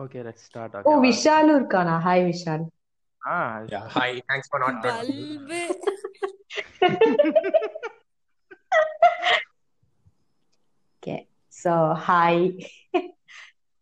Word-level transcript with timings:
Okay, 0.00 0.22
let's 0.22 0.42
start. 0.42 0.72
Oh, 0.86 1.00
Vishal 1.04 1.50
Urkana. 1.54 2.00
Hi, 2.00 2.20
Vishal. 2.20 2.70
Ah, 3.26 3.60
yeah. 3.68 3.86
Hi. 3.86 4.22
Thanks 4.30 4.48
for 4.48 4.58
not. 4.60 4.82
okay. 10.96 11.26
So, 11.50 11.92
hi. 11.92 12.52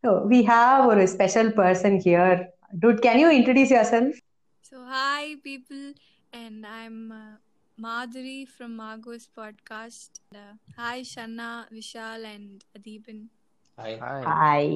so, 0.04 0.27
we 0.27 0.43
have 0.43 0.91
a 0.91 1.07
special 1.07 1.53
person 1.53 2.00
here. 2.00 2.48
Dude, 2.77 3.00
can 3.00 3.21
you 3.21 3.30
introduce 3.30 3.71
yourself? 3.71 4.12
So, 4.62 4.85
hi, 4.85 5.37
people. 5.45 5.93
And 6.32 6.66
I'm 6.66 7.12
uh, 7.12 7.37
Madhuri 7.80 8.48
from 8.48 8.77
Margot's 8.77 9.29
podcast. 9.30 10.19
Uh, 10.35 10.59
hi, 10.77 11.05
Shanna, 11.05 11.69
Vishal, 11.73 12.25
and 12.25 12.64
Adiban. 12.77 13.29
Hi. 13.79 13.93
hi. 14.03 14.21
Hi 14.29 14.71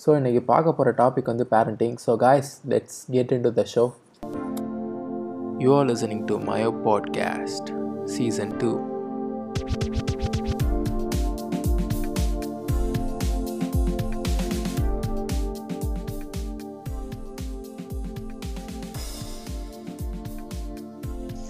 so 0.00 0.16
இன்னைக்கு 0.16 0.40
பார்க்க 0.42 0.72
போகிற 0.72 0.90
topic 0.98 1.30
வந்து 1.32 1.44
parenting 1.50 1.96
so 2.04 2.12
guys 2.16 2.50
let's 2.68 2.98
get 3.10 3.32
into 3.46 3.52
the 3.52 3.64
show 3.74 3.84
you 5.58 5.70
are 5.76 5.86
listening 5.92 6.24
to 6.26 6.36
Mayo 6.44 6.70
podcast 6.84 7.70
season 8.16 8.54
two 8.62 8.72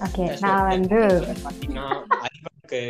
okay 0.04 0.24
Yes, 0.24 0.40
நான் 0.44 0.60
sir. 0.60 0.70
வந்து 0.72 0.98
பாத்தீங்கன்னா, 1.44 1.86
அதிபனுக்கு 2.18 2.80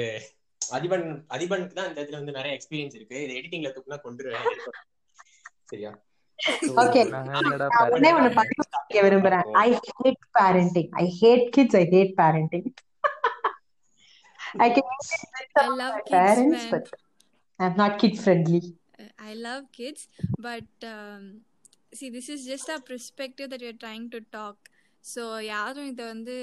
அதிபன் 0.76 1.06
அதிபனுக்கு 1.34 1.76
தான் 1.78 1.88
இந்த 1.90 2.00
இதுல 2.04 2.18
வந்து 2.20 2.36
நிறைய 2.38 2.52
எக்ஸ்பீரியன்ஸ் 2.58 2.96
இருக்கு. 2.98 3.16
இது 3.24 3.36
எடிட்டிங்ல 3.40 3.70
தூக்குனா 3.76 3.98
கொண்டுருவேன் 4.06 4.48
சரியா? 5.72 5.92
ஓகே 6.82 7.02
நான் 7.12 7.28
என்னடா 7.40 7.68
செய்ய 8.88 9.02
விரும்புறேன். 9.06 9.46
I 9.64 9.68
hate 9.90 10.24
parenting 10.38 10.90
I 11.02 11.06
hate 11.20 11.46
kids 11.56 11.78
I 11.82 11.84
hate 11.94 12.14
parenting 12.22 12.68
I 14.64 14.68
can 14.76 14.90
I 15.62 15.68
love 15.82 15.96
kids, 15.98 16.12
parents 16.16 16.64
man. 16.64 16.72
But 16.74 16.90
I 17.60 17.66
am 17.68 17.78
not 17.82 17.98
kid 18.04 18.18
friendly 18.22 18.62
I 19.28 19.34
love 19.46 19.62
kids, 19.78 20.02
but 20.46 20.84
um, 20.92 21.22
see, 21.98 22.08
this 22.16 22.28
is 22.34 22.40
just 22.52 22.68
a 22.74 22.78
perspective 22.90 23.46
that 23.52 23.62
we're 23.64 23.80
trying 23.84 24.06
to 24.14 24.20
talk. 24.36 24.56
So, 25.04 25.22
யாரும் 25.54 25.88
இதை 25.92 26.04
வந்து 26.12 26.36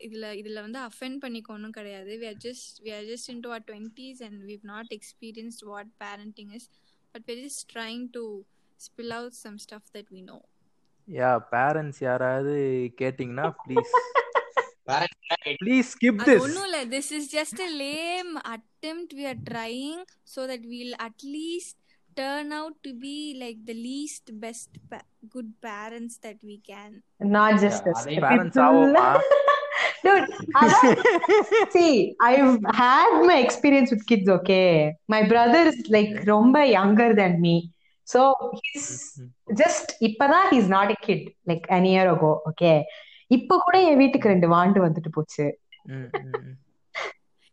இதில் 0.00 0.26
இதில் 0.40 0.60
வந்து 0.64 0.80
offend 0.88 1.18
பண்ணிக்கணும் 1.24 1.76
கிடையாது 1.78 2.12
we 2.20 2.26
are 2.30 2.38
just 2.46 2.80
we 2.84 2.90
are 2.96 3.04
just 3.12 3.28
into 3.28 3.48
our 3.50 3.62
20s 3.70 4.18
and 4.20 4.36
we've 4.48 4.66
not 4.66 4.88
experienced 4.90 5.62
what 5.70 5.86
parenting 6.04 6.50
is 6.58 6.64
but 7.14 7.22
we're 7.28 7.42
just 7.42 7.62
trying 7.68 8.04
to 8.10 8.24
spill 8.80 9.12
out 9.12 9.34
some 9.44 9.58
stuff 9.58 9.84
that 9.96 10.08
we 10.16 10.22
know 10.28 10.40
Yeah, 11.08 11.34
parents 11.56 11.98
யாராவது 12.08 12.54
கேட்டிங்கன்னா 13.00 13.48
please 13.64 13.94
Parents 14.90 15.16
please 15.62 15.88
skip 15.94 16.16
அது 16.22 16.30
this. 16.30 16.42
ஒன்றும் 16.44 16.66
இல்லை 16.68 16.82
this 16.94 17.10
is 17.16 17.28
just 17.36 17.60
a 17.60 17.70
lame 17.82 18.32
attempt 18.54 19.10
we 19.18 19.24
are 19.32 19.40
trying 19.50 20.00
so 20.34 20.40
that 20.50 20.62
we'll 20.72 20.94
at 21.08 21.18
least 21.36 21.74
turn 22.16 22.48
out 22.58 22.74
to 22.86 22.92
be 23.06 23.16
like 23.42 23.58
the 23.70 23.76
least 23.88 24.26
best 24.44 24.70
pa- 24.90 25.06
good 25.34 25.48
parents 25.68 26.14
that 26.26 26.38
we 26.50 26.56
can 26.70 26.92
not 27.36 27.50
just 27.64 27.80
Yeah, 27.80 27.88
this 27.88 27.98
அதை 28.02 28.16
parents 28.26 28.58
ஆவோமா? 28.66 29.06
Dude 30.06 30.26
அதான் 30.60 30.90
see 31.74 31.92
i've 32.28 32.52
had 32.82 33.12
my 33.30 33.38
experience 33.38 33.90
with 33.94 34.04
kids 34.06 34.28
okay 34.28 34.68
my 35.14 35.22
brother 35.32 35.62
is 35.72 35.80
like 35.96 36.12
ரொம்ப 36.24 36.66
younger 36.78 37.08
than 37.20 37.34
me 37.46 37.56
so 38.08 38.20
he's 38.60 38.86
just 39.54 39.86
இப்பதான் 40.08 40.46
he's 40.50 40.68
not 40.76 40.90
a 40.96 40.98
kid 41.06 41.22
like 41.46 41.64
an 41.68 41.86
year 41.92 42.06
ago 42.14 42.32
okay 42.50 42.76
இப்ப 43.30 43.58
கூட 43.58 43.76
என் 43.82 44.00
வீட்டுக்கு 44.02 44.32
ரெண்டு 44.34 44.48
வாண்டு 44.54 44.78
வந்துட்டு 44.86 45.10
போச்சு 45.16 45.46
ம், 45.96 46.08
ம், 46.20 46.36
ம். 46.42 46.54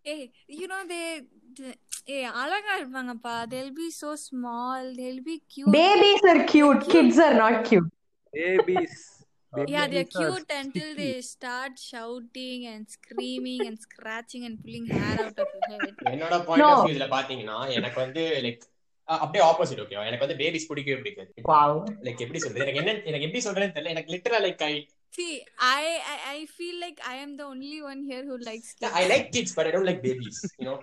ஏய் 0.05 0.27
ஏய் 2.15 2.29
அழகா 2.41 2.71
இருப்பாங்கப்பா 2.79 3.33
they'll 3.51 3.75
be 3.81 3.89
so 4.01 4.09
small 4.27 4.79
they'll 4.97 5.23
be 5.29 5.35
cute 5.53 5.73
babies 5.77 6.23
are 6.31 6.41
cute 6.53 6.83
kids 6.95 7.17
are 7.25 7.35
not 7.43 7.57
cute 7.69 7.89
Babies. 9.52 9.72
yeah 9.74 9.84
they're 9.92 10.06
Babies 10.06 10.16
are 10.22 10.30
cute 10.30 10.50
until 10.56 10.88
they 10.96 11.12
start 11.26 11.74
shouting 11.90 12.60
and 12.72 12.82
screaming 12.96 13.60
and 13.68 13.76
scratching 13.86 14.42
and 14.48 14.56
pulling 14.64 14.86
hair 14.96 15.14
out 15.26 15.38
of 15.44 15.48
your 15.54 15.68
head 15.70 15.94
என்னோட 16.12 16.34
point 16.48 16.64
No. 16.64 16.72
Of 16.72 16.84
வியூல 16.88 17.06
பாத்தீங்கன்னா 17.14 17.56
எனக்கு 17.78 17.98
வந்து 18.04 18.24
like 18.46 18.64
அப்படியே 19.08 19.42
opposite 19.50 19.82
ஓகேவா 19.84 20.04
எனக்கு 20.10 20.24
வந்து 20.26 20.38
babies 20.42 20.68
பிடிக்கவே 20.70 20.98
பிடிக்காது 21.02 21.44
wow 21.52 21.70
லைக் 22.06 22.22
எப்படி 22.26 22.40
சொல்றது 22.44 22.64
எனக்கு 22.66 22.82
என்ன 22.82 22.94
எனக்கு 23.10 23.26
எப்படி 23.28 23.42
சொல்றேன்னு 23.48 23.74
தெரியல 23.76 23.94
எனக்கு 23.96 24.12
லிட்டரா 24.16 24.40
like 24.46 24.64
I 24.70 24.74
see 25.12 25.32
I, 25.74 25.84
I 26.12 26.16
I 26.34 26.40
feel 26.56 26.74
like 26.84 26.98
I 27.12 27.18
am 27.24 27.30
the 27.40 27.46
only 27.52 27.78
one 27.90 28.00
here 28.10 28.24
who 28.28 28.36
likes 28.48 28.68
kids. 28.80 28.92
I 29.00 29.04
like 29.12 29.28
kids 29.36 29.54
but 29.58 29.68
I 29.68 29.74
don't 29.76 29.90
like 29.90 30.02
babies 30.06 30.40
you 30.58 30.66
know 30.70 30.76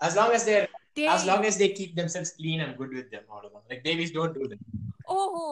as 0.00 0.14
long 0.20 0.30
as 0.36 0.44
they're 0.50 0.68
They- 0.98 1.08
as 1.14 1.22
long 1.30 1.42
as 1.48 1.54
they 1.60 1.68
keep 1.78 1.90
themselves 1.98 2.30
clean 2.38 2.58
i'm 2.64 2.72
good 2.80 2.92
with 2.98 3.08
them 3.14 3.24
அவ்வளவுதான் 3.32 3.64
like 3.72 3.82
babies 3.88 4.10
don't 4.18 4.34
do 4.38 4.46
that 4.52 4.62
ஓஹோ 5.17 5.45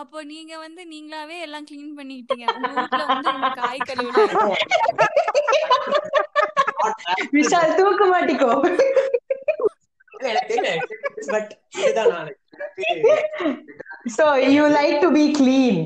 அப்போ 0.00 0.18
நீங்க 0.32 0.52
வந்து 0.58 0.82
நீங்களாவே 0.92 1.36
எல்லாம் 1.46 1.66
clean 1.70 1.96
பண்ணிட்டீங்க. 1.98 2.44
உங்க 2.56 2.68
வீட்ல 2.76 3.02
வந்து 3.12 3.28
உங்க 3.36 3.48
காய் 3.60 3.80
கழுவுல 3.88 4.18
விஷால் 7.36 7.76
தூக்க 7.78 8.02
மாட்டிக்கோ. 8.12 8.52
பட் 11.32 11.52
இதுதான் 11.82 12.12
நான் 12.14 12.30
clean. 15.38 15.76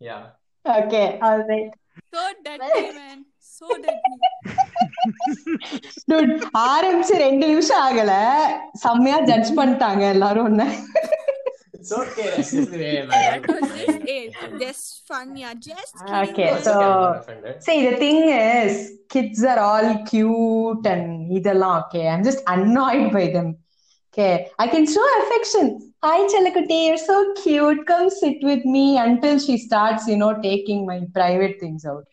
யா 0.00 0.18
okay 0.64 1.06
all 1.26 1.42
right. 1.50 1.72
So 2.12 2.20
dirty 2.44 2.82
man. 2.98 3.18
So 3.56 3.66
dirty. 3.84 4.12
Dude, 6.10 6.32
ஆரம்பிச்சு 6.70 7.14
ரெண்டு 7.24 7.44
நிமிஷம் 7.52 7.82
ஆகல. 7.86 8.12
செம்மையா 8.84 9.18
ஜட்ஜ் 9.30 9.50
பண்ணிட்டாங்க 9.58 10.02
எல்லாரும் 10.14 10.46
உன்னை. 10.50 10.66
It's 11.84 11.92
okay. 11.92 12.28
That's 12.34 12.50
just 12.50 12.70
the 12.70 12.78
way 12.78 13.40
just 13.46 14.08
eh, 14.08 14.26
just 14.58 14.84
fun 15.06 15.36
yeah 15.36 15.52
just 15.52 15.96
Okay, 16.26 16.58
so-. 16.62 17.20
See, 17.60 17.78
the 17.88 17.96
thing 17.98 18.20
is, 18.30 18.92
kids 19.10 19.44
are 19.44 19.58
all 19.68 19.88
cute 20.10 20.86
and 20.92 21.04
இதெல்லாம் 21.38 21.74
okay. 21.82 22.04
I'm 22.12 22.24
just 22.30 22.40
annoyed 22.54 23.08
by 23.16 23.26
them. 23.34 23.48
Okay, 24.08 24.32
I 24.64 24.68
can 24.74 24.84
show 24.94 25.04
affection. 25.22 25.66
Hi, 26.06 26.18
Chalakuti, 26.32 26.78
you're 26.86 27.04
so 27.10 27.18
cute. 27.42 27.82
Come 27.90 28.08
sit 28.22 28.38
with 28.50 28.64
me 28.76 28.86
until 29.06 29.36
she 29.38 29.56
starts, 29.66 30.06
you 30.12 30.18
know, 30.22 30.32
taking 30.48 30.80
my 30.90 30.98
private 31.18 31.56
things 31.62 31.84
out. 31.84 32.04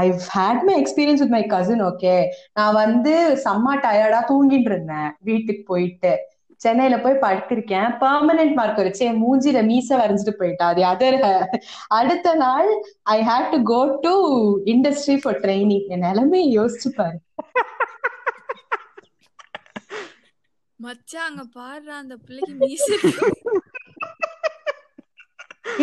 I've 0.00 0.22
had 0.28 0.58
my 0.68 0.74
experience 0.74 1.20
with 1.24 1.32
my 1.38 1.44
cousin, 1.54 1.80
okay. 1.90 2.20
நான் 2.58 2.78
வந்து 2.82 3.14
செம்ம 3.46 3.76
டயர்டா 3.86 4.20
தூங்கிட்டு 4.30 4.70
இருந்தேன் 4.72 5.10
வீட்டுக்கு 5.30 5.64
போயிட்டு 5.72 6.12
சென்னையில 6.62 6.96
போய் 7.00 7.22
படுத்திருக்கேன். 7.22 7.88
பெர்மனன்ட் 8.02 8.54
மார்க் 8.54 8.80
வச்சு 8.80 9.02
என் 9.04 9.20
மூஞ்சில 9.22 9.60
மீச 9.70 9.88
வரைஞ்சிட்டு 9.96 10.34
போயிட்டா. 10.40 10.66
அது 10.72 10.82
அதர் 10.92 11.18
அடுத்த 11.98 12.34
நாள் 12.36 12.70
I 13.14 13.18
hate 13.22 13.50
to 13.50 13.60
go 13.64 13.80
to 14.06 14.14
industry 14.74 15.16
for 15.22 15.40
training 15.40 15.86
என் 15.88 16.06
நிலைமையை 16.08 16.48
யோசிச்சு 16.58 16.90
பாரு. 16.96 17.18
மச்சான் 20.80 21.28
அங்க 21.28 21.44
பாருடா 21.54 21.94
அந்த 21.98 22.16
பிள்ளைக்கு 22.24 22.54
மீசை 22.60 22.98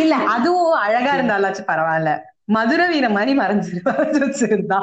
இல்ல 0.02 0.16
அதுவும் 0.34 0.74
அழகா 0.80 1.12
இருந்தாலாச்சும் 1.16 1.70
பரவாயில்ல. 1.70 2.12
மதுரை 2.48 2.86
வீர 2.90 3.08
மாதிரி 3.10 3.34
மறைஞ்சிரு 3.40 3.82
மறைஞ்சு 3.88 4.20
வச்சிருந்தா. 4.26 4.82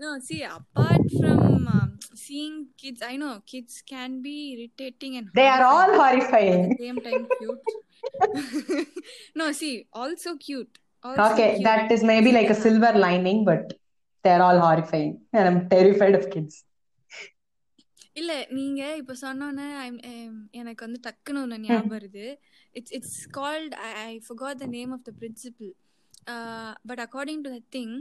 No, 0.00 0.18
see, 0.18 0.42
apart 0.42 1.02
from 1.12 1.68
um, 1.68 1.98
seeing 2.14 2.68
kids, 2.74 3.02
I 3.02 3.16
know 3.16 3.42
kids 3.44 3.82
can 3.84 4.22
be 4.22 4.36
irritating 4.52 5.12
and 5.18 5.26
they 5.38 5.44
are 5.54 5.64
all 5.72 5.92
horrifying, 6.00 6.62
horrifying 6.62 6.62
at 6.62 6.70
the 6.70 6.84
same 6.84 7.00
time 7.06 7.24
cute. 7.32 7.66
no, 9.40 9.46
see, 9.60 9.72
also 10.02 10.30
cute. 10.46 10.74
Also 11.04 11.26
okay 11.26 11.46
cute. 11.48 11.66
That 11.68 11.92
is 11.96 12.04
maybe 12.12 12.30
like 12.36 12.52
a 12.54 12.58
silver 12.66 12.98
lining 13.06 13.42
but 13.50 13.66
they 14.24 14.30
are 14.36 14.44
all 14.46 14.60
horrifying 14.66 15.12
and 15.34 15.48
I'm 15.50 15.60
terrified 15.74 16.16
of 16.20 16.28
kids 16.34 16.58
இல்ல 18.20 18.32
நீங்க 18.58 18.80
இப்ப 19.00 19.16
சொன்னோன்னே 19.26 19.68
um, 20.10 20.38
எனக்கு 20.60 20.82
வந்து 20.86 21.00
டக்குன்னு 21.08 21.42
ஒண்ணு 21.44 21.58
ஞாபகம் 21.66 21.94
வருது 21.96 22.24
it's 22.74 22.94
it's 22.98 23.20
called 23.40 23.76
I 24.06 24.10
forgot 24.30 24.54
the 24.64 24.68
name 24.78 24.94
of 24.96 25.04
the 25.10 25.12
principle 25.20 25.70
but 26.90 27.04
according 27.06 27.44
to 27.46 27.52
the 27.58 27.62
thing 27.78 27.94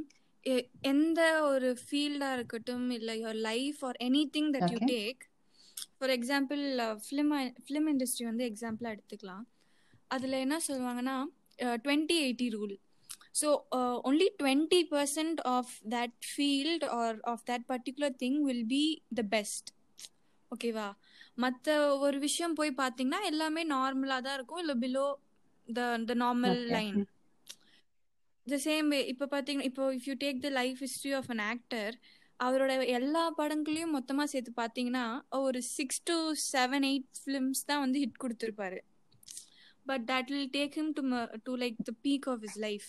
எந்த 0.91 1.19
ஒரு 1.43 1.69
ஃபீல்டா 1.81 2.29
இருக்கட்டும் 2.33 2.89
இல்ல 2.91 3.11
your 3.15 3.39
life 3.47 3.79
or 3.83 3.97
any 4.01 4.23
thing 4.35 4.51
that 4.55 4.73
you. 4.73 4.79
Take 4.91 5.23
for 5.97 6.13
example 6.17 6.63
film 7.05 7.33
film 7.65 7.89
industry 7.93 8.25
வந்து 8.25 8.45
எக்ஸாம்பிளாக 8.51 8.95
எடுத்துக்கலாம். 8.95 9.45
அதில் 10.07 10.43
என்ன 10.45 10.57
சொல்லுவாங்கன்னா 10.67 11.17
twenty 11.83 12.15
eighty 12.25 12.47
rule 12.49 12.75
so 13.33 13.49
only 14.03 14.27
twenty 14.39 14.79
percent 14.91 15.39
of 15.47 15.73
that 15.89 16.15
field 16.29 16.85
or 16.97 17.17
of 17.23 17.43
that 17.51 17.65
particular 17.69 18.15
thing 18.23 18.39
will 18.41 18.65
be 18.67 18.83
the 19.13 19.23
best 19.35 19.69
ஓகேவா 20.51 20.87
மத்த 21.37 21.67
ஒரு 21.99 22.17
விஷயம் 22.19 22.53
போய் 22.53 22.71
பாத்தீங்கன்னா 22.77 23.21
எல்லாமே 23.23 23.63
நார்மலா 23.69 24.17
தான் 24.21 24.37
இருக்கும் 24.37 24.59
இல்ல 24.59 24.73
below 24.75 25.05
the 25.67 25.81
the 26.05 26.13
normal. 26.15 26.61
Line 26.67 26.97
the 28.53 28.57
same 28.65 28.87
way 28.93 28.99
இப்போ 29.11 29.25
பார்த்தீங்கன்னா 29.33 29.67
இப்போ 29.69 29.85
if 29.97 30.07
you 30.09 30.15
take 30.23 30.39
the 30.45 30.49
life 30.59 30.79
history 30.85 31.11
of 31.19 31.29
an 31.33 31.43
actor 31.51 31.93
அவரோட 32.39 32.71
எல்லா 32.97 33.23
படங்களையும் 33.39 33.95
மொத்தமாக 33.97 34.27
சேர்த்து 34.33 34.51
பார்த்தீங்கன்னா 34.61 35.05
ஒரு 35.47 35.59
six 35.75 36.01
to 36.09 36.17
seven 36.53 36.85
eight 36.91 37.09
films 37.21 37.61
தான் 37.69 37.81
வந்து 37.85 38.01
ஹிட் 38.03 38.21
கொடுத்துருப்பாரு. 38.23 38.79
But 39.89 40.05
that 40.11 40.31
will 40.33 40.51
take 40.57 40.77
him 40.79 40.93
to 40.99 41.03
to 41.47 41.55
like 41.63 41.77
the 41.89 41.93
peak 42.07 42.27
of 42.33 42.41
his 42.47 42.55
life 42.67 42.87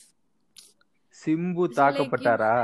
Simbu 1.23 1.65
தாக்கப்பட்டாரா? 1.81 2.55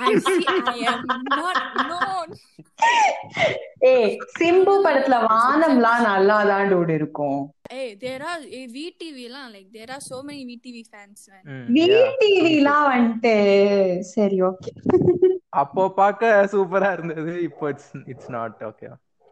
I 0.00 0.14
see 0.20 0.44
I 0.66 0.86
am 0.86 1.02
not 1.32 1.58
known. 1.82 2.28
ஏய் 3.90 4.08
சிம்பு 4.34 4.72
படத்துல 4.84 5.16
வானம்லாம் 5.26 6.04
நல்லா 6.06 6.36
தான் 6.50 6.70
dude 6.70 6.92
இருக்கும். 6.96 7.40
Hey, 7.70 7.86
there 7.96 8.22
are 8.22 8.40
eh, 8.50 8.64
VTV 8.74 9.18
லாம் 9.28 9.50
like 9.54 9.68
there 9.72 9.90
are 9.90 10.02
so 10.02 10.18
many 10.22 10.42
VTV 10.50 10.78
fans 10.92 11.20
man. 11.30 11.42
ம், 11.52 11.64
வி 11.74 11.84
yeah. 11.84 12.10
டிவிலாம் 12.20 12.86
வந்துட்டு 12.92 13.34
சரி 14.12 14.38
ஓகே 14.50 14.72
அப்போ 15.54 15.82
பார்க்க 15.98 16.48
சூப்பரா 16.54 16.90
இருந்தது 16.96 17.34
இப்போ 17.48 17.70
இட்ஸ் 17.72 17.92
இட்ஸ் 18.12 18.32
நாட் 18.36 18.64
ஓகே 18.70 18.88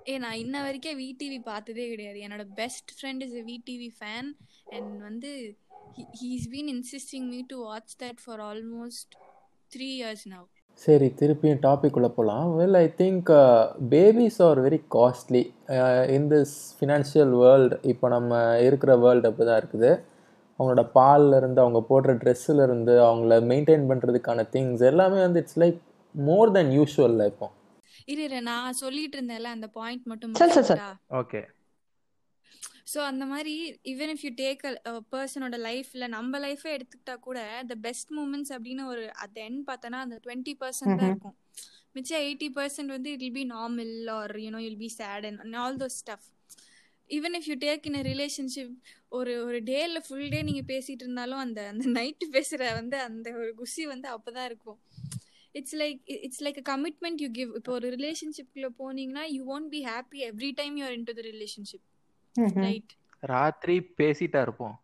ஏ 0.06 0.16
நான் 0.18 0.38
இன்ன 0.42 0.56
வரைக்கும் 0.66 1.00
விடிவி 1.02 1.40
பார்த்ததே 1.50 1.84
கிடையாது. 1.90 2.18
என்னோட 2.26 2.46
best 2.60 2.92
friend 2.96 3.24
is 3.26 3.36
VTV 3.50 3.90
fan 3.98 4.30
and 4.76 4.94
வந்து 5.08 5.32
he's 6.20 6.48
been 6.54 6.70
insisting 6.74 7.28
me 7.32 7.40
to 7.52 7.58
watch 7.68 7.94
that 8.02 8.22
for 8.24 8.42
almost 8.50 9.14
three 9.72 9.88
years 9.98 10.26
now 10.32 10.46
சரி 10.80 11.08
திருப்பியும் 11.18 11.60
டாபிக் 11.64 11.96
உள்ள 11.98 12.08
போகலாம் 12.08 12.46
well 12.58 12.78
I 12.78 12.86
think 13.00 13.28
babies 13.92 14.38
are 14.46 14.58
very 14.60 14.78
costly 14.96 15.42
in 16.16 16.28
this 16.32 16.54
financial 16.76 17.32
world 17.42 17.76
இப்போ 17.84 18.08
நம்ம 18.08 18.32
இருக்கிற 18.66 18.96
வேர்ல்டு 18.96 19.28
அப்படி 19.30 19.46
தான் 19.48 19.60
இருக்குது. 19.62 19.90
அவங்களோட 20.58 20.84
பால்ல 20.96 21.36
இருந்து 21.36 21.60
அவங்க 21.60 21.80
போடுற 21.90 22.12
ட்ரெஸ்ஸில் 22.22 22.62
இருந்து 22.66 22.94
அவங்கள 23.06 23.38
மெயின்டைன் 23.50 23.88
பண்ணுறதுக்கான 23.90 24.46
திங்ஸ் 24.54 24.84
எல்லாமே 24.90 25.20
வந்து 25.26 25.42
இட்ஸ் 25.42 25.60
லைக் 25.62 25.78
மோர் 26.14 26.52
தென் 26.56 26.72
யூஷுவலில் 26.78 27.26
இப்போ 27.26 27.48
இரு 28.08 28.22
இரு 28.22 28.38
நான் 28.42 28.78
சொல்லிட்டு 28.82 29.16
இருந்தேன்ல 29.18 29.50
அந்த 29.56 29.66
பாயிண்ட் 29.78 30.04
மட்டும். 30.06 30.32
ஓகே 31.20 31.40
ஸோ 32.92 33.00
அந்த 33.02 33.24
மாதிரி 33.26 33.52
even 33.84 34.10
if 34.14 34.24
you 34.24 34.30
take 34.38 34.62
a 34.88 34.94
பர்சனோட 35.12 35.56
லைஃப்ல 35.66 36.06
நம்ம 36.08 36.38
லைஃபே 36.38 36.70
எடுத்துக்கிட்டா 36.76 37.14
கூட 37.20 37.38
த 37.70 37.76
பெஸ்ட் 37.84 38.10
மூமெண்ட்ஸ் 38.12 38.52
அப்படின்னு 38.56 38.84
ஒரு 38.86 39.04
அட் 39.24 39.38
எண்ட் 39.44 39.62
பார்த்தோன்னா 39.68 40.00
அந்த 40.06 40.16
டுவெண்ட்டி 40.24 40.54
பர்சன்ட் 40.62 40.94
தான். 40.94 41.10
இருக்கும். 41.10 41.36
மிச்சம் 41.96 42.22
எயிட்டி 42.26 42.48
பர்சன்ட் 42.58 42.90
வந்து 42.90 43.10
it 43.14 43.24
will 43.24 43.38
be 43.38 43.44
normal 43.52 43.94
or 44.16 44.34
you know 44.38 44.60
will 44.64 44.82
be 44.84 44.90
sad 44.98 45.26
and 45.30 45.56
all 45.62 45.78
those 45.82 45.98
stuff 46.02 46.26
even 47.10 47.34
if 47.38 47.48
you 47.50 47.56
take 47.64 47.86
in 47.90 47.98
relationship 48.10 48.74
ஒரு 49.12 49.32
ஒரு 49.46 49.58
டேல 49.62 50.00
ஃபுல் 50.06 50.28
டே 50.30 50.42
நீங்க 50.42 50.62
பேசிட்டு 50.68 51.04
இருந்தாலும் 51.04 51.38
அந்த 51.38 51.60
அந்த 51.68 51.86
நைட்டு 51.98 52.26
பேசுற 52.32 52.72
வந்து 52.74 52.98
அந்த 53.00 53.30
ஒரு 53.40 53.50
குஷி 53.54 53.84
வந்து 53.86 54.08
அப்பதான் 54.08 54.48
இருக்கும். 54.50 54.78
It's 55.54 55.76
like 55.76 55.98
it's 56.26 56.42
like 56.44 56.60
a 56.62 56.66
commitment 56.70 57.22
you 57.24 57.30
give 57.30 57.50
இப்போ 57.56 57.72
ஒரு 57.72 57.88
ரிலேஷன்ஷிப்குள்ள 57.96 58.70
போனீங்கன்னா 58.78 59.24
you 59.34 59.42
won't 59.56 59.70
be 59.70 59.82
happy 59.90 60.20
every 60.30 60.52
time 60.60 60.76
you 60.76 60.84
are 60.84 60.96
into 61.10 61.14
the 61.14 61.24
relationship 61.30 61.86
ராத்திரி 63.23 63.75
பேசிட்டா 63.99 64.41
இருப்போம் 64.47 64.75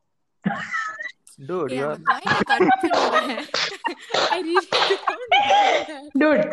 டூட் 1.50 1.72
ஏய், 1.76 1.80
யூ 1.80 1.88
அந்த 1.92 2.12
point 2.18 2.30
அ 2.34 2.46
cut 2.50 2.84
பண்ணுங்க. 2.84 3.36
I 4.36 4.42
really 4.48 4.66
don't 4.74 4.94
know 5.04 5.28
that. 5.32 6.04
dude 6.22 6.46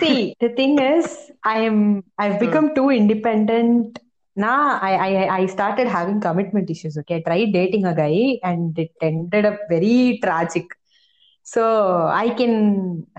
see 0.00 0.16
the 0.42 0.50
thing 0.58 0.74
is 0.88 1.06
i 1.52 1.60
am 1.68 1.78
i've 2.22 2.36
become 2.42 2.66
too 2.76 2.88
independent 2.98 3.86
now 4.36 4.58
I, 4.88 4.92
I 5.06 5.12
i 5.36 5.46
started 5.54 5.86
having 5.96 6.18
commitment 6.26 6.68
issues 6.74 6.96
okay 7.00 7.16
i 7.16 7.24
tried 7.28 7.50
dating 7.56 7.84
a 7.84 7.94
guy 7.94 8.16
and 8.42 8.78
it 8.84 8.92
ended 9.08 9.46
up 9.50 9.58
very 9.68 9.96
tragic 10.24 10.66
so 11.46 11.62
i 12.16 12.28
can 12.40 12.54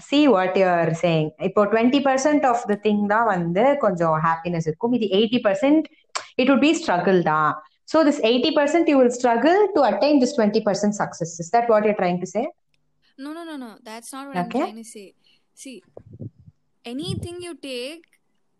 see 0.09 0.23
what 0.35 0.51
you're 0.61 0.93
saying 1.03 1.27
இப்போ 1.49 1.63
20% 1.73 2.45
of 2.51 2.59
the 2.71 2.77
thing 2.85 3.01
தான் 3.13 3.27
வந்து 3.35 3.65
கொஞ்சம் 3.83 4.15
happiness 4.27 4.65
இருக்கும் 4.69 4.95
இது 4.99 5.07
80% 5.19 5.91
it 6.38 6.46
would 6.50 6.62
be 6.66 6.72
struggle 6.82 7.20
தான் 7.32 7.50
so 7.92 7.98
this 8.06 8.18
80% 8.28 8.88
you 8.92 8.98
will 9.00 9.12
struggle 9.18 9.60
to 9.74 9.82
attain 9.90 10.16
this 10.22 10.32
20% 10.38 10.94
success 11.02 11.32
is 11.42 11.50
that 11.54 11.66
what 11.72 11.84
you're 11.86 12.00
trying 12.04 12.20
to 12.24 12.30
say 12.36 12.44
No, 13.18 13.30
no, 13.36 13.42
no, 13.44 13.56
no. 13.56 13.68
That's 13.84 14.10
not 14.14 14.24
what 14.28 14.36
Okay. 14.40 14.58
I'm 14.62 14.64
trying 14.64 14.80
to 14.82 14.88
say. 14.94 15.04
See, 15.54 15.76
anything 16.84 17.36
you 17.44 17.52
take, 17.68 18.02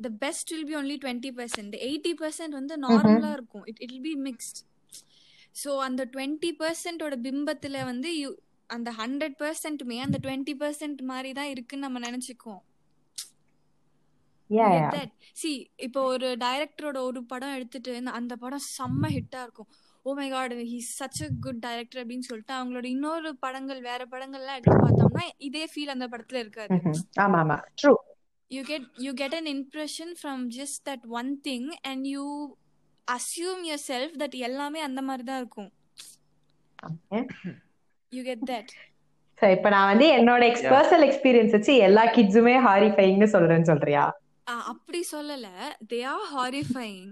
the 0.01 0.13
best 0.23 0.51
will 0.53 0.65
be 0.71 0.75
only 0.75 0.99
20%. 1.03 1.73
The 1.75 1.81
80% 1.89 2.57
வந்து 2.59 2.75
நார்மலா 2.85 3.31
இருக்கும். 3.39 3.65
It 3.71 3.77
it'll 3.85 4.05
be 4.07 4.15
mixed. 4.29 4.59
So 5.63 5.73
அந்த 5.89 6.05
20% 6.15 7.05
ஓட 7.07 7.17
பிம்பத்துல 7.27 7.85
வந்து 7.91 8.13
அந்த 8.77 8.91
100% 9.03 9.85
மே 9.91 9.99
அந்த 10.07 10.19
20% 10.29 11.05
மாதிரி 11.11 11.33
தான் 11.41 11.53
இருக்குன்னு 11.55 11.87
நம்ம 11.87 12.01
நினைச்சுக்குவோம். 12.09 12.63
See, 15.43 15.57
இப்போ 15.77 16.01
ஒரு 16.13 16.37
டைரக்டரோட 16.45 16.99
ஒரு 17.09 17.25
படம் 17.25 17.55
எடுத்துட்டு 17.55 17.93
அந்த 18.19 18.37
படம் 18.37 18.65
செம்ம 18.77 19.11
ஹிட்டா 19.17 19.41
இருக்கும். 19.43 19.69
ஓ 20.07 20.13
my 20.15 20.27
God 20.31 20.53
he's 20.73 20.91
such 21.01 21.21
a 21.25 21.29
good 21.41 21.63
director 21.67 22.01
அப்படின்னு 22.03 22.27
சொல்லிட்டு 22.29 22.55
அவங்களோட 22.55 22.85
இன்னொரு 22.85 23.31
படங்கள் 23.37 23.81
வேற 23.81 24.03
படங்கள்லாம் 24.13 24.59
எடுத்து 24.59 24.77
பார்த்தோம்னா 24.85 25.25
இதே 25.39 25.65
ஃபீல் 25.73 25.95
அந்த 25.95 26.07
படத்துல 26.13 26.39
இருக்காது. 26.45 26.79
ஆமா 27.25 27.39
ஆமா. 27.45 27.57
True. 27.83 27.99
You 28.51 28.63
get 28.63 28.87
you 28.99 29.13
get 29.13 29.35
an 29.35 29.51
impression 29.57 30.13
from 30.21 30.43
just 30.59 30.81
that 30.89 31.07
one 31.21 31.31
thing 31.49 31.69
and 31.83 32.07
you 32.07 32.25
assume 33.09 33.63
yourself 33.91 34.15
that 34.23 34.37
எல்லாமே 34.49 34.81
அந்த 34.81 35.03
மாதிரி 35.03 35.25
தான் 35.25 35.39
இருக்கும். 35.39 35.71
Okay. 36.79 37.23
You 38.13 38.23
get 38.23 38.45
that 38.53 38.73
So, 39.43 39.47
இப்ப 39.49 39.69
நான் 39.69 39.89
வந்து 39.91 40.07
என்னோட. 40.19 40.45
பர்சனல் 40.75 41.05
எக்ஸ்பீரியன்ஸ் 41.07 41.55
வச்சு 41.57 41.73
எல்லா 41.87 42.05
கிட்ஸுமே 42.15 42.55
ஹாரிஃபைங்னு 42.67 43.27
சொல்றேன்னு 43.35 43.69
சொல்றியா? 43.71 44.05
அப்படி 44.73 45.01
சொல்லல 45.13 45.49
they 45.93 46.01
are 46.15 46.27
horrifying 46.35 47.07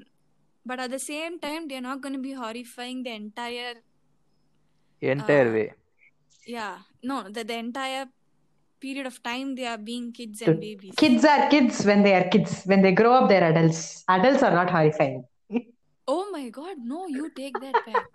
but 0.67 0.83
at 0.85 0.93
the 0.97 1.01
same 1.11 1.37
time 1.47 1.65
they 1.71 1.77
are 1.81 1.87
not 1.89 2.03
gonna 2.05 2.21
be 2.29 2.35
horrifying 2.43 3.01
the 3.07 3.11
entire 3.21 3.79
entire 5.03 5.53
way 5.57 5.67
yeah 6.55 6.73
no 7.03 7.17
the, 7.35 7.43
the 7.51 7.57
entire 7.57 8.03
period 8.83 9.07
of 9.11 9.15
time 9.23 9.47
they 9.59 9.67
are 9.67 9.79
being 9.87 10.07
kids 10.19 10.41
and 10.47 10.57
babies 10.65 10.95
kids 11.03 11.23
are 11.33 11.43
kids 11.55 11.77
when 11.91 12.01
they 12.07 12.13
are 12.19 12.27
kids 12.35 12.53
when 12.71 12.81
they 12.87 12.93
grow 13.01 13.13
up 13.19 13.25
they're 13.31 13.47
adults 13.51 13.81
adults 14.17 14.43
are 14.49 14.55
not 14.59 14.71
horrifying 14.77 15.17
oh 16.09 16.23
my 16.35 16.45
god 16.59 16.77
no 16.93 17.01
you 17.17 17.27
take 17.41 17.57
that 17.65 17.79
back 17.89 18.11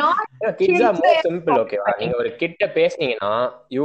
not 0.00 0.22
Kids 0.60 0.80
more 0.80 1.10
are 1.10 1.18
simple 1.26 1.58
ஓகேவா 1.62 1.92
நீங்க 2.00 2.14
ஒரு 2.22 2.30
கிட்ட 2.42 2.66
பேசுனீங்கன்னா 2.78 3.32
you 3.76 3.84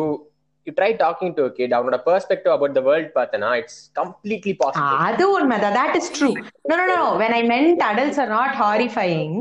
you 0.66 0.72
try 0.82 0.92
talking 1.04 1.34
to 1.34 1.52
kid 1.52 1.74
அவனோட 1.74 1.98
perspective 2.06 2.54
about 2.56 2.74
the 2.74 2.80
world 2.80 3.12
பார்த்தனா 3.16 3.56
it's 3.56 3.82
completely 3.96 4.54
positive 4.58 5.04
அது 5.08 5.32
உண்மைதான் 5.32 5.74
that 5.74 5.96
is 6.00 6.08
true. 6.20 6.36
No 6.70 6.76
no 6.80 6.86
no 6.86 6.96
no. 6.96 7.18
When 7.22 7.34
i 7.34 7.44
meant 7.44 7.82
adults 7.92 8.20
are 8.24 8.32
not 8.40 8.54
horrifying 8.54 9.36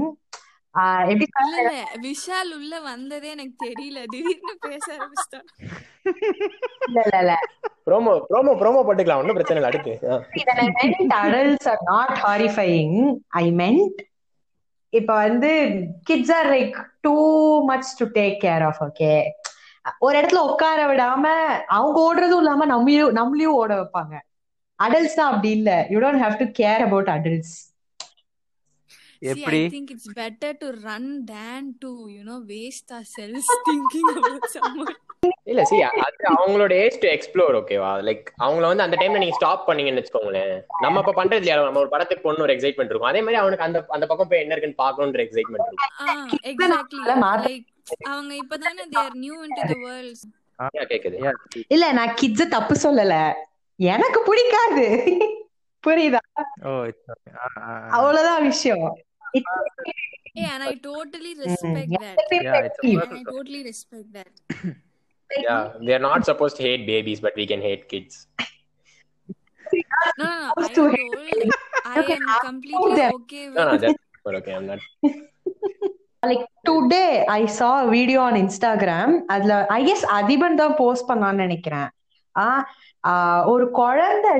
ஆஹ் 0.74 1.08
எப்படி 1.08 1.26
விஷால் 2.08 2.50
உள்ள 2.54 2.80
வந்ததே 2.80 3.28
எனக்கு 3.28 3.56
தெரியல. 3.68 3.98
திடீர்னு 4.04 4.54
பேச 4.60 4.86
ஆரம்பிச்சிட்டான். 4.96 5.48
இல்ல 6.86 7.00
இல்ல 7.04 7.18
இல்ல. 7.18 7.34
ப்ரோமோ 7.86 8.12
ப்ரோமோ 8.30 8.52
ப்ரோமோ 8.62 8.80
போட்டுக்கலாம். 8.86 9.20
ஒன்றும் 9.22 9.38
பிரச்சனை 9.38 9.56
இல்லை. 9.56 9.70
அடுத்து. 9.70 9.92
when 10.38 10.60
I 10.64 10.68
meant 10.78 11.12
adults 11.24 11.66
are 11.72 11.82
not 11.90 12.12
horrifying, 12.24 12.94
I 13.28 13.50
meant 13.50 14.02
இப்ப 14.88 15.14
வந்து 15.14 15.50
kids 16.10 16.30
are 16.38 16.48
like 16.56 16.76
too 17.06 17.22
much 17.70 17.86
to 17.98 18.06
take 18.18 18.38
care 18.40 18.64
of, 18.70 18.76
okay? 18.88 19.20
ஒரு 19.98 20.18
இடத்துல 20.18 20.50
உட்கார 20.50 20.86
விடாம 20.86 21.24
அவங்க 21.68 21.98
ஓடுறதும் 22.00 22.36
இல்லாம 22.36 22.66
நம்மளையும் 22.66 23.12
நம்மளையும் 23.12 23.54
ஓட 23.54 23.74
வைப்பாங்க. 23.74 24.14
அடல்ட்ஸ் 24.78 25.14
தான் 25.14 25.30
அப்படி 25.30 25.50
இல்ல. 25.50 25.86
You 25.90 26.00
don't 26.00 26.22
have 26.22 26.38
to 26.38 26.64
care 26.64 26.80
about 26.80 27.08
adults 27.08 27.54
see 29.22 29.28
எப்படி? 29.32 29.58
i 29.62 29.68
think 29.68 29.90
it's 29.90 30.06
better 30.14 30.50
to 30.56 30.66
run 30.84 31.04
than 31.26 31.64
to 31.80 31.88
you 32.08 32.22
know 32.22 32.38
waste 32.46 32.90
ourselves 32.90 33.48
thinking 33.68 34.08
about 34.14 34.44
someone. 34.54 34.94
இல்ல 35.42 35.64
சி 35.64 35.82
அது 35.82 36.24
அவங்களோட 36.32 36.72
ஏஜ் 36.72 36.98
டு 36.98 37.08
எக்ஸ்ப்ளோர் 37.08 37.54
ஓகேவா 37.54 37.90
லைக் 38.02 38.24
அவங்கள 38.38 38.60
வந்து 38.60 38.82
அந்த 38.82 38.96
டைம்ல 38.96 39.18
நீங்க 39.18 39.34
ஸ்டாப் 39.34 39.68
பண்ணீங்கன்னு 39.68 40.02
வச்சுக்கோங்களேன். 40.02 40.54
நம்ம 40.80 40.98
இப்ப 40.98 41.24
பண்றது 41.24 41.34
இல்லையா? 41.34 41.62
நம்ம 41.62 41.78
ஒரு 41.78 41.88
படத்துக்கு 41.88 42.24
போகணும் 42.24 42.46
ஒரு 42.46 42.54
எக்ஸைட்மெண்ட் 42.56 42.84
இருக்கும். 42.84 43.08
அதே 43.08 43.20
மாதிரி 43.20 43.34
அவனுக்கு 43.34 43.64
அந்த 43.64 43.84
அந்த 43.88 44.06
பக்கம் 44.06 44.28
போய் 44.28 44.40
என்ன 44.40 44.54
இருக்குன்னு 44.54 44.82
பார்க்கணுன்ற 44.82 45.20
எக்ஸைட்மெண்ட் 45.20 45.58
இருக்கும். 45.58 47.22
மாத்த- 47.22 47.48
like 47.48 47.71
அவங்க 48.12 48.32
இப்பதானே 48.42 48.84
they 48.92 49.02
are 49.06 49.16
new 49.26 49.38
into 49.46 49.64
the 49.72 49.78
world 49.86 50.20
Yeah, 50.76 50.84
கேக்குது 50.90 51.16
Yeah. 51.26 51.36
இல்ல 51.74 51.84
நான் 51.98 52.16
கிட்ஸ் 52.20 52.52
தப்பு 52.56 52.74
சொல்லல 52.86 53.14
எனக்கு 53.78 54.18
பிடிக்காது 54.28 54.84
புரியுதா 55.84 56.20
ஓ 56.68 56.72
இட்ஸ் 56.90 57.10
ஓகே 57.14 57.32
அவ்வளவுதான் 57.98 58.44
விஷயம் 58.52 58.84
It's- 59.38 59.58
yeah 60.40 60.50
and 60.54 60.64
i 60.68 60.74
totally 60.90 61.32
respect 61.44 61.88
Mm, 61.88 61.98
that 62.04 62.26
Yeah, 62.46 62.58
it's 62.66 62.78
a 62.82 62.90
Yeah. 62.90 63.02
and 63.04 63.18
i 63.20 63.24
totally 63.36 63.62
respect 63.70 64.08
that 64.18 64.30
Yeah, 65.30 65.60
we 65.86 65.90
are 65.96 66.02
not 66.06 66.20
supposed 66.28 66.56
to 66.58 66.62
hate 66.66 66.82
babies, 66.90 67.20
but 67.26 67.34
we 67.40 67.44
can 67.52 67.60
hate 67.66 67.84
kids. 67.92 68.14
No, 70.20 70.24
no, 70.24 70.32
no. 70.40 70.50
I 70.64 70.68
told 70.78 70.96
I 71.92 71.94
Okay, 72.00 72.16
am 72.18 72.26
completely 72.48 72.98
okay 73.16 73.44
No, 73.56 73.62
no, 73.64 73.72
with 73.72 73.84
that's 73.84 74.36
okay. 74.40 74.54
I'm 74.58 74.66
not. 74.72 74.82
Like 76.22 76.44
today 76.68 77.24
I 77.26 77.46
saw 77.46 77.82
video 77.82 78.22
on 78.22 78.34
Instagram 78.34 79.22
அதுல 79.26 79.66
I 79.70 79.84
Adhiban 80.12 80.54
தான் 80.54 80.74
post 80.76 81.08
பண்ணான்னு 81.10 81.34
நினைக்கிறேன். 81.34 81.88
ஆஹ் 82.36 83.42
ஒரு 83.44 83.70
குழந்தை 83.70 84.30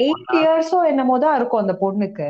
eight 0.00 0.30
இயர்ஸோ 0.32 0.86
என்னமோ 0.86 1.18
தான் 1.18 1.36
இருக்கும் 1.36 1.62
அந்த 1.62 1.78
பொண்ணுக்கு. 1.80 2.28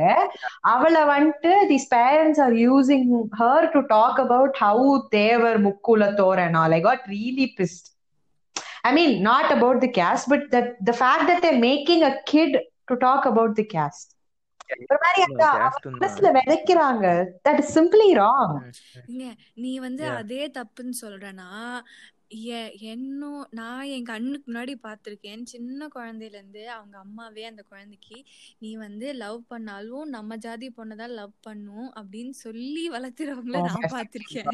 அவளை 0.60 1.02
வந்துட்டு 1.04 1.52
this 1.68 1.88
parents 1.90 2.40
are 2.40 2.52
using 2.52 3.04
her 3.38 3.68
to 3.72 3.80
talk 3.80 4.20
about 4.20 4.56
how 4.58 5.08
Thevar 5.08 5.58
முக்குல 5.58 6.14
toran 6.14 6.56
like 6.64 6.72
I 6.72 6.80
got 6.80 7.06
really 7.06 7.54
pissed 7.60 7.88
I 8.82 8.92
mean 8.92 9.22
not 9.22 9.52
about 9.52 9.80
the 9.80 9.92
caste 10.00 10.28
but 10.28 10.46
that 10.50 10.72
the 10.84 10.94
fact 11.00 11.28
that 11.30 11.40
they're 11.40 11.60
making 11.60 12.04
a 12.04 12.14
kid 12.24 12.56
to 12.84 12.94
talk 12.94 13.26
about 13.26 13.54
the 13.54 13.66
caste 13.76 14.15
ஒரு 14.88 14.98
மாதிரி 15.02 15.22
அந்த 15.22 15.44
caste 15.44 15.60
அவ 15.60 15.68
தான். 15.82 15.94
மனசுல 16.00 16.38
விதைக்கிறாங்க. 16.38 17.26
That 17.48 17.58
is 17.58 17.78
simply 17.78 18.12
wrong 18.14 18.72
இங்க 19.06 19.34
நீ 19.54 19.78
வந்து. 19.78 20.08
அதே 20.08 20.50
தப்புன்னு 20.50 20.90
சொல்றனா 21.00 21.80
எ- 22.44 22.74
என்னோ 22.78 23.46
நான் 23.50 23.82
என் 23.82 24.04
கண்ணுக்கு 24.04 24.52
முன்னாடி 24.52 24.74
பார்த்திருக்கேன். 24.82 25.42
சின்ன 25.44 25.88
குழந்தையில 25.94 26.22
இருந்து 26.22 26.70
அவங்க 26.70 26.98
அம்மாவே 26.98 27.44
அந்த 27.44 27.62
குழந்தைக்கு 27.68 28.24
நீ 28.58 28.76
வந்து 28.76 29.12
லவ் 29.12 29.42
பண்ணாலும் 29.48 30.08
நம்ம 30.08 30.36
ஜாதி 30.36 30.74
பொண்ணதான் 30.76 31.08
லவ் 31.08 31.30
பண்ணும் 31.40 31.92
அப்படின்னு 31.94 32.30
சொல்லி 32.30 32.90
வளர்த்துறவங்கள 32.90 33.62
நான் 33.62 33.74
பார்த்திருக்கேன். 33.74 34.52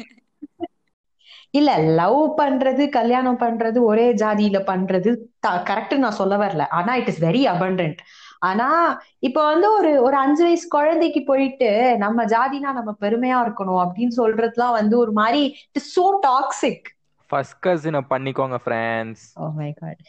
இல்ல 1.49 1.77
லவ் 1.77 2.39
பண்றது 2.39 2.89
கல்யாணம் 2.89 3.39
பண்றது 3.39 3.81
ஒரே 3.81 4.13
ஜாதியில 4.13 4.59
பண்றது 4.59 5.17
கரெக்ட் 5.47 5.97
நான் 5.97 6.11
சொல்ல 6.11 6.35
வரல. 6.37 6.67
ஆனா 6.67 6.95
இட் 6.95 7.07
இஸ் 7.07 7.23
வெரி 7.23 7.47
abundant. 7.47 7.97
ஆனா 8.43 8.67
இப்ப 9.19 9.39
வந்து 9.45 9.67
ஒரு 9.73 9.91
ஒரு 10.01 10.15
அஞ்சு 10.15 10.43
வயசு 10.43 10.67
குழந்தைக்கு 10.67 11.23
போயிட்டு 11.23 11.69
நம்ம 11.97 12.25
ஜாதினா 12.25 12.71
நம்ம 12.73 12.91
பெருமையா 13.01 13.39
இருக்கணும் 13.45 13.81
அப்படின்னு 13.83 14.15
சொல்றதுலாம் 14.17 14.71
வந்து 14.71 14.97
ஒரு 14.97 15.11
மாதிரி 15.11 15.41
it 15.67 15.81
is 15.81 15.91
so 15.99 16.05
toxic 16.27 16.87
first 17.29 17.57
கசினை 17.65 18.01
பண்ணிக்கோங்க 18.09 18.59
ஃப்ரெண்ட்ஸ் 18.65 19.25
ஓ 19.39 19.49
மை 19.55 19.71
காட் 19.73 20.01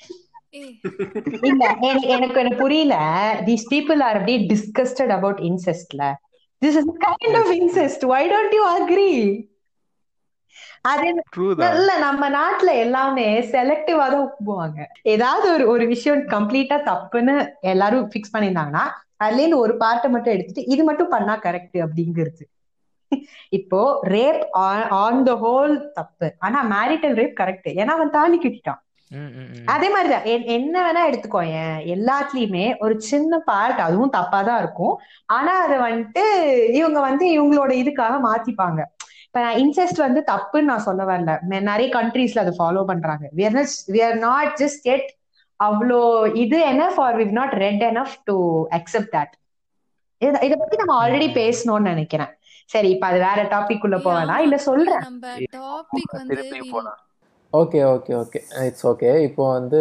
இல்ல 1.42 1.62
எனக்கு 1.82 2.08
எனக்கு 2.08 2.38
எனக்கு 2.40 2.58
புரியல. 2.58 2.96
தீஸ் 3.46 3.64
பீப்புள் 3.70 4.02
ஆர் 4.02 4.16
அப்படியே 4.16 4.40
disgusted 4.50 5.12
about 5.12 5.40
இன்செஸ்ட்ல 5.44 6.02
this 6.62 6.78
is 6.80 6.90
kind 7.06 7.38
of 7.40 7.52
incest 7.56 8.04
why 8.12 8.22
don't 8.30 8.54
you 8.54 8.64
agree 8.74 9.10
அது 10.80 11.23
இல்ல 11.58 11.99
நம்ம 11.99 12.30
நாட்டுல 12.30 12.78
எல்லாமே 12.78 13.40
செலக்டிவா 13.40 14.11
தான் 14.11 14.30
ஒப்புவாங்க 14.30 14.84
ஏதாவது 15.02 15.52
ஒரு 15.52 15.68
ஒரு 15.68 15.87
விஷயம் 15.87 16.20
கம்ப்ளீட்டா 16.20 16.80
தப்புன்னு 16.84 17.49
எல்லாரும் 17.61 18.11
ஃபிக்ஸ் 18.11 18.37
பண்ணியிருந்தாங்கன்னா 18.37 18.82
அதுல 19.16 19.38
இருந்து 19.38 19.58
ஒரு 19.58 19.73
பார்ட்டை 19.73 20.08
மட்டும் 20.08 20.32
எடுத்துட்டு 20.32 20.64
இது 20.64 20.84
மட்டும் 20.84 21.08
பண்ணா 21.08 21.37
கரெக்ட் 21.37 21.87
அப்படிங்கிறது. 21.87 22.42
இப்போ 23.49 24.00
ரேப் 24.02 24.49
ஆன் 24.50 25.23
த 25.23 25.32
ஹோல் 25.32 25.90
தப்பு. 25.92 26.34
ஆனா 26.38 26.64
மேரிட்டல் 26.64 27.14
ரேப் 27.14 27.32
கரெக்ட் 27.40 27.68
ஏன்னா 27.68 27.87
அவன் 27.87 28.11
தாலி 28.11 28.38
கட்டிட்டான். 28.38 28.82
அதே 29.66 29.90
மாதிரிதான். 29.90 30.23
என்- 30.23 30.44
என்ன 30.44 30.75
வேணா 30.82 31.12
எடுத்துக்கோயேன் 31.12 31.94
எல்லாத்துலயுமே 31.94 32.76
ஒரு 32.78 33.00
சின்ன 33.00 33.38
பார்ட் 33.38 33.78
அதுவும் 33.78 34.11
தப்பா 34.11 34.42
தான் 34.42 34.58
இருக்கும். 34.58 34.99
ஆனா 35.26 35.61
அதை 35.61 35.78
வந்துட்டு 35.78 36.44
இவங்க 36.73 37.00
வந்து 37.00 37.26
இவங்களோட 37.26 37.70
இதுக்காக 37.70 38.18
மாத்திப்பாங்க. 38.25 38.82
இப்ப 39.34 39.52
இன்செஸ்ட் 39.60 40.00
வந்து 40.04 40.20
தப்புன்னு 40.28 40.68
நான் 40.70 40.84
சொல்ல 40.86 41.02
வரல. 41.04 41.32
நிறைய 41.68 41.86
கண்ட்ரீஸ்ல 41.94 42.42
அதை 42.42 42.52
ஃபாலோ 42.58 42.82
பண்றாங்க. 42.90 43.24
வி 43.36 44.00
ஆர் 44.08 44.18
நாட் 44.24 44.52
ஜஸ்ட் 44.60 44.84
எட் 44.92 45.08
அவ்வளோ 45.60 45.98
இது 46.42 46.58
enough 46.72 46.98
or 47.04 47.16
we 47.20 47.24
not 47.38 47.54
red 47.62 47.82
enough 47.88 48.12
to 48.28 48.36
accept 48.78 49.10
that 49.16 49.32
இத 50.46 50.54
பத்தி 50.60 50.76
நம்ம 50.80 50.94
ஆல்ரெடி 51.00 51.28
பேசணும்னு 51.38 51.90
நினைக்கிறேன். 51.92 52.30
சரி 52.70 52.88
இப்ப 52.94 53.06
அது 53.06 53.18
வேற 53.18 53.40
டாபிக் 53.54 53.84
உள்ள 53.86 53.96
போவேனா. 54.04 54.36
இல்ல 54.44 54.56
சொல்றேன். 54.66 55.02
நம்ம 55.08 55.32
டாபிக் 55.56 56.14
வந்து 56.18 56.36
okay 57.52 57.80
okay 57.94 58.12
okay 58.20 58.42
it's 58.66 58.86
okay 58.90 59.10
இப்போ 59.28 59.46
வந்து 59.56 59.80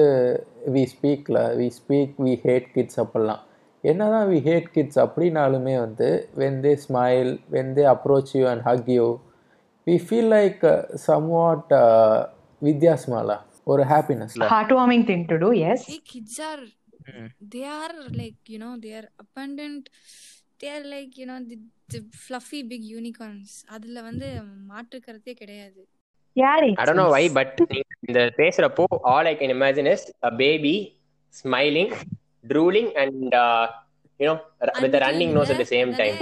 we 0.75 0.83
ஸ்பீக்கில் 0.93 1.39
we 1.59 1.67
speak 1.77 2.15
we 2.25 2.33
hate 2.45 2.67
kids 2.77 2.99
அப்படிலாம். 3.03 3.43
என்னதான் 3.83 4.27
வி 4.33 4.39
ஹேட் 4.47 4.73
கிட்ஸ் 4.77 4.99
அப்படின்னாலுமே 5.05 5.75
வந்து 5.85 6.09
when 6.41 6.59
they 6.65 6.73
smile 6.87 7.31
when 7.57 7.71
they 7.77 7.85
approach 7.93 8.33
you 8.39 8.43
and 8.53 8.65
hug 8.69 8.91
you 8.97 9.05
we 9.87 9.95
feel 10.05 10.31
like 10.37 10.61
somewhat 11.37 11.73
வித்தியாசமால 12.61 13.31
ஒரு 13.71 13.83
ஹாப்பினஸ்ல 13.91 14.47
heart 14.53 14.73
warming 14.79 15.05
thing 15.11 15.25
to 15.31 15.37
do 15.45 15.49
yes 15.71 15.85
Hey, 15.91 15.99
kids 16.13 16.35
are 16.49 16.61
ம். 17.13 17.29
they 17.53 17.65
are 17.79 17.93
like 18.21 18.39
you 18.53 18.59
know 18.63 18.73
they 18.85 18.93
are 18.99 19.07
abundant 19.23 19.83
they 20.61 20.69
are 20.75 20.83
like 20.95 21.13
you 21.21 21.27
know 21.29 21.39
the, 21.51 21.57
the 21.93 21.99
fluffy 22.25 22.61
big 22.71 22.83
unicorns 22.99 23.51
அதுல 23.75 24.01
வந்து 24.09 24.29
மாற்று 24.71 24.99
கருத்தே 25.07 25.35
கிடையாது 25.41 25.81
don't 26.87 26.99
know 26.99 27.09
why, 27.13 27.23
but 27.37 27.49
நீங்க 27.71 27.81
இந்த 28.07 28.21
பேசுறப்போ 28.39 28.83
all 29.11 29.25
I 29.31 29.35
can 29.41 29.51
imagine 29.57 29.87
is 29.93 30.03
a 30.29 30.33
baby 30.43 30.75
smiling, 31.33 31.91
drooling, 32.43 32.87
and 33.03 33.33
uh, 33.43 33.65
you 34.19 34.27
know, 34.29 34.37
r- 34.67 34.73
with 34.83 34.95
a 34.99 35.03
running 35.05 35.31
nose 35.37 35.51
at 35.53 35.59
the 35.63 35.69
same 35.75 35.91
time. 36.01 36.17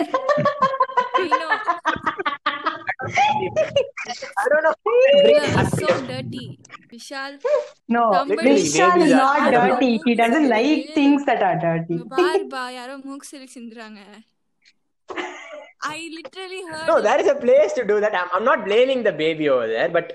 I 3.03 4.45
don't 4.51 4.63
know. 4.65 4.75
so 5.79 5.87
dirty 6.09 6.45
Vishal 6.93 7.35
No, 7.95 8.01
Somebody- 8.15 8.53
Vishal 8.55 8.89
is 8.89 8.93
Babies 8.95 9.13
are- 9.13 9.21
not 9.21 9.37
I 9.45 9.51
don't 9.55 9.69
dirty. 9.73 9.91
He 10.05 10.13
doesn't 10.21 10.47
like 10.49 10.81
things 10.99 11.21
that 11.29 11.41
are 11.49 11.57
dirty. 11.65 11.97
பார் 12.15 12.45
பா 12.55 12.63
யாரோ 12.77 12.95
மூக்கு 13.07 13.27
சிலி 13.31 13.47
சிந்துறாங்க 13.57 14.01
I 15.91 15.99
literally 16.17 16.59
heard 16.69 16.87
No, 16.89 16.95
there 17.05 17.19
is 17.23 17.29
a 17.33 17.39
place 17.45 17.71
to 17.77 17.83
do 17.91 17.95
that. 18.03 18.13
I'm, 18.19 18.29
I'm 18.35 18.45
not 18.49 18.59
blaming 18.67 18.99
the 19.07 19.13
baby 19.21 19.45
over 19.53 19.67
there, 19.71 19.87
but 19.89 20.07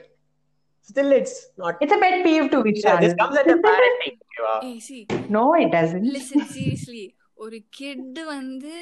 still, 0.90 1.10
it's 1.18 1.34
not. 1.62 1.74
It's 1.84 1.94
a 1.96 2.00
pet 2.04 2.16
peeve 2.26 2.46
to 2.52 2.58
Yeah, 2.58 2.66
Vishal. 2.68 2.98
this 3.04 3.14
comes 3.22 3.36
at 3.40 3.48
a 3.54 3.58
parenting. 3.66 4.14
okay, 4.20 4.42
wow. 4.46 4.58
ஏய் 4.68 4.80
see 4.88 5.02
No, 5.36 5.44
it 5.64 5.70
doesn't. 5.78 6.06
Listen 6.16 6.46
seriously 6.54 7.04
ஒரு 7.44 7.58
kid 7.78 8.20
வந்து 8.34 8.74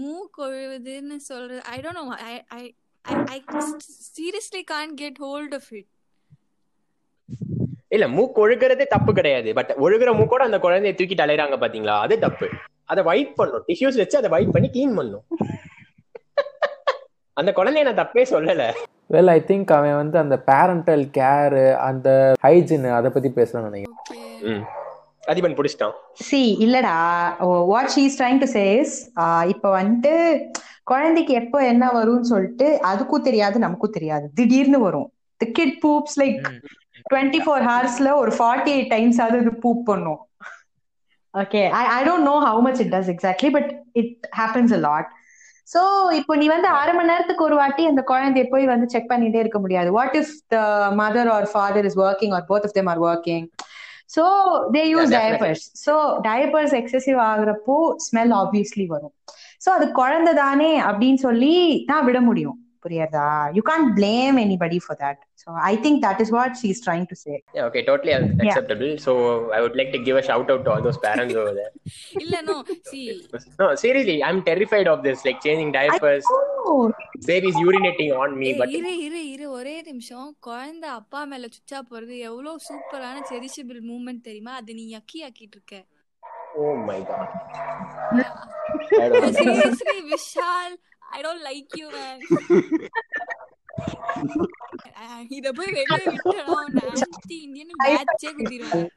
மூக்கொழுவுதுன்னு 0.00 1.18
சொல்றது 1.30 1.60
I 1.74 1.78
don't 1.84 2.00
know 2.00 2.06
I 2.30 2.34
I 2.60 2.64
I 3.04 3.42
seriously 4.16 4.64
can't 4.64 4.94
get 4.94 5.16
hold 5.24 5.54
of 5.54 5.68
it 5.78 5.88
இல்ல 7.88 8.08
மூக்கு 8.08 8.38
ஒழுகுறதே 8.44 8.86
தப்பு 8.94 9.12
கிடையாது. 9.12 9.54
But 9.54 9.74
ஒழுகுற 9.84 10.10
மூக்கோட 10.20 10.42
அந்த 10.48 10.58
குழந்தைய 10.64 10.94
தூக்கிட்டு 10.98 11.24
அலையறாங்க 11.24 11.56
பாத்தீங்களா? 11.64 11.96
அது 12.06 12.18
தப்பு. 12.18 12.48
அதை 12.92 13.02
வைப் 13.08 13.36
பண்ணும் 13.36 13.64
டிஷ்யூஸ் 13.68 14.00
வச்சு 14.02 14.18
அதை 14.20 14.30
வைப் 14.34 14.52
பண்ணி 14.52 14.68
க்ளீன் 14.74 14.94
பண்ணும் 14.94 15.24
அந்த 17.40 17.50
குழந்தைய 17.56 17.84
நான் 17.86 18.00
தப்பே 18.00 18.22
சொல்லல. 18.32 18.64
வெல் 19.14 19.26
ஐ 19.26 19.38
திங்க் 19.48 19.70
அவன் 19.76 19.96
வந்து 20.00 20.18
அந்த 20.18 20.36
பேரண்டல் 20.50 21.02
கேரு 21.18 21.64
அந்த 21.88 22.08
ஹைஜின் 22.42 22.84
அதை 22.98 23.10
பற்றி 23.10 23.30
பேசலாம்னு 23.38 23.70
நினைக்கிறேன். 23.70 24.62
அதிபன் 25.32 25.56
புடிச்சிட்டான். 25.58 25.94
See, 26.30 26.48
இல்லடா. 26.64 26.94
What 27.72 27.90
she 27.94 28.02
is 28.08 28.18
trying 28.22 28.40
to 28.42 28.48
says 28.58 28.92
இப்போ 29.52 29.68
வந்துட்டு 29.82 30.12
குழந்தைக்கு 30.86 31.32
எப்போ 31.42 31.58
என்ன 31.72 31.84
வரும்னு 31.96 32.30
சொல்லிட்டு 32.32 32.66
அதுக்கும் 32.90 33.26
தெரியாது 33.28 33.58
நமக்கும் 33.66 33.96
தெரியாது. 33.96 34.26
திடீர்னு 34.38 34.78
வரும். 34.86 35.08
The 35.40 35.46
kid 35.58 35.76
poops 35.84 36.18
like. 36.22 36.38
Twenty 37.10 37.40
four 37.44 37.64
ஹவர்ஸ்ல 37.70 38.10
ஒரு 38.22 38.32
ஃபார்ட்டி 38.38 38.72
எயிட் 38.76 38.92
டைம்ஸ் 38.94 39.18
ஆகுது 39.24 39.42
இது 39.44 39.52
பூப் 39.64 39.82
பண்ணும். 39.90 40.20
Okay 41.34 41.62
I 41.80 41.82
I 41.96 42.00
don't 42.08 42.28
know 42.30 42.36
how 42.46 42.60
much 42.66 42.80
it 42.84 42.92
does 42.94 43.10
exactly 43.14 43.50
but 43.56 43.70
it 44.00 44.14
happens 44.40 44.74
a 44.78 44.80
lot 44.88 45.08
so 45.68 45.80
இப்போ 46.18 46.32
நீ 46.40 46.46
வந்து 46.52 46.68
அரை 46.80 46.92
மணி 46.96 47.10
நேரத்துக்கு 47.12 47.46
ஒரு 47.46 47.56
வாட்டி 47.60 47.82
அந்த 47.90 48.02
குழந்தைய 48.10 48.46
போய் 48.52 48.66
வந்து 48.72 48.86
செக் 48.94 49.10
பண்ணிட்டே 49.12 49.40
இருக்க 49.44 49.58
முடியாது. 49.64 49.88
What 49.98 50.16
if 50.20 50.34
the 50.54 50.58
mother 51.00 51.30
or 51.36 51.46
father 51.52 51.86
is 51.90 51.98
working 52.06 52.34
or 52.38 52.46
both 52.50 52.66
of 52.68 52.76
them 52.78 52.90
are 52.92 53.02
working 53.08 53.46
so 54.16 54.24
they 54.76 54.82
use. 54.92 55.12
Diapers 55.16 55.64
so 55.86 55.94
diapers 56.28 56.74
excessive 56.80 57.20
ஆகுறப்போ 57.30 57.76
smell 58.06 58.34
obviously 58.42 58.86
வரும். 58.94 59.14
சோ 59.64 59.70
அது 59.78 59.86
குழந்தை 60.00 60.34
தானே 60.44 60.72
அப்படின்னு 60.88 61.20
சொல்லி 61.26 61.54
தான் 61.90 62.06
விட 62.08 62.20
முடியும் 62.28 62.58
புரியாதா 62.84 63.26
you 63.56 63.62
can't 63.68 63.84
blame 63.96 64.38
anybody 64.42 64.78
for 64.84 64.98
that 65.02 65.20
so 65.42 65.50
I 65.68 65.72
think 65.84 65.98
that 66.04 66.20
is 66.24 66.32
what 66.36 66.54
she 66.60 66.68
is 66.74 66.82
trying 66.86 67.06
to 67.10 67.16
say 67.22 67.32
Yeah, 67.56 67.66
okay, 67.68 67.82
totally 67.88 68.12
acceptable. 68.44 68.90
So 69.04 69.12
I 69.56 69.62
would 69.64 69.76
like 69.80 69.90
to 69.94 70.00
give 70.06 70.16
a 70.16 70.24
shout 70.28 70.48
out 70.52 70.62
to 70.66 70.70
all 70.72 70.82
those 70.86 70.98
parents 71.06 71.34
over 71.42 71.52
there. 71.60 71.72
இல்ல 72.22 72.36
no 72.48 72.56
see 72.90 73.00
No, 73.60 73.68
seriously, 73.84 74.18
I'm 74.28 74.40
terrified 74.42 74.88
of 74.94 75.00
this, 75.06 75.20
like 75.28 75.40
changing 75.46 75.70
diapers, 75.78 76.26
babies 77.24 77.58
urinating 77.66 78.12
on 78.22 78.30
me. 78.40 78.50
But 78.60 78.70
இரு 78.78 78.92
இரு 79.06 79.22
இரு 79.32 79.48
ஒரே 79.58 79.76
நிமிஷம் 79.90 80.28
குழந்தை 80.48 80.90
அப்பா 80.98 81.22
மேல 81.32 81.48
சுச்சா 81.56 81.80
போறது 81.90 82.16
எவ்வளவு 82.30 82.64
சூப்பரான 82.68 83.24
செரிஷபிள் 83.32 83.82
மூமெண்ட் 83.90 84.26
தெரியுமா 84.28 84.54
அது 84.62 84.74
நீ 84.80 84.86
யக்கி 84.96 85.20
ஆக்கிட்டு 85.28 85.58
இருக்க 85.58 85.76
oh 86.63 86.75
my 86.89 86.99
god, 87.09 87.27
I 89.01 89.09
don't 89.09 89.21
know. 89.23 89.31
Seriously 89.39 89.97
Vishal 90.11 90.73
I 91.15 91.19
don't 91.25 91.43
like 91.49 91.75
you 91.81 91.87
man 91.97 92.21
இத 95.37 95.51
போய் 95.59 95.71
வெளியே 95.77 96.05
விட்டணும் 96.15 96.71
நான் 96.79 97.03
Indian 97.45 97.75
பேட்சே 97.85 98.31
குத்திடுவேன் 98.39 98.89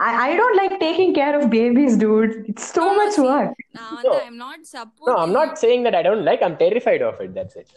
I, 0.00 0.10
I 0.24 0.36
don't 0.38 0.56
like 0.58 0.74
taking 0.82 1.12
care 1.14 1.32
of 1.38 1.44
babies, 1.54 1.94
dude. 2.02 2.34
It's 2.50 2.66
so 2.74 2.82
No, 2.82 2.90
no, 2.90 2.98
much 2.98 3.14
see, 3.16 3.24
work. 3.28 3.54
நான் 3.76 3.88
வந்து 3.94 4.10
No. 4.10 4.18
I'm 4.26 4.36
not 4.42 4.60
No, 4.60 4.68
supporting 4.74 5.18
I'm 5.22 5.32
not 5.38 5.50
saying 5.62 5.80
that 5.86 5.94
I 6.00 6.04
don't 6.08 6.24
like. 6.28 6.42
I'm 6.46 6.56
terrified 6.62 7.02
of 7.08 7.16
it. 7.24 7.30
That's 7.38 7.56
it. 7.62 7.70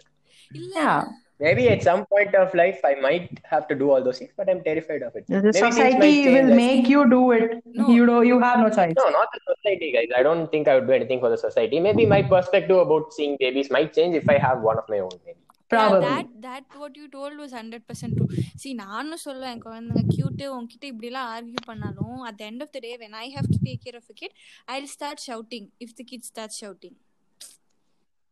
இல்ல 0.51 0.77
Yeah. 0.81 0.99
Maybe 1.39 1.63
at 1.69 1.81
some 1.81 2.01
point 2.05 2.33
of 2.41 2.49
life, 2.53 2.79
I 2.83 2.95
might 3.05 3.29
have 3.51 3.63
to 3.69 3.75
do 3.75 3.85
all 3.91 4.03
those 4.07 4.19
things, 4.19 4.31
but 4.39 4.49
I'm 4.51 4.61
terrified 4.67 5.01
of 5.01 5.15
it. 5.15 5.23
The 5.27 5.37
Maybe 5.37 5.51
things 5.51 5.61
might 5.63 5.73
society 5.73 6.11
change. 6.17 6.33
will 6.35 6.51
I- 6.53 6.59
make 6.63 6.87
you 6.93 7.01
do 7.09 7.21
it. 7.37 7.45
No. 7.79 7.87
You 7.89 8.03
know, 8.09 8.19
you 8.21 8.35
have 8.39 8.59
no 8.65 8.69
choice. 8.69 8.93
No, 9.01 9.07
not 9.19 9.29
the 9.35 9.41
society, 9.51 9.89
guys. 9.95 10.11
I 10.19 10.23
don't 10.27 10.47
think 10.53 10.67
I 10.67 10.75
would 10.77 10.87
do 10.87 10.93
anything 10.93 11.19
for 11.19 11.31
the 11.35 11.39
society. 11.47 11.79
Maybe 11.87 12.05
my 12.15 12.21
perspective 12.35 12.77
about 12.77 13.15
seeing 13.17 13.33
babies 13.45 13.71
might 13.77 13.91
change 13.99 14.15
if 14.15 14.29
I 14.35 14.39
have 14.47 14.61
one 14.71 14.79
of 14.83 14.87
my 14.95 14.99
own. 15.07 15.15
Maybe. 15.25 15.39
Probably. 15.73 15.99
that 16.05 16.29
that 16.45 16.63
what 16.79 16.97
you 16.99 17.05
told 17.09 17.37
was 17.41 17.51
100% 17.57 18.15
true 18.15 18.25
see 18.61 18.71
நானும் 18.81 19.21
சொல்லுவேன் 19.25 19.53
என் 19.55 19.61
குழந்தைங்க 19.65 20.01
cute 20.15 20.41
உன்கிட்ட 20.55 20.85
இப்படி 20.89 21.09
எல்லாம் 21.11 21.29
argue 21.35 21.61
பண்ணாலும் 21.69 22.17
at 22.29 22.35
the 22.39 22.45
end 22.49 22.61
of 22.65 22.69
the 22.75 22.81
day 22.85 22.91
when 23.03 23.13
I 23.21 23.27
have 23.35 23.47
to 23.53 23.59
take 23.67 23.79
care 23.85 23.97
of 23.99 24.07
a 24.13 24.17
kid 24.21 24.31
I'll 24.73 24.89
start 24.95 25.19
shouting 25.27 25.65
if 25.85 25.91
the 25.99 26.05
kid 26.11 26.23
starts 26.31 26.57
shouting 26.63 26.95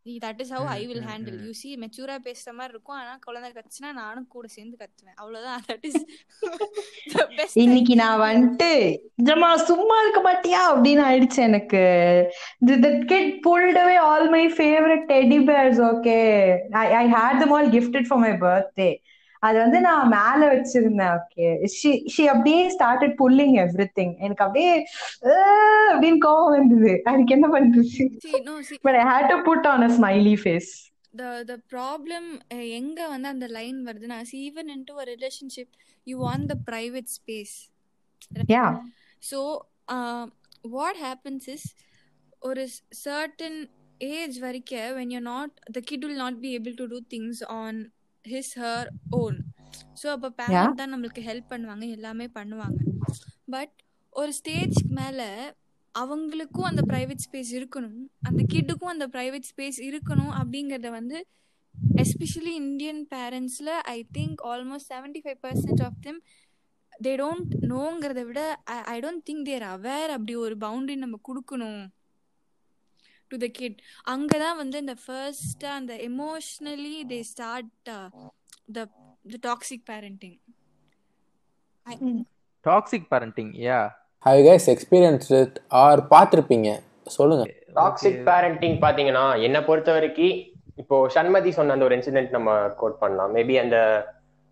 See, 0.07 0.19
that 0.19 0.39
is 0.39 0.51
how 0.51 0.65
I 0.67 0.81
will 0.89 1.01
handle 1.11 1.37
you 1.45 1.53
see 1.61 1.71
மெச்சூரா 1.83 2.17
பேசுற 2.27 2.51
மாதிரி 2.57 2.73
இருக்கும் 2.75 2.97
ஆனா 3.01 3.13
குழந்தை 3.27 3.49
கத்துச்சுன்னா 3.55 3.91
நானும் 4.01 4.27
கூட 4.35 4.47
சேர்ந்து 4.57 4.77
கத்துவேன் 4.83 5.17
அவ்வளவுதான் 5.23 5.63
that 5.69 5.83
is 5.91 5.95
the 7.15 7.25
best 7.39 7.55
I 7.57 7.63
இன்னைக்கு 7.65 7.95
நான். 8.03 8.21
வந்துட்டு 8.25 8.69
ஜமா 9.29 9.51
சும்மா 9.71 9.97
இருக்க 10.03 10.21
மாட்டியா 10.29 10.61
அப்படின்னு 10.73 11.05
ஆயிடுச்சு 11.09 11.41
எனக்கு 11.49 11.83
the, 12.69 12.77
the 12.85 12.93
kid 13.13 13.27
pulled 13.47 13.79
away 13.85 13.97
all 14.09 14.25
my 14.37 14.45
favorite 14.61 15.07
teddy 15.13 15.41
bears 15.51 15.81
okay 15.93 16.29
I, 16.83 16.89
I 17.03 17.07
had 17.17 17.35
them 17.43 17.53
all 17.59 17.69
gifted 17.79 18.07
for 18.13 18.21
my 18.27 18.35
birthday 18.47 18.93
அது 19.47 19.59
வந்து 19.59 19.81
நான் 19.81 20.13
மேல 20.15 20.41
வச்சிருந்தேன் 20.53 21.13
ஓகே 21.17 21.47
she 21.79 21.91
she 22.15 22.25
அப்படியே 22.33 22.77
started 22.77 23.13
pulling 23.21 23.53
everything 23.65 24.11
எனக்கு 24.25 24.45
அப்படியே 24.47 24.87
அப்படின்னு 25.95 26.19
கோவம் 26.27 26.57
வந்தது 26.59 27.01
அதுக்கு 27.05 27.35
என்ன 27.35 27.49
பண்றது 27.57 28.89
I 29.03 29.07
had 29.13 29.27
to 29.33 29.39
put 29.51 29.67
on 29.73 29.83
a 29.89 29.93
smiley 29.99 30.37
face 30.47 30.73
the 31.19 31.31
the 31.51 31.59
problem 31.75 32.25
uh, 32.55 32.65
எங்க 32.81 33.09
வந்து 33.09 33.29
அந்த 33.29 33.47
லைன் 33.47 33.87
வருதுன்னா 33.87 34.21
into 34.77 34.95
a 35.03 35.07
relationship 35.15 35.69
you 36.05 36.19
want 36.27 36.45
the 36.49 36.59
private 36.71 37.09
space 37.19 37.55
yeah 38.49 38.71
so 39.19 39.39
uh, 39.89 40.25
what 40.77 40.97
happens 41.09 41.45
is 41.57 41.65
ஒரு 42.39 42.69
certain 42.91 43.69
age 44.01 44.39
வரைக்கும் 44.39 44.91
when 44.97 45.11
you're 45.13 45.29
not 45.35 45.51
the 45.77 45.83
kid 45.91 46.03
will 46.05 46.21
not 46.25 46.37
be 46.47 46.53
able 46.61 46.75
to 46.81 46.87
do 46.95 47.01
things 47.15 47.43
on 47.63 47.93
his 48.33 48.49
her 48.63 48.83
own. 49.21 49.35
So 50.01 50.07
அப்போ 50.15 50.29
parent 50.41 50.81
தான் 50.81 50.93
நம்மளுக்கு 50.95 51.21
help 51.29 51.51
பண்ணுவாங்க 51.53 51.85
எல்லாமே 51.97 52.27
பண்ணுவாங்க. 52.39 52.79
But 53.55 53.75
ஒரு 54.17 54.33
ஸ்டேஜ்க்கு 54.39 54.93
மேலே 55.01 55.29
அவங்களுக்கும் 55.95 56.69
அந்த 56.71 56.83
ப்ரைவேட் 56.91 57.25
ஸ்பேஸ் 57.25 57.51
இருக்கணும் 57.59 57.99
அந்த 58.29 58.41
கிட்டுக்கும் 58.53 58.93
அந்த 58.93 59.07
ப்ரைவேட் 59.17 59.49
ஸ்பேஸ் 59.51 59.79
இருக்கணும் 59.89 60.33
அப்படிங்கிறத 60.41 60.91
வந்து 60.91 61.19
especially 62.03 62.53
Indian 62.63 63.03
பேரண்ட்ஸில் 63.15 63.73
I 63.97 63.99
think 64.17 64.41
almost 64.53 64.91
seventy 64.93 65.21
five 65.25 65.41
percent 65.47 65.83
of 65.89 65.99
them 66.07 66.21
they 67.05 67.13
don't 67.23 67.55
நோங்கிறத 67.73 68.23
விட 68.31 68.41
I 68.95 68.97
don't 69.05 69.25
think 69.29 69.47
they're 69.51 69.67
aware 69.75 70.11
அப்படி 70.17 70.35
ஒரு 70.45 70.57
பவுண்டரி 70.65 70.97
நம்ம 71.05 71.21
கொடுக்கணும். 71.29 71.83
டு 73.35 73.41
த 73.47 73.51
கிட் 73.61 73.79
அங்கே 74.15 74.39
தான் 74.45 74.59
வந்து 74.63 74.79
இந்த 74.85 74.97
ஃபர்ஸ்ட்டாக 75.05 75.81
அந்த 75.81 75.95
emotionally 76.11 76.97
they 77.15 77.21
start 77.33 77.73
the 77.91 77.99
the 78.79 78.89
toxic 79.49 79.85
parenting 79.91 80.39
toxic 82.67 83.07
parenting 83.13 83.49
yeah. 83.69 83.87
How 84.27 84.43
guys 84.47 84.67
experience 84.73 85.27
it 85.39 85.57
or 85.85 86.01
பார்த்துருப்பீங்க. 86.13 86.69
சொல்லுங்க. 87.17 87.45
டாக்ஸிக் 87.79 88.21
பேரண்டிங் 88.29 88.77
பாத்தீங்கன்னா 88.85 89.25
என்ன 89.47 89.59
பொறுத்த 89.67 89.91
வரைக்கும் 89.97 90.37
இப்போ 90.83 90.97
சண்மதி 91.15 91.51
சொன்ன 91.57 91.75
அந்த 91.75 91.87
ஒரு 91.89 91.97
இன்சிடென்ட் 91.97 92.31
நம்ம 92.37 92.55
கோட் 92.81 92.97
பண்ணலாம். 93.03 93.33
மேபி 93.37 93.55
அந்த 93.65 93.77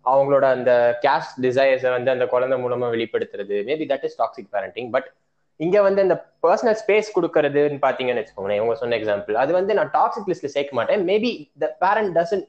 அவங்களோட 0.05 0.45
அந்த 0.57 0.71
கேஸ்ட் 1.05 1.35
டிசைர்ஸை 1.45 1.91
வந்து 1.95 2.13
அந்த 2.15 2.25
குழந்தை 2.33 2.57
மூலமா 2.63 2.89
வெளிப்படுத்துறது. 2.95 3.57
Maybe 3.69 3.87
that 3.91 4.05
is 4.09 4.19
toxic 4.21 4.51
parenting 4.55 4.89
but 4.95 5.09
இங்க 5.59 5.77
வந்து 5.81 6.01
இந்த 6.05 6.15
பர்சனல் 6.45 6.77
ஸ்பேஸ் 6.81 7.13
கொடுக்கறதுன்னு 7.15 7.79
பாத்தீங்கன்னு 7.85 8.21
வச்சுக்கோங்களேன் 8.21 8.59
இவங்க 8.61 8.75
சொன்ன 8.81 8.97
எக்ஸாம்பிள் 8.99 9.39
அது 9.43 9.51
வந்து 9.59 9.73
நான் 9.79 9.91
டாக்ஸிக் 9.97 10.29
லிஸ்ட்ல 10.31 10.51
சேர்க்க 10.55 10.79
மாட்டேன் 10.79 11.03
maybe 11.11 11.31
the 11.63 11.69
parent 11.83 12.13
doesn't 12.19 12.45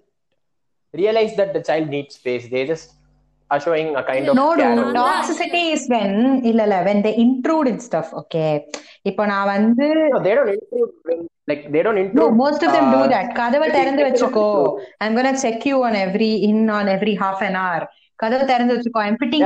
realise 0.95 1.35
that 1.41 1.55
the 1.57 1.63
child 1.71 1.93
need 1.97 2.13
space 2.19 2.47
they 2.57 2.63
just 2.73 2.91
are 3.51 3.61
showing 3.61 3.89
a 3.95 4.03
kind 4.03 4.29
of 4.29 4.35
No, 4.35 4.45
care 4.51 4.69
dude. 4.69 4.79
only. 4.83 4.95
Toxicity 4.99 5.63
is 5.73 5.83
when 5.93 6.13
இல்ல 6.51 6.61
இல்ல 6.67 6.77
when 6.87 6.99
they 7.07 7.13
intrude 7.25 7.67
in 7.73 7.77
stuff. 7.87 8.09
Okay. 8.21 8.53
இப்போ 9.11 9.23
நான் 9.33 9.49
வந்து 9.51 9.87
No, 10.15 10.21
they 10.27 10.33
don't 10.39 10.53
include 10.55 10.93
like 11.49 11.63
they 11.73 11.83
don't 11.87 11.99
no, 11.99 12.05
include 12.05 12.33
most 12.37 12.63
of 12.67 12.71
them 12.77 12.87
do 12.95 13.01
uh, 13.01 13.09
that. 13.15 13.27
கதவை 13.41 13.69
திறந்து 13.77 14.03
வச்சுக்கோ. 14.07 14.47
include. 14.55 14.87
I'm 15.03 15.15
gonna 15.19 15.35
check 15.45 15.61
you 15.71 15.79
on 15.89 15.97
every 16.07 16.31
in 16.49 16.59
on 16.79 16.89
every 16.97 17.15
half 17.25 17.41
an 17.51 17.57
hour. 17.65 17.83
கதவை 18.23 18.45
திறந்து 18.51 18.75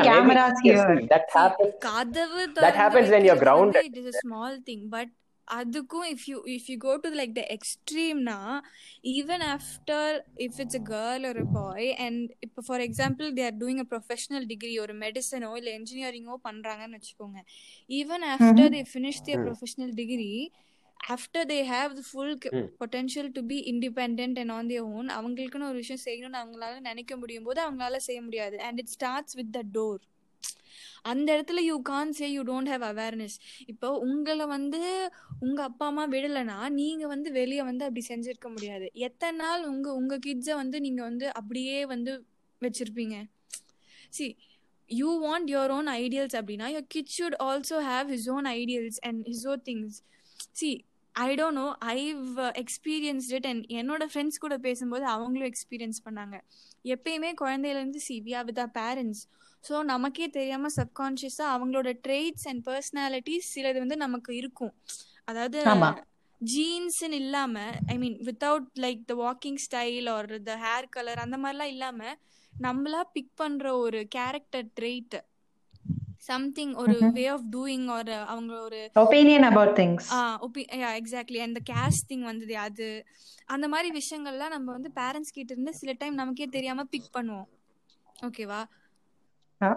cameras 0.09 0.57
yes, 0.65 0.81
here. 0.81 0.97
that 1.13 1.25
See, 1.29 1.39
happens. 1.39 1.73
கதவு 1.89 2.43
திறந்து 2.57 2.81
happens 2.83 3.09
when 3.15 3.25
you're 3.29 3.43
grounded. 3.47 3.85
it 3.91 3.97
is 4.03 4.09
a 4.15 4.19
small 4.25 4.53
thing 4.69 4.83
but 4.97 5.09
அதுக்கும் 5.49 6.07
if 6.15 6.23
you 6.31 6.39
if 6.57 6.65
you 6.71 6.77
go 6.87 6.95
to 7.05 7.09
like 7.21 7.31
the 7.39 7.45
extreme 7.55 8.19
na 8.31 8.39
even 9.15 9.41
after 9.55 10.01
if 10.47 10.55
it's 10.63 10.77
a 10.81 10.85
girl 10.97 11.21
or 11.29 11.35
a 11.45 11.49
boy 11.61 11.83
and 12.05 12.17
இப்போ 12.47 12.63
for 12.71 12.79
example 12.87 13.29
they 13.37 13.45
are 13.51 13.57
doing 13.65 13.79
a 13.85 13.89
professional 13.95 14.45
degree 14.53 14.77
ஒரு 14.85 14.97
மெடிசனோ 15.05 15.51
இல்ல 15.61 15.71
engineering-ஓ 15.79 16.37
பண்றாங்கன்னு 16.49 16.99
வச்சுக்கோங்க 16.99 17.41
even 18.01 18.21
after 18.35 18.65
Mhm. 18.67 18.73
they 18.77 18.85
finish 18.97 19.21
their 19.29 19.41
Hmm. 19.41 19.49
Have 21.07 21.97
the 21.97 22.03
full 22.13 22.39
ca- 22.39 22.51
Hmm. 22.51 22.67
potential 22.85 23.33
to 23.33 23.43
be 23.43 23.67
independent 23.67 24.39
and 24.39 24.51
on 24.51 24.67
their 24.67 24.85
own 24.85 25.07
அவங்களுக்குன்னு 25.09 25.69
ஒரு 25.69 25.83
விஷயம் 25.85 26.05
செய்யணும்னு 26.05 26.37
அவங்களால 26.37 26.81
நினைக்க 26.81 27.17
முடியும் 27.17 27.45
போது 27.45 27.71
அவங்களால 27.71 27.97
செய்ய 27.97 28.23
முடியாது. 28.23 28.61
And 28.61 28.81
it 28.81 29.05
starts 29.05 29.41
with 29.41 29.55
the 29.55 29.61
door. 29.75 29.97
அந்த 31.03 31.33
இடத்துல 31.33 31.57
you 31.57 31.81
can't 31.83 32.13
say 32.13 32.31
you 32.31 32.43
don't 32.43 32.69
have 32.69 32.87
awareness 32.93 33.37
இப்போ 33.67 33.99
உங்களை 33.99 34.47
வந்து 34.47 35.11
உங்க 35.41 35.63
அப்பா 35.63 35.87
அம்மா 35.87 36.09
விடலைன்னா 36.09 36.69
நீங்க 36.69 37.07
வந்து 37.07 37.33
வெளியே 37.33 37.63
வந்து 37.63 37.85
அப்படி 37.85 38.07
செஞ்சிருக்க 38.09 38.49
முடியாது. 38.49 38.91
எத்தனை 38.93 39.37
நாள் 39.37 39.65
உங்க 39.65 39.95
உங்க 39.95 40.19
கிட்ஸை 40.27 40.55
வந்து 40.55 40.81
நீங்க 40.81 41.03
வந்து 41.03 41.35
அப்படியே 41.35 41.87
வந்து 41.87 42.25
வச்சிருப்பீங்க? 42.61 43.25
See 44.09 44.37
you 44.87 45.27
want 45.27 45.51
your 45.51 45.69
own 45.69 45.89
ideals 45.89 46.35
அப்படின்னா 46.35 46.67
your 46.67 46.85
kid 46.89 47.15
should 47.19 47.43
also 47.43 47.75
have 47.75 48.07
his 48.13 48.31
own 48.31 48.45
ideals 48.45 48.99
and 49.01 49.27
his 49.27 49.49
own 49.49 49.63
things 49.65 49.99
see 50.59 50.71
I 51.15 51.31
don't 51.39 51.59
know 51.61 51.67
I've 51.95 52.27
experienced 52.63 53.33
it 53.39 53.49
and 53.51 53.65
என்னோட 53.81 54.05
ஃப்ரெண்ட்ஸ் 54.11 54.43
கூட 54.45 54.55
பேசும்போது 54.67 55.05
அவங்களும் 55.15 55.51
எக்ஸ்பீரியன்ஸ் 55.53 56.01
பண்ணாங்க. 56.07 56.37
எப்பயுமே 56.85 57.31
குழந்தையிலேருந்து 57.43 58.01
see 58.07 58.17
we 58.27 58.35
are 58.39 58.47
with 58.51 58.61
our 58.65 58.73
parents 58.81 59.23
so 59.65 59.77
நமக்கே 59.85 60.27
தெரியாமல் 60.29 60.75
சப்கான்ஷியஸாக 60.77 61.55
அவங்களோட 61.55 61.89
ட்ரெய்ட்ஸ் 62.05 62.47
அண்ட் 62.51 62.63
பர்சனாலிட்டிஸ் 62.69 63.49
சிலது 63.55 63.79
வந்து 63.79 63.97
நமக்கு 63.97 64.31
இருக்கும். 64.37 64.73
அதாவது 65.25 65.59
ஆமா. 65.73 65.91
ஜீன்ஸ்ன்னு 66.41 67.19
இல்லாமல் 67.23 67.77
I 67.93 67.97
mean 67.99 68.17
without 68.29 68.69
like 68.85 69.01
the 69.07 69.15
walking 69.25 69.61
style 69.65 70.09
or 70.17 70.29
the 70.51 70.55
hair 70.65 70.89
colour 70.97 71.25
அந்த 71.25 71.37
மாதிரிலாம் 71.43 71.73
இல்லாமல் 71.75 72.17
நம்மளா 72.53 73.01
பிக் 73.15 73.35
பண்ணுற 73.41 73.67
ஒரு 73.85 74.01
கேரக்டர் 74.17 74.69
ட்ரெய்ட் 74.79 75.17
சம்திங் 76.29 76.73
ஒரு. 76.83 76.95
வே 77.17 77.25
ஆஃப் 77.29 77.47
டூயிங் 77.53 77.87
ஒரு 77.95 78.15
அவங்க 78.27 78.53
ஒரு 78.63 78.81
Opinion 78.97 79.43
about 79.51 79.71
things. 79.77 80.03
ஆ 80.13 80.21
ஒப்பி 80.47 80.63
யா 80.79 80.91
எக்ஸாக்ட்லி 81.01 81.41
அந்த 81.45 81.61
கேஸ்டிங் 81.71 82.25
வந்தது 82.25 82.57
அது 82.65 82.89
அந்த 83.49 83.69
மாதிரி 83.69 83.91
விஷயங்கள்லாம் 83.99 84.55
நம்ம 84.57 84.69
வந்து 84.73 84.93
பேரண்ட்ஸ் 84.97 85.35
கிட்ட 85.35 85.53
இருந்து 85.55 85.75
சில 85.75 85.93
டைம் 85.99 86.15
நமக்கே 86.15 86.49
தெரியாம 86.57 86.87
பிக் 86.95 87.15
பண்ணுவோம் 87.15 87.49
ஓகேவா 88.23 88.61
Yeah. 89.61 89.77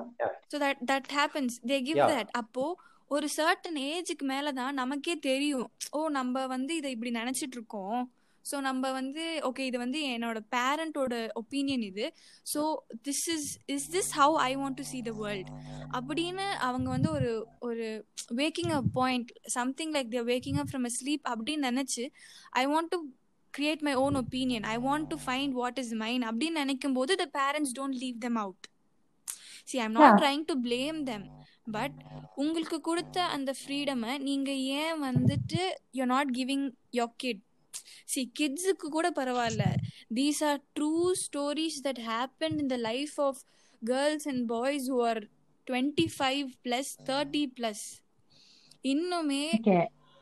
So 0.50 0.56
that 0.62 0.82
that 0.90 1.08
happens 1.14 1.56
they 1.70 1.78
give. 1.86 2.00
That 2.12 2.32
அப்போ 2.40 2.66
ஒரு 3.12 3.28
சர்டன் 3.36 3.80
ஏஜுக்கு 3.88 4.26
மேல 4.28 4.52
தான் 4.58 4.76
நமக்கே 4.76 5.16
தெரியும் 5.24 5.66
ஓ 5.92 6.02
நம்ம 6.18 6.44
வந்து 6.48 6.74
இதை 6.76 6.90
இப்படி 6.92 7.12
நினைச்சிட்டு 7.16 7.58
இருக்கோம் 7.58 8.02
ஸோ 8.46 8.56
நம்ம 8.62 8.92
வந்து 8.92 9.24
ஓகே 9.50 9.64
இது 9.70 9.78
வந்து 9.78 10.00
என்னோட 10.12 10.40
பேரண்டோட 10.54 11.14
ஒப்பீனியன் 11.42 11.84
இது. 11.88 12.06
So 12.46 12.62
this 13.08 13.24
is 13.36 13.46
is 13.74 13.88
this 13.96 14.12
how 14.18 14.36
I 14.44 14.52
want 14.62 14.78
to 14.80 14.86
see 14.86 15.02
the 15.02 15.16
world 15.20 15.50
அப்படின்னு 15.98 16.48
அவங்க 16.68 16.88
வந்து 16.90 17.12
ஒரு 17.12 17.32
ஒரு 17.62 17.88
waking 18.42 18.74
up 18.78 18.90
point 18.96 19.30
something 19.56 19.94
like 19.96 20.12
their 20.14 20.28
waking 20.32 20.60
up 20.64 20.72
from 20.72 20.88
a 20.90 20.94
sleep 20.98 21.26
அப்படின்னு 21.34 21.70
நினச்சி 21.72 22.06
I 22.56 22.66
want 22.72 22.92
to 22.94 23.00
create 23.54 23.86
my 23.88 23.96
own 24.04 24.18
opinion 24.20 24.66
I 24.70 24.78
want 24.84 25.10
to 25.10 25.20
find 25.24 25.56
what 25.56 25.80
is 25.80 25.94
mine 26.02 26.26
அப்படின்னு 26.30 26.64
நினைக்கும் 26.64 26.98
போது 27.00 27.16
the 27.18 27.28
parents 27.38 27.76
don't 27.80 28.00
leave 28.04 28.18
them 28.26 28.40
out 28.44 28.66
see 29.70 29.78
I'm 29.80 29.96
not. 29.98 30.20
Trying 30.22 30.44
to 30.46 30.56
blame 30.68 31.00
them 31.10 31.24
but 31.74 31.98
உங்களுக்கு 32.36 32.78
கொடுத்த 32.82 33.18
அந்த 33.36 33.52
ஃப்ரீடமை 33.58 34.14
நீங்கள் 34.24 34.62
ஏன் 34.80 34.98
வந்துட்டு 35.04 35.62
you 35.98 36.06
not 36.08 36.32
giving 36.38 36.66
your 36.94 37.14
kid 37.24 37.42
see 38.08 38.22
கிட்ஸுக்கு 38.40 38.88
கூட 38.90 39.08
பரவாயில்ல. 39.18 39.66
These 40.20 40.42
are 40.50 40.60
true 40.78 40.92
stories 41.24 41.80
that 41.88 42.02
happen 42.08 42.58
in 42.60 42.72
the 42.74 42.80
life 42.90 43.16
of 43.28 43.42
girls 43.82 44.28
and 44.28 44.44
boys 44.52 44.88
who 44.92 45.00
are 45.10 45.22
twenty 45.68 46.08
five 46.16 46.48
plus 46.66 46.92
thirty 47.10 47.44
plus 47.58 47.86
இன்னுமே. 48.86 49.46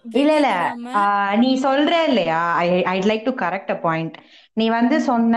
இல்ல 0.05 0.33
இல்ல. 0.35 0.49
நீ 1.41 1.49
சொல்ற 1.65 1.93
இல்லையா? 2.09 2.41
I 2.91 2.97
like 3.09 3.25
to 3.25 3.33
correct 3.41 3.71
a 3.71 3.79
point 3.83 4.15
நீ 4.57 4.65
வந்து 4.77 4.97
சொன்ன 5.09 5.35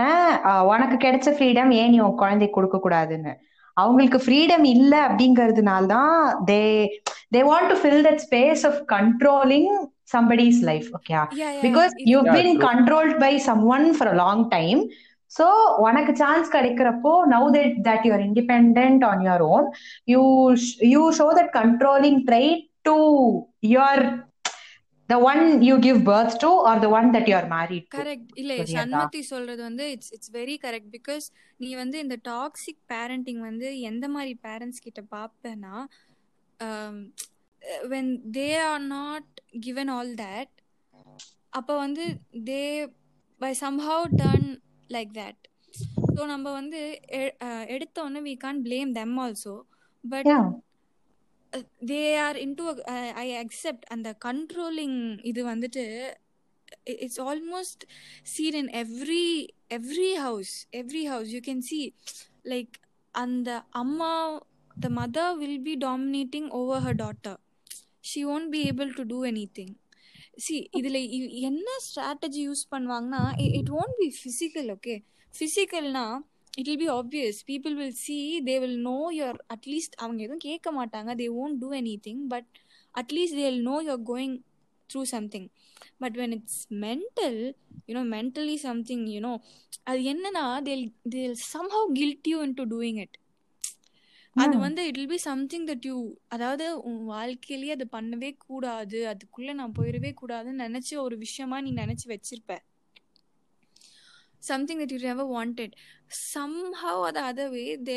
உனக்கு 0.71 0.97
கிடைச்ச 0.97 1.29
ஃப்ரீடம் 1.35 1.71
ஏன் 1.79 1.91
நீ 1.93 1.99
உன் 1.99 2.21
குழந்தைக்கு 2.21 2.57
கொடுக்க 2.57 2.77
கூடாதுன்னு? 2.79 3.33
அவங்களுக்கு 3.77 4.19
ஃப்ரீடம் 4.23 4.65
இல்ல 4.73 4.93
அப்படிங்கறதுனால 5.07 5.87
தான் 5.87 6.17
they 6.49 6.61
they 7.33 7.41
want 7.47 7.71
to 7.71 7.77
fill 7.81 8.03
that 8.07 8.21
space 8.25 8.63
of 8.69 8.79
controlling 8.93 9.71
somebody's 10.07 10.59
life 10.63 10.87
okay 10.97 11.21
because 11.61 11.93
you've 12.03 12.25
Yeah, 12.25 12.37
been 12.37 12.51
true. 12.53 12.63
controlled 12.67 13.15
by 13.19 13.33
someone 13.39 13.93
for 13.93 14.07
a 14.07 14.15
long 14.15 14.39
time 14.49 14.81
so 15.31 15.45
உனக்கு 15.77 16.13
சான்ஸ் 16.15 16.51
கிடைக்கிறப்போ 16.55 17.11
now 17.33 17.43
that 17.49 17.71
that 17.87 18.01
you're 18.07 18.23
independent 18.29 19.01
on 19.03 19.19
your 19.21 19.39
own 19.43 19.63
you 20.07 20.23
sh- 20.63 20.77
you 20.93 21.03
show 21.13 21.29
that 21.33 21.49
controlling 21.53 22.19
trait 22.25 22.59
to 22.85 22.95
your 23.75 23.95
the 25.09 25.19
one 25.19 25.41
you 25.61 25.75
give 25.79 25.97
birth 26.03 26.35
to 26.43 26.49
or 26.69 26.75
the 26.79 26.89
one 26.89 27.07
that 27.11 27.25
you 27.29 27.35
are 27.35 27.47
married 27.55 27.85
to 27.87 27.97
correct 27.97 28.29
இல்ல? 28.41 28.53
சண்முத்தி 28.75 29.21
சொல்றது 29.31 29.61
வந்து 29.69 29.85
it's 29.95 30.11
it's 30.17 30.31
very 30.37 30.55
correct 30.65 30.91
because 30.97 31.25
நீ 31.57 31.69
வந்து 31.75 31.97
இந்த 31.99 32.17
toxic 32.29 32.81
parenting 32.93 33.41
வந்து 33.49 33.69
எந்த 33.91 34.07
மாதிரி 34.07 34.33
parents 34.47 34.83
கிட்ட 34.87 35.01
பாப்பேன்னா 35.15 35.75
when 37.89 38.07
they 38.31 38.51
are 38.65 38.81
not 38.89 39.25
given 39.61 39.89
all 39.89 40.09
that 40.17 40.49
அப்ப 41.53 41.77
வந்து 41.77 42.03
they 42.47 42.61
by 43.41 43.51
somehow 43.59 43.99
turn 44.17 44.43
like 44.89 45.13
that. 45.13 45.37
So 46.15 46.25
நம்ம 46.25 46.51
வந்து 46.51 46.79
எ- 47.17 47.35
அஹ் 47.39 47.67
எடுத்த 47.67 48.03
உடனே 48.03 48.21
we 48.21 48.37
can 48.37 48.59
blame 48.63 48.91
them 48.93 49.13
also 49.19 49.53
but 50.03 50.29
they 51.83 52.01
are 52.19 52.37
into 52.37 52.63
I 53.21 53.27
accept 53.37 53.85
அந்த 53.89 54.15
கண்ட்ரோலிங் 54.25 54.99
இது 55.23 55.41
வந்துட்டு 55.45 55.83
it's 56.97 57.21
almost 57.23 57.83
seen 58.23 58.57
in 58.61 58.71
every 58.79 59.25
every 59.69 60.11
house 60.19 60.53
every 60.73 61.03
house 61.07 61.29
you 61.29 61.41
can 61.43 61.63
see 61.63 61.83
like 62.45 62.73
அந்த 63.15 63.49
அம்மா 63.75 64.11
the 64.75 64.89
mother 64.93 65.33
will 65.37 65.61
be 65.61 65.75
dominating 65.81 66.49
over 66.59 66.83
her 66.85 66.99
daughter 66.99 67.39
she 68.03 68.21
won't 68.33 68.51
be 68.53 68.59
able 68.69 68.91
to 68.95 69.03
do 69.11 69.19
any 69.29 69.45
thing 69.57 69.73
see 70.39 70.55
இதில் 70.77 70.99
என்ன 71.49 71.67
strategy 71.85 72.41
use 72.41 72.63
பண்ணுவாங்கன்னா 72.71 73.23
it 73.59 73.73
won't 73.79 73.97
be 73.99 74.07
physical 74.17 74.69
okay 74.75 74.95
ஃபிசிக்கல்னா 75.33 76.05
it 76.53 76.67
will 76.69 76.81
be 76.81 76.89
obvious 76.93 77.37
people 77.47 77.75
will 77.75 77.95
see 78.01 78.17
they 78.47 78.55
will 78.59 78.79
know 78.83 78.97
your 79.13 79.39
at least 79.55 79.95
அவங்க 79.99 80.19
எதுவும் 80.25 80.45
கேட்க 80.47 80.71
மாட்டாங்க 80.71 81.13
they 81.15 81.27
won't 81.41 81.59
do 81.61 81.69
any 81.79 81.95
thing 82.07 82.23
but 82.27 82.49
at least 82.95 83.37
they 83.39 83.45
will 83.47 83.63
know 83.63 83.77
your 83.81 84.03
going 84.11 84.35
through 84.89 85.01
something 85.13 85.47
but 85.99 86.17
when 86.21 86.33
it's 86.37 86.61
mental 86.83 87.39
you know 87.89 88.03
mentally 88.13 88.57
something 88.65 89.05
you know 89.15 89.33
அது 89.83 90.01
என்னன்னா 90.11 90.45
they'll 90.67 90.85
they'll 91.09 91.37
somehow 91.53 91.87
guilt 91.93 92.29
you 92.31 92.39
in 92.41 92.55
to 92.55 92.65
doing 92.73 92.99
it 92.99 93.15
அது 94.35 94.57
வந்து 94.57 94.85
it 94.85 94.97
will 94.97 95.07
be 95.07 95.17
something 95.17 95.65
that 95.65 95.85
you 95.85 95.97
அதாவது 96.27 96.81
உன் 96.81 97.05
வாழ்க்கையிலேயே 97.05 97.73
அது 97.73 97.87
பண்ணவே 97.91 98.37
கூடாது 98.37 98.99
அதுக்குள்ள 99.05 99.53
நான் 99.53 99.73
போயிடவே 99.79 100.11
கூடாதுன்னு 100.21 100.63
நினைச்சு 100.65 100.95
ஒரு 100.97 101.17
விஷயமா 101.17 101.61
நீ 101.61 101.71
நினைச்சு 101.73 102.05
வச்சிருப்ப. 102.05 102.57
Something 104.43 104.79
that 104.79 104.91
you 104.91 104.97
never 104.97 105.27
wanted 105.27 105.75
somehow 106.33 106.95
அது 107.09 107.19
அதவே 107.21 107.77
வே 107.81 107.95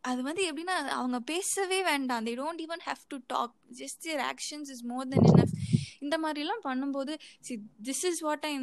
அது 0.00 0.22
வந்து 0.22 0.42
எப்படின்னா 0.50 0.76
அவங்க 0.98 1.20
பேசவே 1.20 1.82
வேண்டாம். 1.82 2.26
They 2.26 2.34
don't 2.40 2.62
even 2.64 2.84
have 2.86 3.02
to 3.08 3.18
talk 3.26 3.54
just 3.78 4.00
their 4.04 4.22
actions 4.24 4.70
is 4.74 4.84
more 4.84 5.08
than 5.08 5.26
enough 5.32 5.54
இந்த 6.00 6.18
மாதிரிலாம் 6.18 6.64
பண்ணும்போது 6.64 7.14
see 7.40 7.54
this 7.82 8.04
is 8.04 8.20
what 8.20 8.44
I 8.44 8.54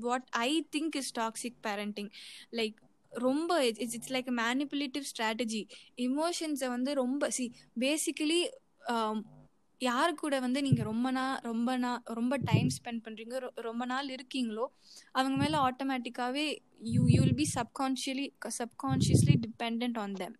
what 0.00 0.26
I 0.30 0.68
think 0.76 0.96
is 0.96 1.12
toxic 1.18 1.58
parenting 1.62 2.10
like 2.52 2.78
ரொம்ப 3.18 3.66
it's 3.66 3.94
it's 3.94 4.12
like 4.12 4.30
manipulative 4.36 5.04
strategy 5.12 5.62
இமோஷன்ஸை 5.96 6.68
வந்து 6.68 6.94
ரொம்ப 6.94 7.30
சி 7.30 7.46
பேசிக்கலி 7.80 8.40
யார் 9.80 10.14
கூட 10.14 10.40
வந்து 10.40 10.62
நீங்கள் 10.62 10.84
ரொம்ப 10.84 11.10
நாள் 11.10 11.40
ரொம்ப 11.40 11.76
நாள் 11.76 12.02
ரொம்ப 12.04 12.36
டைம் 12.36 12.68
ஸ்பெண்ட் 12.76 13.02
பண்ணுறீங்க 13.06 13.50
ரொம்ப 13.56 13.84
நாள் 13.84 14.08
இருக்கீங்களோ 14.08 14.66
அவங்க 15.12 15.36
மேலே 15.42 15.58
ஆட்டோமேட்டிக்காகவே 15.58 16.46
you 16.80 17.02
you 17.06 17.20
will 17.22 17.34
be 17.34 17.48
subconsciously 17.54 18.26
subconsciously 18.58 19.36
depend 19.46 19.98
on 19.98 20.12
them 20.12 20.36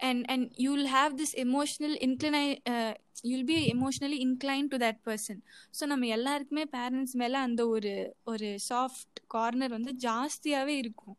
and 0.00 0.24
and 0.24 0.46
you'll 0.56 0.86
have 0.86 1.12
this 1.16 1.34
emotional 1.44 1.96
incline 2.06 2.52
uh, 2.70 2.92
you'll 3.22 3.46
be 3.46 3.56
emotionally 3.72 4.18
incline 4.26 4.68
to 4.68 4.76
that 4.76 5.00
person 5.04 5.40
so 5.80 5.86
நம்ம 5.86 6.06
எல்லாருக்குமே 6.06 6.64
பேரண்ட்ஸ் 6.72 7.12
மேலே 7.12 7.34
அந்த 7.34 7.68
ஒரு 7.68 8.16
ஒரு 8.24 8.58
சாஃப்ட் 8.68 9.20
கார்னர் 9.26 9.70
வந்து 9.70 9.92
ஜாஸ்தியாகவே 9.98 10.74
இருக்கும். 10.84 11.16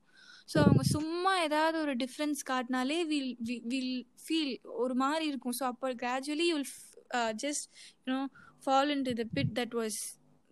ஸோ 0.49 0.57
அவங்க 0.59 0.83
சும்மா 0.91 1.33
ஏதாவது 1.41 1.77
ஒரு 1.79 1.93
டிஃப்ரென்ஸ் 1.97 2.41
காட்டினாலே 2.49 2.97
வில் 3.05 3.31
வில் 3.71 3.93
ஃபீல் 4.23 4.53
ஒரு 4.77 4.95
மாதிரி 4.95 5.25
இருக்கும். 5.27 5.55
ஸோ 5.59 5.65
அப்போ 5.65 5.87
gradually 6.01 6.47
you'll 6.49 6.67
just 7.43 7.65
you know 8.01 8.19
fall 8.65 8.91
in 8.91 9.03
to 9.03 9.13
the 9.13 9.25
pit 9.35 9.53
that 9.59 9.75
was 9.79 9.97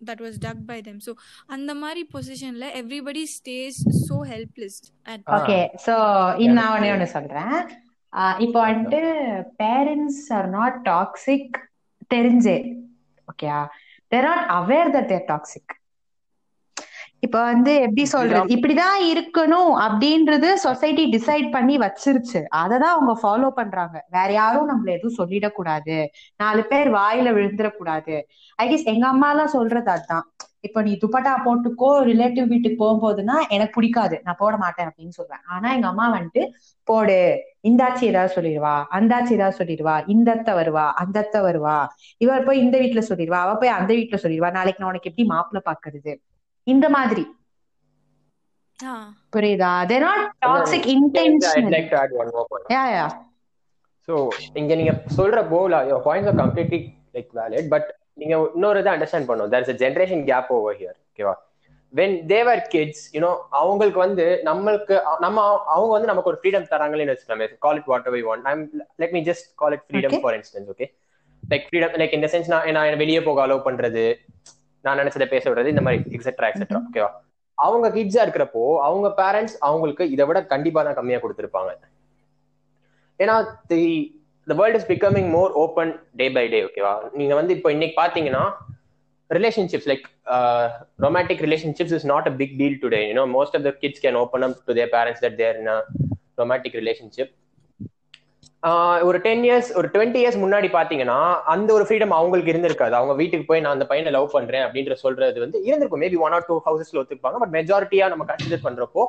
that 0.00 0.22
was 0.24 0.38
dug 0.38 0.62
by 0.66 0.78
them 0.80 1.00
so 1.00 1.12
அந்த 1.48 1.72
மாதிரி 1.74 2.02
பொசிஷனில் 2.12 2.68
everybody 2.80 3.24
stays 3.34 3.78
so 4.02 4.16
helpless 4.30 4.78
okay 5.36 5.58
so 5.86 5.94
இன்னும் 6.38 6.58
நான் 6.60 6.74
ஒண்ணே 6.76 6.90
ஒண்ணு 6.94 7.08
சொல்றேன். 7.14 7.54
ஆஹ் 8.12 8.38
இப்போ 8.38 8.60
வந்துட்டு 8.66 9.02
பேரண்ட்ஸ் 9.62 10.24
ஆர் 10.32 10.48
நாட் 10.50 10.78
டாக்ஸிக் 10.88 11.54
தெரிஞ்சே 12.10 12.56
ஓகேயா 13.28 13.60
they're 14.12 14.26
not 14.28 14.44
aware 14.56 14.90
that 14.96 15.08
they're 15.08 15.26
toxic 15.28 15.72
இப்ப 17.22 17.38
வந்து 17.44 17.72
எப்படி 17.80 18.04
சொல்றது? 18.12 18.48
இப்படிதான் 18.54 19.00
இருக்கணும் 19.10 19.72
அப்படின்றது 19.84 20.48
சொசைட்டி 20.64 21.04
டிசைட் 21.12 21.48
பண்ணி 21.50 21.74
வச்சிருச்சு. 21.78 22.40
அததான் 22.62 22.94
அவங்க 22.94 23.14
ஃபாலோ 23.22 23.50
பண்றாங்க. 23.50 23.96
வேற 24.10 24.28
யாரும் 24.32 24.70
நம்மள 24.70 24.90
எதுவும் 24.92 25.18
சொல்லிடக்கூடாது. 25.20 25.96
நாலு 26.40 26.62
பேர் 26.64 26.90
வாயில 26.94 27.34
விழுந்துடக்கூடாது. 27.36 28.16
ஐ 28.58 28.66
கெஸ் 28.68 28.90
எங்க 28.92 29.06
அம்மா 29.08 29.28
எல்லாம் 29.30 29.54
சொல்றது 29.56 29.90
அதுதான் 29.90 30.26
இப்ப 30.60 30.82
நீ 30.82 30.92
துப்பட்டா 31.02 31.32
போட்டுக்கோ 31.44 31.88
ரிலேட்டிவ் 32.08 32.46
வீட்டுக்கு 32.46 32.76
போகும்போதுன்னா 32.82 33.36
எனக்கு 33.48 33.74
பிடிக்காது. 33.74 34.16
நான் 34.24 34.38
போட 34.38 34.54
மாட்டேன் 34.56 34.88
அப்படின்னு 34.88 35.14
சொல்லுவேன் 35.18 35.44
ஆனா 35.48 35.68
எங்க 35.74 35.86
அம்மா 35.86 36.06
வந்துட்டு 36.14 36.42
போடு 36.88 37.16
இந்தாச்சி 37.62 38.04
ஏதாவது 38.06 38.34
சொல்லிடுவா 38.36 38.74
அந்தாச்சி 38.98 39.32
ஏதாவது 39.32 39.58
சொல்லிடுவா 39.58 39.96
இந்த 40.06 40.28
அத்தை 40.32 40.54
வருவா 40.54 40.86
அந்த 41.02 41.18
அத்தை 41.18 41.40
வருவா 41.42 41.76
இவர் 42.20 42.44
போய் 42.44 42.62
இந்த 42.64 42.76
வீட்டுல 42.78 43.02
சொல்லிடுவா 43.10 43.40
அவ 43.44 43.54
போய் 43.56 43.76
அந்த 43.78 43.90
வீட்டுல 43.94 44.18
சொல்லிடுவா. 44.24 44.50
நாளைக்கு 44.50 44.82
நான் 44.82 44.92
உனக்கு 44.92 45.10
எப்படி 45.12 45.26
மாப்பிள்ள 45.30 45.62
பாக்குறது? 45.70 46.12
இந்த 46.66 46.86
மாதிரி. 46.96 47.24
புரியுதா? 49.32 49.72
They're 49.90 50.04
not 50.04 50.22
toxic 50.44 50.86
I'd 50.86 50.92
intention 50.94 51.68
like 51.74 51.88
to 51.90 51.98
add 52.00 52.12
one 52.20 52.30
more 52.36 52.46
point. 52.50 52.64
Yeah 52.74 52.82
yeah 52.94 53.04
so 54.08 54.14
இங்க 54.60 54.72
நீங்க 54.74 54.92
சொல்றப்போ 55.16 55.58
your 55.86 56.02
points 56.06 56.30
are 56.30 56.38
completely 56.40 56.80
like 57.16 57.30
valid 57.38 57.68
but 57.74 57.88
நீங்க 58.20 58.34
இன்னொரு 58.56 58.80
இதை 58.82 58.90
அண்டர்ஸ்டாண்ட் 58.94 59.28
பண்ணணும். 59.28 59.50
There 59.52 59.64
is 59.64 59.72
a 59.74 59.78
generation 59.82 60.24
gap 60.30 60.50
over 60.56 60.76
here 60.80 60.96
ஓகேவா 61.04 61.34
when 61.94 62.16
their 62.28 62.62
kids 62.72 63.04
you know 63.14 63.30
அவங்களுக்கு 63.60 64.00
வந்து 64.04 64.26
நம்மளுக்கு 64.48 64.94
நம்ம 65.20 65.38
அவங்க 65.72 65.90
வந்து 65.94 66.10
நமக்கு 66.10 66.30
ஒரு 66.30 66.40
ஃப்ரீடம் 66.40 66.68
தராங்களேன்னு 66.70 67.14
வச்சுக்கலாமே 67.14 67.48
call 67.64 67.78
it 67.80 67.90
what 67.92 68.08
we 68.14 68.22
want 68.28 68.46
I'm 68.52 68.62
let 69.02 69.14
me 69.16 69.22
just 69.30 69.48
call 69.62 69.74
it 69.76 69.86
freedom 69.88 70.12
Okay. 70.12 70.22
For 70.24 70.36
instance 70.38 70.70
okay 70.74 70.86
like 71.42 71.66
freedom 71.68 71.96
like 72.02 72.16
இந்த 72.18 72.30
சென்ஸ் 72.34 72.50
நான் 72.52 72.68
நான் 72.76 73.00
வெளியே 73.02 73.20
போக 73.22 73.40
அலோவ் 73.46 73.66
பண்றது. 73.68 74.04
நான் 74.84 74.98
நினைச்சதை 75.00 75.28
பேச 75.28 75.50
விடுறது 75.50 75.66
இந்த 75.66 75.80
மாதிரி 75.80 76.16
எக்ஸெட்ரா 76.16 76.48
எக்ஸெட்ரா 76.50 76.80
ஓகேவா 76.88 77.10
அவங்க 77.58 77.88
கிட்ஸா 77.88 78.22
இருக்கிறப்போ 78.26 78.78
அவங்க 78.78 79.08
பேரண்ட்ஸ் 79.08 79.56
அவங்களுக்கு 79.60 80.10
இதை 80.10 80.26
விட 80.26 80.42
கண்டிப்பா 80.44 80.82
தான் 80.82 80.94
கம்மியா 80.94 81.18
கொடுத்துருப்பாங்க. 81.18 81.72
ஏன்னா 83.20 83.56
the 83.66 83.80
the 84.48 84.54
world 84.54 84.78
is 84.78 84.88
becoming 84.92 85.28
more 85.28 85.52
open 85.52 85.92
day 86.16 86.28
by 86.28 86.48
day 86.48 86.60
ஓகேவா 86.64 86.94
நீங்க 87.12 87.34
வந்து 87.34 87.54
இப்போ 87.54 87.70
இன்னைக்கு 87.70 87.96
பாத்தீங்கன்னா 88.02 88.44
relationships 89.30 89.88
like 89.90 90.06
uh, 90.34 90.64
relationships 91.40 91.94
is 91.94 92.04
not 92.04 92.36
big 92.36 92.56
deal 92.58 92.74
big 92.74 92.80
deal 92.80 92.90
today. 92.90 93.04
Most 93.36 93.56
of 93.56 93.62
the 93.62 93.70
kids 93.82 94.00
can 94.00 94.16
kids 94.16 94.36
can 94.36 94.42
to 94.42 94.44
up 94.44 94.56
to 94.66 94.74
that 95.22 95.36
there 95.36 95.58
that 95.64 95.84
romantic 96.38 96.74
relationship 96.74 97.32
ஒரு 99.08 99.18
ten 99.26 99.44
years 99.46 99.70
ஒரு 99.78 99.88
twenty 99.94 100.18
years 100.22 100.36
முன்னாடி 100.42 100.68
பாத்தீங்கன்னா 100.74 101.18
அந்த 101.52 101.70
ஒரு 101.76 101.84
ஃப்ரீடம் 101.86 102.12
அவங்களுக்கு 102.18 102.52
இருந்திருக்காது. 102.52 102.94
அவங்க 102.98 103.14
வீட்டுக்கு 103.20 103.46
போய் 103.48 103.62
நான் 103.64 103.74
அந்த 103.76 103.86
பையனை 103.90 104.10
லவ் 104.16 104.28
பண்றேன் 104.34 104.64
அப்படின்ற 104.66 104.94
சொல்றது 105.04 105.40
வந்து 105.44 105.58
இருந்திருக்கும். 105.68 106.02
மேபி 106.04 106.18
ஒன் 106.26 106.34
ஆர் 106.36 106.46
டூ 106.50 106.56
ஹவுசஸ்ல 106.66 107.00
ஒத்துப்பாங்க 107.02 107.38
பட் 107.42 107.54
மெஜாரிட்டியா 107.58 108.08
நம்ம 108.12 108.26
கன்சிடர் 108.30 108.62
பண்றப்போ 108.66 109.04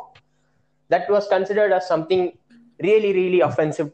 that 0.94 1.10
was 1.16 1.28
considered 1.36 1.76
as 1.78 1.89
something 1.94 2.26
really 2.80 3.12
really 3.20 3.42
offensive 3.50 3.92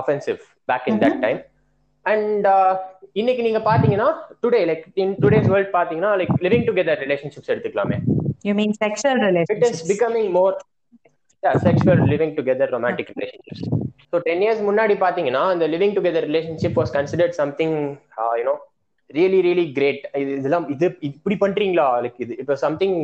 offensive 0.00 0.40
back 0.72 0.88
in 0.92 1.00
that 1.04 1.20
time 1.26 1.40
and 2.06 2.48
இன்னைக்கு 3.20 3.42
நீங்க 3.48 3.62
பாத்தீங்கன்னா 3.70 4.08
today 4.44 4.62
like 4.70 4.84
in 5.04 5.16
today's 5.24 5.48
world 5.54 5.72
பாத்தீங்கன்னா 5.78 6.12
like 6.20 6.34
living 6.46 6.66
together 6.68 7.00
relationships 7.06 7.52
எடுத்துக்கலாமே. 7.54 7.98
You 8.48 8.54
mean 8.62 8.76
sexual 8.84 9.38
it 9.54 9.66
is 9.70 9.82
becoming 9.92 10.30
more 10.38 10.56
sexual 11.66 12.04
living 12.12 12.36
together 12.40 12.72
romantic 12.76 13.12
relationships 13.16 13.66
so 14.12 14.18
ten 14.26 14.42
years 14.44 14.62
முன்னாடி 14.68 14.94
பாத்தீங்கன்னா 15.04 15.42
இந்த 15.54 15.66
living 15.72 15.94
together 15.96 16.26
relationship 16.30 16.78
was 16.80 16.92
considered 16.96 17.36
something 17.40 17.76
you know 18.40 18.54
really 19.10 19.40
really 19.46 19.64
great 19.76 20.04
இது 20.22 20.30
இதெல்லாம் 20.40 20.66
இது 20.74 20.86
இப்படி 21.08 21.36
பண்றீங்களா? 21.42 21.88
Like 22.04 22.18
இது 22.24 22.34
இப்போ 22.42 22.54
சம்திங் 22.64 22.96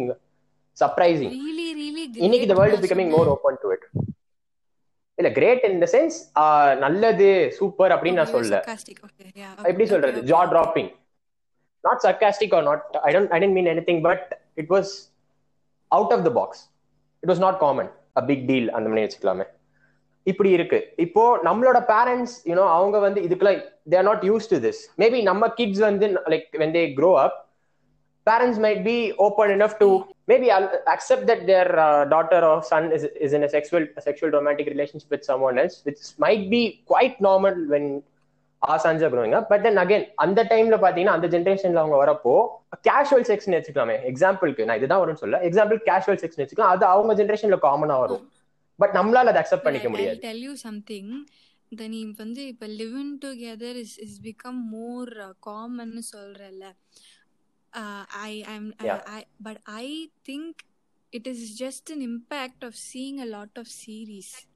சர்ப்ரைசிங் 0.76 1.32
really 1.40 1.68
really 1.80 2.04
இன்னைக்கு 2.26 2.46
the 2.50 2.56
world 2.60 2.74
is 2.76 2.82
becoming 2.86 3.10
more 3.16 3.28
open 3.34 3.56
to 3.64 3.70
it. 3.76 3.82
இல்ல 5.18 5.30
கிரேட் 5.38 5.64
இன் 5.68 5.80
த 5.82 5.88
சென்ஸ் 5.94 6.16
நல்லது 6.84 7.28
சூப்பர் 7.58 7.92
அப்படின்னு 7.94 8.20
நான் 8.20 8.34
சொல்ல 8.36 8.52
sarcastic. 8.58 8.98
Okay 9.08 9.28
yeah 9.42 9.52
எப்படி 9.70 9.86
சொல்றது? 9.92 10.20
Jaw 10.30 10.40
dropping 10.52 10.90
not 11.84 12.02
sarcastic 12.06 12.54
or 12.58 12.64
not 12.70 12.84
I 13.06 13.12
don't 13.14 13.32
I 13.34 13.40
tend 13.42 13.56
mean 13.58 13.68
any 13.72 13.84
thing 13.88 14.02
but 14.08 14.26
it 14.62 14.70
was 14.74 14.92
out 15.90 16.14
of 16.16 16.24
the 16.28 16.32
box 16.40 16.62
it 17.22 17.30
was 17.32 17.42
not 17.46 17.58
common 17.64 17.90
a 18.16 18.24
big 18.30 18.44
deal 18.50 18.68
அந்த 18.76 18.86
மாதிரி 18.90 19.04
வச்சுக்கலாமே. 19.06 19.46
இப்படி 20.26 20.50
இருக்கு 20.50 20.78
இப்போ 20.98 21.22
நம்மளோட 21.44 21.78
பேரண்ட்ஸ் 21.88 22.34
யூனோ 22.48 22.66
அவங்க 22.74 22.96
வந்து 22.98 23.20
இதுக்குலாம் 23.22 23.62
they're 23.92 24.06
not 24.08 24.24
used 24.24 24.50
to 24.52 24.58
this 24.66 24.82
maybe 24.98 25.20
நம்ம 25.22 25.48
கிட்ஸ் 25.58 25.82
வந்து 25.86 26.08
like 26.32 26.58
when 26.62 26.74
they 26.76 26.84
grow 26.98 27.10
up 27.22 27.36
parents 28.26 28.60
might 28.60 28.82
be 28.84 28.96
open 29.18 29.52
enough 29.56 29.76
to 29.80 29.88
maybe 30.28 30.48
accept 30.94 31.26
that 31.30 31.44
their 31.46 31.70
daughter 32.12 32.46
of 32.50 32.64
son 32.68 32.86
is 32.96 33.06
is 33.26 33.34
in 33.38 33.48
sexual 33.54 33.86
sexual 34.06 34.34
romantic 34.36 34.70
relationship 34.74 35.14
with 35.16 35.28
some 35.30 35.42
one 35.42 35.58
else 35.58 35.78
which 35.86 36.04
might 36.18 36.44
be 36.50 36.62
quite 36.90 37.18
normal 37.28 37.58
when 37.72 37.90
our 38.62 38.82
sons 38.84 39.02
growing 39.14 39.34
up 39.38 39.48
but 39.52 39.62
then 39.62 39.80
again 39.82 40.04
அந்த 40.24 40.40
டைம்ல 40.50 40.76
பாத்தீங்கன்னா 40.84 41.16
அந்த 41.18 41.28
ஜென்ரேஷன்ல 41.28 41.82
அவங்க 41.82 41.96
வரப்போ 41.96 42.34
casual 42.86 43.26
sex 43.30 43.48
வச்சுக்கலாமே 43.50 43.96
எக்ஸாம்பிளுக்கு 44.10 44.66
நான் 44.68 44.78
இதுதான் 44.78 45.02
வரும்னு 45.02 45.22
சொல்ல 45.24 45.40
எக்ஸாம்பிள் 45.48 45.80
கேஷுவல் 45.88 46.20
செக்ஸ் 46.22 46.40
வச்சுக்கலாம் 46.40 46.72
அது 46.74 46.86
அவங்க 46.92 47.14
ஜென்ரேஷன்ல 47.14 47.58
காமனா 47.66 47.96
வரும் 48.04 48.22
பட் 48.78 48.94
நம்மளால 48.94 49.32
அதை 49.32 49.40
அக்செப்ட் 49.42 49.66
பண்ணிக்க 49.66 49.88
முடியாது 49.88 50.34
you 50.46 50.54
something 50.68 51.08
the 51.80 51.88
நீ 51.88 52.04
வந்து 52.16 52.46
இப்ப 52.46 52.66
living 52.66 53.12
together 53.24 53.74
is 53.74 53.98
is 53.98 54.20
become 54.22 54.62
more 54.76 55.36
common 55.40 55.98
சொல்றல 56.12 56.72
I 58.08 58.42
I'm 58.42 58.68
but 59.42 59.60
I 59.64 60.10
think 60.28 60.60
it 61.10 61.26
is 61.26 61.44
just 61.64 61.90
an 61.90 62.02
impact 62.10 62.60
of 62.62 62.74
seeing 62.88 63.18
a 63.20 63.30
lot 63.36 63.54
of 63.56 63.66
series 63.84 64.46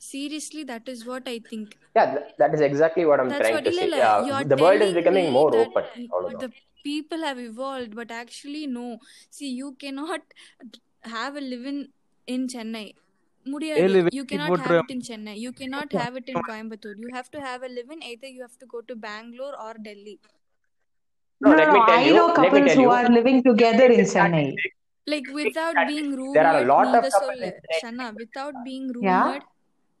seriously 0.00 0.62
that 0.64 0.88
is 0.88 1.00
what 1.10 1.24
i 1.26 1.38
think 1.50 1.68
yeah 1.96 2.06
th- 2.12 2.32
that 2.38 2.52
is 2.56 2.60
exactly 2.60 3.04
what 3.04 3.20
i'm 3.20 3.30
that's 3.30 3.40
trying 3.40 3.54
what 3.54 3.64
to 3.64 3.72
say 3.72 3.88
yeah, 3.88 4.26
you're 4.26 4.44
the 4.44 4.56
world 4.56 4.82
is 4.82 4.92
becoming 4.92 5.32
more 5.32 5.50
that 5.50 5.70
open 5.76 6.38
the 6.38 6.50
people 6.82 7.18
have 7.18 7.38
evolved 7.38 7.94
but 7.94 8.10
actually 8.10 8.66
no 8.66 8.98
see 9.30 9.50
you 9.62 9.70
cannot 9.74 10.22
have 11.16 11.34
a 11.36 11.44
live-in 11.52 11.78
in 12.28 12.46
chennai 12.48 12.86
முடியாது 13.45 13.85
live-in 13.95 14.15
you 14.19 14.23
kit 14.25 14.31
cannot 14.33 14.51
have 14.51 14.71
போட்டுரு. 14.71 14.81
it 14.83 14.91
in 14.95 14.99
chennai 15.07 15.35
you 15.45 15.51
cannot 15.59 15.91
have 16.01 16.13
it 16.19 16.27
in 16.33 16.37
coimbatore 16.49 16.95
you 17.03 17.09
have 17.17 17.29
to 17.35 17.39
have 17.47 17.61
a 17.67 17.71
live-in 17.77 18.01
either 18.11 18.29
you 18.35 18.41
have 18.47 18.57
to 18.63 18.67
go 18.75 18.81
to 18.89 18.95
bangalore 19.07 19.55
or 19.65 19.73
delhi 19.87 20.15
No, 21.41 21.49
No, 21.49 21.55
let 21.59 21.67
no, 21.69 21.73
me 21.75 21.79
tell 21.87 21.99
I 21.99 22.03
you- 22.07 22.15
know 22.17 22.25
let 22.27 22.35
me 22.35 22.39
couples 22.39 22.67
tell 22.67 22.79
who 22.79 22.83
you. 22.87 22.91
are 22.97 23.07
living 23.17 23.37
together 23.47 23.87
in 23.95 24.01
Chennai. 24.11 24.43
like 25.07 25.27
without 25.37 25.77
being 25.89 26.09
rumored 26.19 26.35
There 26.37 26.47
are 26.49 26.59
a 26.65 26.67
lot 26.73 26.83
of 26.89 26.91
நீங்க 26.91 27.09
couples 27.13 27.23
சொல்லு 27.23 27.47
in 27.47 27.55
Chennai. 27.55 27.79
Shanna, 27.81 28.07
without 28.21 28.55
being 28.67 28.85
Yeah. 28.89 29.23
rumored 29.23 29.45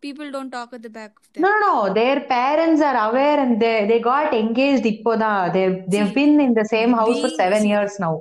people 0.05 0.27
don't 0.35 0.51
talk 0.57 0.69
at 0.77 0.83
the 0.87 0.91
back 0.99 1.11
of 1.21 1.25
them 1.31 1.41
No, 1.45 1.49
no, 1.53 1.59
no. 1.65 1.73
Their 1.99 2.17
parents 2.35 2.81
are 2.89 2.97
aware 3.07 3.37
and 3.45 3.53
they 3.63 3.73
they 3.91 3.99
got 4.11 4.29
engaged 4.43 4.85
இப்போதா. 4.93 5.31
They've 5.55 5.75
they've 5.93 6.11
See, 6.13 6.17
been 6.19 6.35
in 6.47 6.53
the 6.59 6.67
same 6.75 6.93
house 6.99 7.17
for 7.23 7.29
being- 7.31 7.39
seven 7.43 7.63
see, 7.65 7.71
years 7.73 7.95
now. 8.05 8.13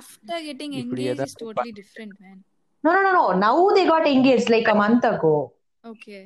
after 0.00 0.36
getting 0.50 0.72
இப்படி 0.82 1.02
engaged 1.02 1.08
is 1.08 1.16
ஏதாவது 1.16 1.40
totally 1.44 1.72
different 1.80 2.14
man 2.24 2.38
No, 2.83 2.93
no, 2.93 3.01
no, 3.01 3.11
no. 3.13 3.25
Now 3.37 3.69
they 3.69 3.85
got 3.85 4.07
engaged 4.07 4.49
like 4.49 4.67
a 4.67 4.75
month 4.75 5.03
ago. 5.05 5.33
Okay. 5.83 6.21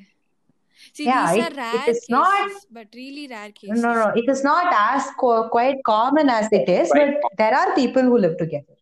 See, 0.96 1.06
Yeah, 1.06 1.22
these 1.26 1.38
it- 1.38 1.44
are 1.44 1.52
it 1.52 1.58
rare 1.58 1.84
is 1.88 2.00
cases, 2.00 2.10
not- 2.10 2.66
but 2.72 2.88
really 2.96 3.28
rare 3.28 3.52
cases. 3.52 3.82
No, 3.84 3.92
no, 3.94 4.06
it 4.14 4.28
is 4.28 4.42
not 4.44 4.68
as 4.82 5.06
co- 5.22 5.48
quite 5.50 5.80
common 5.86 6.30
as 6.30 6.48
it 6.52 6.70
is, 6.70 6.90
but 6.92 7.12
there 7.38 7.56
are 7.56 7.70
people 7.76 8.04
who 8.04 8.18
live 8.18 8.38
together. 8.38 8.76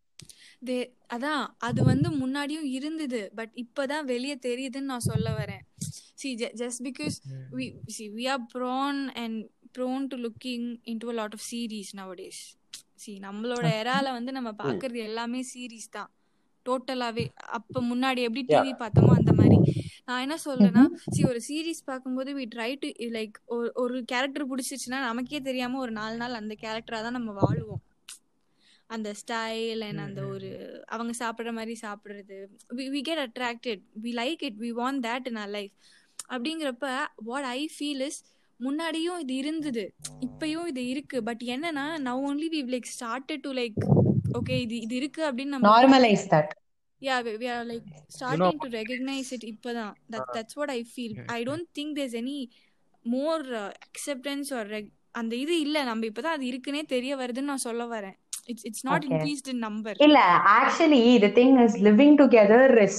They 0.61 0.81
அதான் 1.15 1.43
அது 1.59 1.81
வந்து 1.83 2.09
முன்னாடியும் 2.21 2.67
இருந்தது 2.77 3.19
but 3.35 3.51
இப்பதான் 3.55 4.05
வெளியே 4.05 4.35
தெரியுதுன்னு 4.45 4.91
நான் 4.93 5.07
சொல்ல 5.07 5.29
வரேன் 5.31 5.63
see 6.15 6.29
just 6.61 6.81
because 6.81 7.15
we 7.57 7.65
see 7.97 8.05
we 8.15 8.25
are 8.33 8.41
prone 8.55 8.99
and 9.23 9.37
prone 9.77 10.05
to 10.07 10.17
looking 10.17 10.65
into 10.93 11.11
a 11.13 11.15
lot 11.19 11.35
of 11.39 11.45
series 11.51 11.91
nowadays 12.01 12.41
see 13.03 13.13
நம்மளோட 13.27 13.65
எரால 13.81 14.07
வந்து 14.11 14.31
நம்ம 14.31 14.51
பாக்குறது 14.63 14.99
எல்லாமே 15.09 15.41
சீரீஸ் 15.53 15.87
தான் 15.89 16.09
டோட்டலாவே 16.67 17.25
அப்ப 17.57 17.81
முன்னாடி 17.91 18.21
எப்படி 18.27 18.43
டிவி 18.51 18.73
பார்த்தோமோ 18.81 19.13
அந்த 19.19 19.33
மாதிரி. 19.39 19.57
நான் 20.07 20.23
என்ன 20.25 20.35
சொல்றேன்னா 20.45 20.83
சி 21.15 21.21
ஒரு 21.29 21.39
சீரீஸ் 21.47 21.81
பார்க்கும்போது 21.85 22.31
வி 22.39 22.45
ட்ரை 22.55 22.69
டு 22.81 22.89
லைக் 23.15 23.37
ஒரு 23.83 23.97
கேரக்டர் 24.11 24.49
பிடிச்சிச்சுன்னா 24.51 24.99
நமக்கே 25.07 25.41
தெரியாம 25.49 25.79
ஒரு 25.85 25.93
நாலு 25.99 26.17
நாள் 26.21 26.39
அந்த 26.41 26.55
கேரக்டரா 26.63 26.99
தான் 27.05 27.17
நம்ம 27.19 27.33
வாழுவோம். 27.41 27.81
அந்த 28.95 29.09
ஸ்டைல் 29.21 29.81
அண்ட் 29.87 30.01
அந்த 30.07 30.21
ஒரு 30.33 30.49
அவங்க 30.95 31.13
சாப்பிடுற 31.21 31.51
மாதிரி 31.59 31.75
சாப்பிடுறது. 31.85 32.37
We 32.95 33.01
get 33.09 33.23
attracted 33.27 33.83
we 34.03 34.13
like 34.21 34.43
it 34.49 34.59
we 34.65 34.71
want 34.81 35.03
that 35.07 35.27
in 35.31 35.41
our 35.43 35.53
life 35.57 35.73
அப்படிங்கிறப்ப 36.35 36.87
வாட் 37.29 37.47
ஐ 37.57 37.59
ஃபீல் 37.75 38.03
இஸ் 38.09 38.19
முன்னாடியும் 38.59 39.21
இது 39.23 39.33
இருந்தது. 39.41 39.85
இப்பயும் 40.27 40.67
இது 40.71 40.83
இருக்கு. 40.93 41.17
பட் 41.29 41.43
என்னன்னா 41.53 41.87
now 42.07 42.21
only 42.29 42.49
we 42.53 42.61
like 42.75 42.93
started 42.95 43.43
to 43.47 43.53
like 43.61 43.81
okay 44.35 44.55
இது 44.61 44.75
இது 44.81 44.95
இருக்கு 44.95 45.21
அப்படின்னு 45.27 45.53
நம்ம 45.55 45.67
Normalize 45.73 46.25
that. 46.27 46.49
yeah 47.01 47.21
we, 47.21 47.31
we 47.37 47.47
are 47.47 47.63
like 47.63 47.87
starting 48.09 48.59
to 48.59 48.69
recognize 48.77 49.29
it 49.31 49.43
இப்பதான் 49.43 49.93
that 50.09 50.25
that's 50.35 50.55
what 50.55 50.69
i 50.69 50.83
feel 50.95 51.13
i 51.37 51.43
don't 51.43 51.67
think 51.77 51.89
there's 51.97 52.15
any 52.15 52.39
more 53.05 53.41
uh, 53.55 53.71
acceptance 53.87 54.49
or 54.51 54.63
reg- 54.65 54.93
அந்த 55.15 55.33
இது 55.35 55.59
இல்ல 55.59 55.83
நம்ம 55.83 56.05
இப்பதான் 56.05 56.35
அது 56.37 56.45
இருக்குன்னே 56.45 56.81
தெரிய 56.85 57.15
வருதுன்னு 57.15 57.51
நான் 57.53 57.65
சொல்ல 57.65 57.83
வரேன் 57.85 58.15
it's 58.45 58.65
it's 58.65 58.85
not 58.85 59.03
Okay. 59.03 59.11
Increased 59.11 59.49
in 59.53 59.59
number 59.59 59.97
இல்ல 59.97 60.19
actually 60.57 61.01
is 61.65 61.75
living 61.79 62.13
together 62.23 62.63
is 62.87 62.97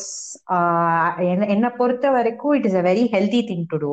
uh, 0.49 1.09
என்ன 1.55 1.71
பொறுத்த 1.71 2.11
வரைக்கும் 2.11 2.57
it 2.61 2.67
is 2.67 2.75
a 2.75 2.87
very 2.91 3.07
healthy 3.07 3.43
thing 3.51 3.63
to 3.73 3.79
do 3.79 3.93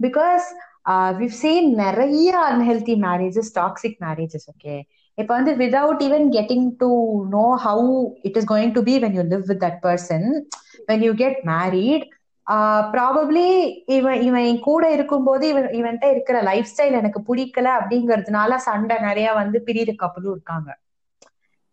because 0.00 0.46
uh, 0.86 1.10
we've 1.18 1.38
seen 1.44 1.64
நிறைய 1.76 2.32
unhealthy 2.52 2.96
marriages 3.06 3.48
toxic 3.60 3.94
marriages 4.00 4.44
okay 4.54 4.78
இப்போ 5.18 5.32
வந்து 5.34 5.52
without 5.60 6.02
even 6.06 6.26
getting 6.34 6.68
to 6.80 6.88
know 7.34 7.46
how 7.62 7.86
it 8.22 8.36
is 8.38 8.48
going 8.50 8.74
to 8.74 8.82
be 8.82 8.94
when 9.04 9.16
you 9.18 9.22
live 9.28 9.44
with 9.50 9.62
that 9.64 9.80
person 9.82 10.26
when 10.88 11.04
you 11.06 11.12
get 11.14 11.38
married 11.50 12.04
probably 12.92 13.46
இவன் 13.96 14.20
இவன் 14.22 14.58
கூட 14.62 14.84
இருக்கும்போது 14.92 15.44
இவன் 15.48 15.68
இவன்கிட்ட 15.78 16.08
இருக்கிற 16.10 16.36
லைஃப் 16.42 16.68
ஸ்டைல் 16.72 16.98
எனக்கு 17.00 17.20
பிடிக்கல 17.28 17.70
அப்படிங்கிறதுனால 17.78 18.58
சண்டை 18.66 18.98
நிறைய 19.00 19.30
வந்து 19.32 19.60
பிரியிற 19.66 19.94
கப்பலும் 19.96 20.34
இருக்காங்க 20.36 20.68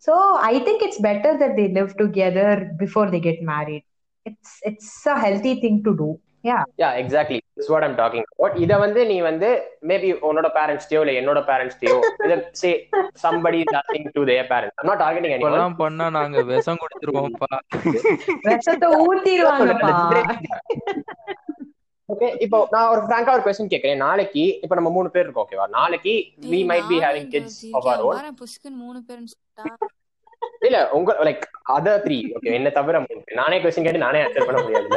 so 0.07 0.13
I 0.47 0.55
think 0.59 0.85
it's 0.87 1.03
better 1.03 1.37
that 1.41 1.57
they 1.59 1.65
live 1.77 1.91
together 2.01 2.61
before 2.79 3.11
they 3.13 3.19
get 3.19 3.43
married 3.51 3.85
it's 4.25 4.57
it's 4.65 4.97
a 5.07 5.17
healthy 5.21 5.53
thing 5.63 5.79
to 5.85 5.93
do 6.01 6.09
Yeah. 6.44 6.60
Yeah 6.80 6.88
exactly 7.00 7.38
it's 7.50 7.70
what 7.70 7.84
I'm 7.84 7.96
talking 7.98 8.26
about 8.28 8.56
இத 8.62 8.72
வந்து 8.82 9.00
நீ 9.08 9.16
வந்து 9.22 9.48
மேபி 9.88 10.10
உன்னோட 10.28 10.48
பேரண்ட்ஸ்டையோ 10.54 11.00
இல்ல 11.02 11.12
என்னோட 11.20 11.40
பேரண்ட்ஸ்டையோ 11.48 11.96
இத 12.24 12.32
say 12.60 12.70
somebody 13.22 13.60
talking 13.70 14.06
to 14.14 14.22
their 14.28 14.48
parents 14.52 14.78
I'm 14.80 14.88
not 14.90 15.02
targeting 15.02 15.34
anyone 15.36 15.48
இப்பெல்லாம் 15.48 15.76
பண்ணா 15.82 16.06
நாங்க 16.16 16.44
விஷம் 16.50 16.80
குடிச்சிருவோம்ப்பா 16.82 17.50
விஷத்தை 18.48 18.90
ஊத்திடுவாங்கப்பா 19.00 19.92
ஓகே 22.08 22.28
இப்போ 22.44 22.58
நான் 22.72 22.90
ஒரு 22.92 23.00
ஃப்ராங்கா 23.02 23.34
ஒரு 23.34 23.44
கொஸ்டின் 23.44 23.72
கேக்குறேன் 23.72 24.02
நாளைக்கு 24.04 24.44
இப்போ 24.62 24.76
நம்ம 24.78 24.92
மூணு 24.92 25.10
பேர் 25.14 25.24
இருக்கோம் 25.24 25.46
ஓகேவா 25.46 25.68
நாளைக்கு 25.76 26.14
we 26.52 26.60
might 26.70 26.88
be 26.90 26.98
having 27.04 27.30
kids 27.32 27.60
of 27.70 27.88
our 27.88 28.04
own 28.04 28.14
வாரேன் 28.14 28.38
புஷ்கன் 28.40 28.78
மூணு 28.84 28.98
பேரும் 29.08 29.30
சொல்லிட்டா 29.32 29.66
இல்ல 30.66 30.78
உங்க 30.96 31.12
லைக் 31.26 31.44
அதர் 31.74 32.02
த்ரீ 32.04 32.16
ஓகே 32.34 32.54
என்ன 32.56 32.68
தவிர 32.74 32.96
மூணு 33.02 33.20
பேர். 33.20 33.38
நானே 33.38 33.56
கொஸ்டின் 33.62 33.86
கேட்டு 33.86 34.04
நானே 34.04 34.20
ஆன்சர் 34.24 34.48
பண்ண 34.48 34.60
முடியாது 34.64 34.88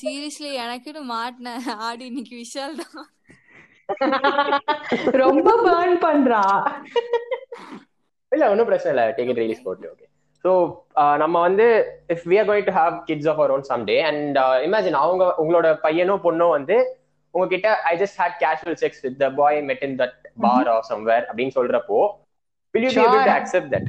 சீரியஸ்லி 0.00 0.50
எனக்குன்னு 0.64 1.02
மாட்டின 1.14 1.48
ஆடி 1.88 2.04
இன்னைக்கு 2.10 2.34
விஷால் 2.42 2.78
தான். 2.82 3.06
ரொம்ப 5.22 5.48
burn 5.66 5.92
பண்றா. 6.06 6.42
இல்ல 8.32 8.44
ஒன்றும் 8.52 8.68
பிரச்சனை 8.70 8.92
இல்லை. 8.94 9.06
Take 9.18 9.30
it 9.32 9.40
really 9.42 9.56
sport 9.60 9.86
okay 9.92 10.06
so 10.44 10.50
நம்ம 11.22 11.36
வந்து 11.46 11.66
if 12.14 12.24
we 12.30 12.36
are 12.40 12.48
going 12.50 12.68
to 12.70 12.74
have 12.80 12.96
kids 13.08 13.28
of 13.32 13.40
our 13.42 13.52
own 13.56 13.66
some 13.70 13.84
day 13.90 13.96
and 14.10 14.38
imagine 14.68 14.98
அவங்க 15.04 15.24
உங்களோட 15.42 15.68
பையனோ 15.86 16.16
பொண்ணோ 16.26 16.48
வந்து 16.56 16.76
உங்ககிட்ட 17.34 17.70
I 17.92 17.94
just 18.02 18.18
had 18.22 18.36
casual 18.44 18.78
sex 18.82 19.02
with 19.06 19.18
the 19.24 19.28
boy 19.40 19.58
met 19.70 19.84
in 19.88 19.96
that 20.02 20.18
bar 20.46 20.70
or 20.74 20.86
somewhere 20.92 21.24
அப்படின்னு 21.30 21.56
சொல்றப்போ 21.58 22.00
will 22.74 22.84
you 22.84 22.90
be 22.94 23.00
able 23.02 23.14
to 23.14 23.22
Sure. 23.24 23.36
accept 23.40 23.68
that? 23.74 23.86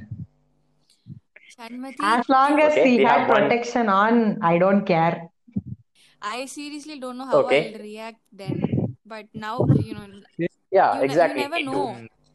Shanmathi. 1.55 1.97
As 2.11 2.23
long 2.35 2.53
as 2.65 2.73
we 2.85 2.93
had 3.07 3.21
protection 3.31 3.85
on 4.03 4.13
I 4.51 4.57
don't 4.63 4.83
care. 4.91 5.15
I 6.21 6.45
seriously 6.47 6.99
don't 6.99 7.17
know 7.17 7.25
how 7.25 7.39
Okay. 7.39 7.59
I'll 7.65 7.81
react 7.81 8.21
then. 8.33 8.57
But 9.05 9.25
now, 9.35 9.55
you 9.79 9.93
know, 9.93 10.05
yeah 10.71 10.93
you, 10.93 10.99
ne- 10.99 11.05
exactly. 11.05 11.41
you 11.41 11.47
never 11.47 11.61
know. 11.63 11.83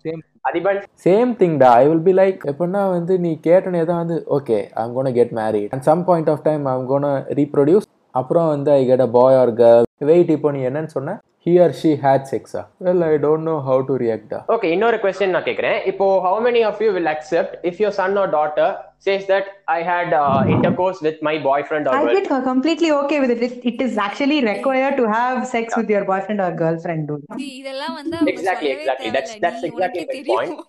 Same 0.04 0.18
Athiban 0.44 0.78
same 1.02 1.30
thing 1.36 1.54
டா 1.60 1.68
I 1.76 1.84
will 1.88 2.02
be 2.06 2.12
like 2.18 2.40
எப்படின்னா 2.50 2.80
வந்து 2.94 3.14
நீ 3.22 3.30
கேட்டனே 3.46 3.82
தான் 3.90 4.00
வந்து 4.02 4.16
okay 4.36 4.58
I'm 4.80 4.92
gonna 4.96 5.12
get 5.18 5.32
married 5.38 5.70
and 5.74 5.86
some 5.86 6.02
point 6.08 6.28
of 6.32 6.42
time 6.48 6.64
I'm 6.72 6.84
gonna 6.90 7.06
reproduce 7.38 7.86
அப்புறம் 8.14 8.48
வந்து 8.50 8.70
I 8.74 8.82
get 8.90 9.04
a 9.06 9.10
boy 9.16 9.36
or 9.42 9.52
girl 9.60 9.86
wait 10.10 10.32
இப்போ 10.36 10.50
நீ 10.56 10.60
என்னன்னு 10.68 10.92
சொன்ன? 10.96 11.14
he 11.45 11.51
or 11.57 11.71
she 11.73 11.91
had 11.97 12.21
sexa 12.31 12.61
well 12.85 13.01
i 13.05 13.17
don't 13.25 13.43
know 13.43 13.59
how 13.67 13.77
to 13.89 13.93
react 14.01 14.31
okay 14.55 14.67
இன்னொரு 14.75 14.97
question 15.03 15.33
நான் 15.35 15.47
கேக்குறேன் 15.47 15.77
இப்போ 15.91 16.05
how 16.25 16.35
many 16.47 16.61
of 16.69 16.77
you 16.85 16.91
will 16.97 17.09
accept 17.13 17.51
if 17.69 17.75
your 17.83 17.91
son 17.99 18.17
or 18.21 18.27
daughter 18.37 18.67
says 18.99 19.23
that 19.31 19.45
i 19.77 19.81
had 19.91 20.09
uh, 20.23 20.41
intercourse 20.55 20.99
with 21.07 21.17
my 21.27 21.35
boyfriend 21.47 21.85
or 21.87 21.93
I 21.93 22.01
girlfriend 22.01 22.27
get 22.31 22.43
completely 22.49 22.89
okay 23.01 23.19
with 23.23 23.31
it. 23.35 23.43
it. 23.47 23.53
It 23.71 23.79
is 23.85 23.93
actually 24.07 24.39
required 24.45 24.97
to 25.01 25.05
have 25.15 25.37
sex 25.47 25.77
with 25.79 25.89
your 25.89 26.03
boyfriend 26.11 26.41
or 26.41 26.51
girlfriend, 26.63 27.03
dude. 27.09 27.23
See, 27.39 27.51
இதெல்லாம் 27.61 27.95
வந்து 27.99 28.15
அவங்க 28.19 28.33
Exactly, 28.35 28.71
சொல்லவே 28.71 28.83
exactly. 28.83 29.11
That's- 29.17 29.31
தேவையில்ல. 29.31 29.45
that's 29.47 29.63
நீ 29.63 29.71
exactly 29.71 30.03
உனக்கே 30.03 30.05
my 30.05 30.13
தெரியும் 30.17 30.61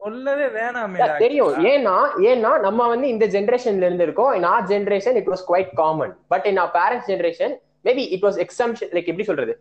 சொல்லவே 0.00 0.46
வேணாமே 0.58 0.98
Yeah, 1.02 1.12
தெரியும் 1.24 1.52
ஏன்னா 1.72 1.96
ஏன்னா 2.30 2.50
நம்ம 2.64 2.88
வந்து 2.94 3.06
இந்த 3.14 3.26
ஜெனரேஷன்ல 3.36 3.86
இருந்து 3.88 4.06
இருக்கோம் 4.08 4.32
in 4.38 4.44
our 4.52 4.62
generation 4.72 5.12
it 5.22 5.28
was 5.34 5.42
quite 5.52 5.70
common 5.82 6.10
but 6.32 6.42
in 6.50 6.58
our 6.62 6.72
parents 6.80 7.06
generation 7.12 7.52
maybe 7.84 8.04
it 8.16 8.22
was 8.26 8.34
exemption 8.44 8.88
like 8.96 9.08
எப்படி 9.12 9.26
சொல்றது 9.30 9.54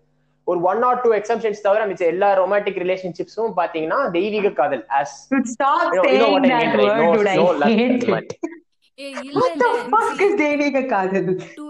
ஒரு 0.48 0.60
ஒன் 0.70 0.82
ஆர் 0.88 1.00
டூ 1.04 1.10
எக்ஸம்ஷன்ஸ் 1.18 1.64
தவிர 1.66 1.82
மிச்ச 1.90 2.04
எல்லா 2.12 2.28
ரொமான்டிக் 2.40 2.80
ரிலேஷன்ஷிப்ஸும் 2.84 3.52
பாத்தீங்கன்னா 3.58 3.98
தெய்வீக 4.10 4.52
காதல் 4.60 4.84
is 10.18 10.32
Devika 10.40 10.80
Kadal? 10.92 11.26
To 11.58 11.64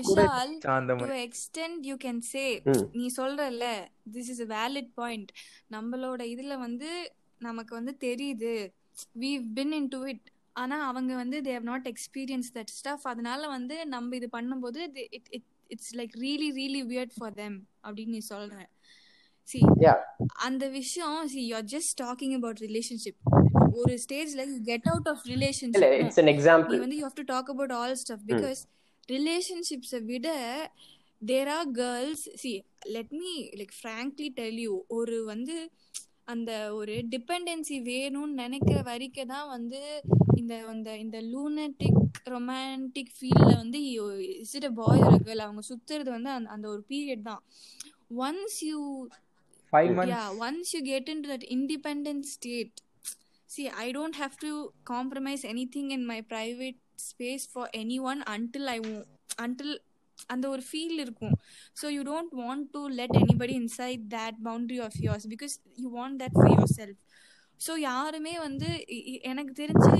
Vishal 0.00 0.52
to 0.90 0.94
மாதிரி 0.98 1.16
extent 1.22 1.78
you 1.90 1.96
can 2.04 2.18
say 2.32 2.48
ம். 2.72 2.84
நீ 2.98 3.06
சொல்றல்ல 3.16 3.64
this 4.16 4.28
is 4.34 4.40
a 4.46 4.50
valid 4.52 4.88
point 5.00 5.28
நம்மளோட 5.70 6.20
இதுல 6.34 6.56
வந்து 6.66 6.90
நமக்கு 7.40 7.74
வந்து 7.78 7.94
தெரியுது 8.06 8.52
we've 9.22 9.48
been 9.58 9.72
into 9.80 10.00
it 10.12 10.22
ஆனா 10.56 10.78
அவங்க 10.88 11.12
வந்து 11.14 11.36
they 11.40 11.54
have 11.58 11.68
not 11.72 11.84
experienced 11.92 12.54
that 12.58 12.70
stuff 12.80 13.02
அதனால 13.12 13.42
வந்து 13.48 13.78
நம்ம 13.94 14.16
இது 14.16 14.28
பண்ணும்போது 14.32 14.80
they- 14.96 15.10
it 15.38 15.44
it's 15.72 15.90
like 16.00 16.14
really 16.24 16.50
really 16.60 16.82
weird 16.92 17.12
for 17.20 17.30
them 17.40 17.54
அப்படின்னு 17.86 18.14
நீ 18.16 18.22
சொல்ற 18.32 18.58
see 19.48 19.62
yeah 19.84 19.98
அந்த 20.48 20.64
விஷயம் 20.78 21.16
see 21.32 21.44
you're 21.50 21.68
just 21.76 21.92
talking 22.04 22.32
about 22.38 22.58
relationship 22.66 23.16
ஒரு 23.80 23.94
ஸ்டேஜ்ல 24.04 24.42
you 24.52 24.60
get 24.72 24.84
out 24.92 25.06
of 25.12 25.18
இல்ல 25.24 25.34
relationship 25.34 25.84
no. 25.84 25.92
இட்ஸ் 26.02 26.20
an 26.22 26.28
நீ 26.28 26.34
example 26.36 26.76
வந்து 26.84 26.98
you 27.00 27.04
have 27.08 27.18
to 27.20 27.26
talk 27.34 27.50
about 27.54 27.74
all 27.78 27.96
stuff 28.04 28.24
because 28.32 28.60
ரிலேஷன்ஷிப்ஸை 29.08 30.00
விட 30.10 30.28
there 31.22 31.50
are 31.58 31.68
girls 31.80 32.24
see 32.42 32.52
let 32.96 33.12
me 33.22 33.32
like 33.60 33.74
frankly 33.80 34.28
tell 34.40 34.60
you 34.66 34.74
ஒரு 34.98 35.16
வந்து 35.32 35.56
அந்த 36.28 36.52
ஒரு 36.74 36.94
டிபெண்டன்சி 37.14 37.76
வேணும்னு 37.90 38.34
நினைக்கிற 38.34 38.78
வரைக்கும் 38.82 39.32
தான் 39.34 39.48
வந்து 39.48 39.80
இந்த 40.36 40.54
அந்த 40.66 40.90
இந்த 40.96 41.18
லூனட்டிக் 41.32 41.98
ரொமான்டிக் 42.26 43.12
ஃபீல்ட்ல 43.16 43.52
வந்து 43.56 43.80
இஸ் 44.42 44.54
இட் 44.54 44.68
அ 44.70 44.74
பாய் 44.80 45.04
ஒரு 45.08 45.18
கேர்ள் 45.24 45.44
அவங்க 45.46 45.64
சுத்துறது 45.70 46.10
வந்து 46.10 46.30
அந்த 46.30 46.50
அந்த 46.50 46.68
ஒரு 46.68 46.82
பீரியட் 46.90 47.22
தான் 47.22 47.42
once 48.26 48.58
you 48.70 48.78
five 49.72 49.90
yeah 49.90 49.98
months 49.98 50.40
once 50.46 50.70
you 50.74 50.82
get 50.84 51.04
into 51.08 51.28
that 51.28 51.44
independent 51.56 52.22
state 52.26 52.74
see 53.50 53.68
i 53.84 53.92
don't 53.92 54.16
have 54.16 54.34
to 54.36 54.50
compromise 54.84 55.42
anything 55.44 55.86
in 55.90 56.02
my 56.06 56.20
private 56.34 56.78
space 57.08 57.44
for 57.46 57.64
anyone 57.74 58.20
until 58.36 58.64
i 58.68 58.78
won't 58.78 59.08
until 59.38 59.70
அந்த 60.26 60.44
ஒரு 60.48 60.62
feel 60.68 60.98
இருக்கும். 61.04 61.36
So 61.80 61.86
you 61.96 62.02
don't 62.10 62.34
want 62.42 62.66
to 62.74 62.82
let 63.00 63.16
anybody 63.22 63.54
inside 63.62 64.04
that 64.16 64.38
boundary 64.48 64.80
of 64.86 64.98
yours 65.06 65.28
because 65.34 65.54
you 65.76 65.90
want 65.98 66.18
that 66.22 66.36
for 66.38 66.52
your 66.56 66.74
self 66.78 67.00
so 67.60 67.74
யாருமே 67.90 68.34
வந்து 68.46 68.68
எனக்கு 69.32 69.54
தெரிஞ்சு 69.62 69.94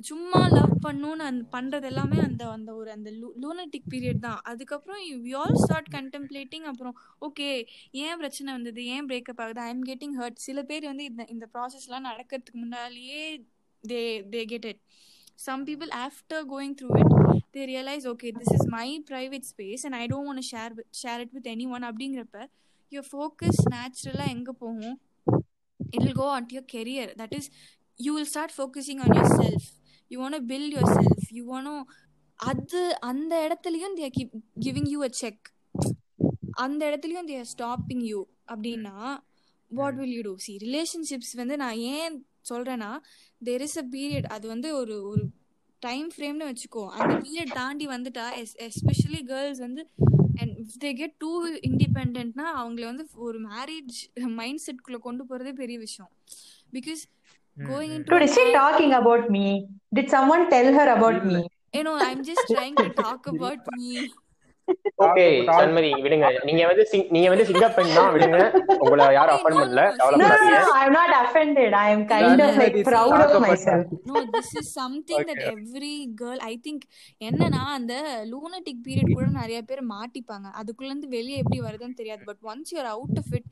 சும்மா 0.00 0.40
love 0.54 0.72
பண்ணணும்னு 0.84 1.24
அந்த 1.30 1.42
பண்ணுறது 1.52 1.86
எல்லாமே 1.90 2.18
அந்த 2.26 2.42
அந்த 2.54 2.70
ஒரு 2.74 2.90
அந்த 2.94 3.10
லூனட்டிக் 3.42 3.86
பீரியட் 3.92 4.24
தான். 4.26 4.40
அதுக்கப்புறம் 4.50 5.00
வி 5.26 5.32
ஆல் 5.40 5.58
ஸ்டார்ட் 5.62 5.90
கண்டெம்ப்ளேட்டிங் 5.96 6.66
அப்புறம் 6.70 6.96
ஓகே 7.26 7.48
ஏன் 8.04 8.18
பிரச்சனை 8.22 8.48
வந்தது? 8.56 8.80
ஏன் 8.94 9.06
பிரேக்கப் 9.10 9.42
ஆகுது? 9.44 9.60
ஐ 9.66 9.70
எம் 9.74 9.84
கெட்டிங் 9.90 10.16
ஹர்ட் 10.20 10.44
சில 10.48 10.62
பேர் 10.70 10.90
வந்து 10.90 11.04
இந்த 11.10 11.24
இந்த 11.34 11.48
ப்ராசஸ்லாம் 11.54 12.08
நடக்கிறதுக்கு 12.10 12.62
முன்னாலேயே 12.64 13.22
they 13.84 14.02
they 14.34 14.42
get 14.52 14.68
it 14.72 14.82
some 15.36 15.64
people 15.64 15.90
after 16.06 16.38
going 16.44 16.74
through 16.74 16.96
it 17.02 17.08
they 17.54 17.66
realize 17.66 18.04
okay 18.06 18.30
this 18.40 18.50
is 18.56 18.64
my 18.68 18.86
private 19.10 19.44
space 19.44 19.84
and 19.84 19.94
i 19.94 20.06
don't 20.06 20.26
want 20.26 20.38
to 20.42 20.46
share 20.52 20.70
with, 20.76 20.86
share 21.02 21.20
it 21.24 21.32
with 21.36 21.46
anyone 21.54 21.84
அப்படிங்கிறப்ப 21.90 22.38
your 22.90 23.06
focus 23.16 23.56
naturally 23.76 24.28
எங்க 24.34 24.52
போகும் 24.62 24.96
it 25.94 26.00
will 26.04 26.16
go 26.22 26.28
on 26.36 26.44
to 26.48 26.54
your 26.58 26.66
career 26.74 27.06
that 27.20 27.32
is 27.38 27.46
you 28.04 28.12
will 28.16 28.28
start 28.34 28.50
focusing 28.60 29.00
on 29.04 29.10
yourself 29.18 29.64
you 30.10 30.18
want 30.24 30.34
to 30.38 30.42
build 30.52 30.70
yourself 30.78 31.20
you 31.38 31.44
want 31.54 31.68
to 31.70 31.76
அது 32.50 32.80
அந்த 33.08 33.34
இடத்துலயும் 33.46 33.94
they 33.96 34.06
are 34.08 34.14
keep 34.18 34.30
giving 34.66 34.86
you 34.92 35.00
a 35.08 35.12
check 35.20 35.36
அந்த 36.64 36.80
இடத்துலயும் 36.90 37.28
they 37.30 37.38
are 37.42 37.50
stopping 37.56 38.00
you 38.12 38.20
அப்படின்னா 38.52 38.96
what 39.78 39.96
will 40.00 40.14
you 40.16 40.22
do 40.28 40.34
see 40.46 40.52
relationships 40.64 41.34
வந்து 41.40 41.54
நான் 41.62 41.78
ஏன் 41.94 42.16
சொல்றேன்னா 42.50 42.90
தேர் 43.44 43.64
இஸ் 43.66 43.78
அ 43.82 43.86
பீரியட் 43.96 44.26
அது 44.36 44.46
வந்து 44.48 44.68
ஒரு 44.80 44.96
ஒரு 45.12 45.24
டைம் 45.82 46.08
ஃப்ரேம்னு 46.14 46.48
வச்சுக்கோ 46.50 46.84
அந்த 46.96 47.14
பீரியட் 47.24 47.52
தாண்டி 47.52 47.86
வந்துட்டா 47.86 48.26
எஸ்பெஷலி 48.68 49.22
கேர்ள்ஸ் 49.32 49.62
வந்து 49.66 49.82
அண்ட் 50.40 50.54
தே 50.84 50.92
கெட் 51.00 51.16
டூ 51.18 51.32
இண்டிபெண்ட்னா 51.70 52.46
அவங்கள 52.60 52.84
வந்து 52.92 53.06
ஒரு 53.28 53.40
மேரேஜ் 53.50 53.98
மைண்ட் 54.40 54.64
செட்குள்ள 54.66 54.98
கொண்டு 55.08 55.24
போறதே 55.30 55.54
பெரிய 55.62 55.78
விஷயம் 55.78 56.12
because 56.72 57.02
going 57.56 57.92
in 57.96 58.06
Dude, 58.06 58.24
is 58.28 58.32
she 58.38 58.44
talking 58.52 58.92
about 58.94 59.24
me? 59.34 59.44
Did 59.92 60.08
someone 60.16 60.44
tell 60.54 60.70
her 60.78 60.86
about 60.96 61.18
me? 61.30 61.36
you 61.74 61.82
know 61.82 61.94
i'm 62.00 62.20
just 62.22 62.44
trying 62.48 62.76
to 62.76 62.88
talk 62.94 63.22
about 63.26 63.60
me 63.76 63.88
okay 65.04 65.24
Shanmathi 65.56 65.88
விடுங்க. 66.04 66.26
நீங்க 66.48 66.62
வந்து 66.70 66.84
நீங்க 67.14 67.28
வந்து 67.32 67.46
சிங்க 67.48 67.66
பெண் 67.76 67.94
தான் 67.96 68.12
விடுங்க. 68.14 68.38
உங்களை 68.84 69.06
யாரும் 69.16 69.36
அஃபண்ட் 69.36 69.56
no, 69.56 69.62
பண்ணல. 69.62 69.82
no, 69.90 69.90
No, 69.90 69.96
no, 69.96 70.02
கவலைப்படாதீங்க 70.02 70.92
not 70.96 71.10
offended. 71.22 71.72
I 71.82 71.88
am 71.94 72.02
kind 72.12 72.28
Yeah, 72.30 72.44
of 72.46 72.58
like 72.62 72.76
yeah, 72.76 72.88
proud 72.90 73.16
of 73.26 73.34
myself. 73.46 73.84
no 74.10 74.22
this 74.36 74.50
is 74.60 74.66
something 74.80 75.22
that 75.30 75.40
every 75.52 75.94
girl 76.22 76.38
i 76.42 76.56
think 76.66 76.80
என்னன்னா 77.28 77.62
அந்த 77.78 77.94
லூனட்டிக் 78.32 78.84
பீரியட் 78.86 79.16
கூட 79.16 79.26
நிறைய 79.40 79.60
பேர் 79.62 79.82
மாட்டிப்பாங்க. 79.94 80.46
அதுக்குள்ள 80.60 80.92
இருந்து 80.92 81.08
வெளியே 81.08 81.40
எப்படி 81.44 81.60
வருதுன்னு 81.60 82.00
தெரியாது. 82.02 82.24
But 82.30 82.42
once 82.52 82.72
you 82.76 82.80
out 82.94 83.18
of 83.22 83.28
it 83.40 83.46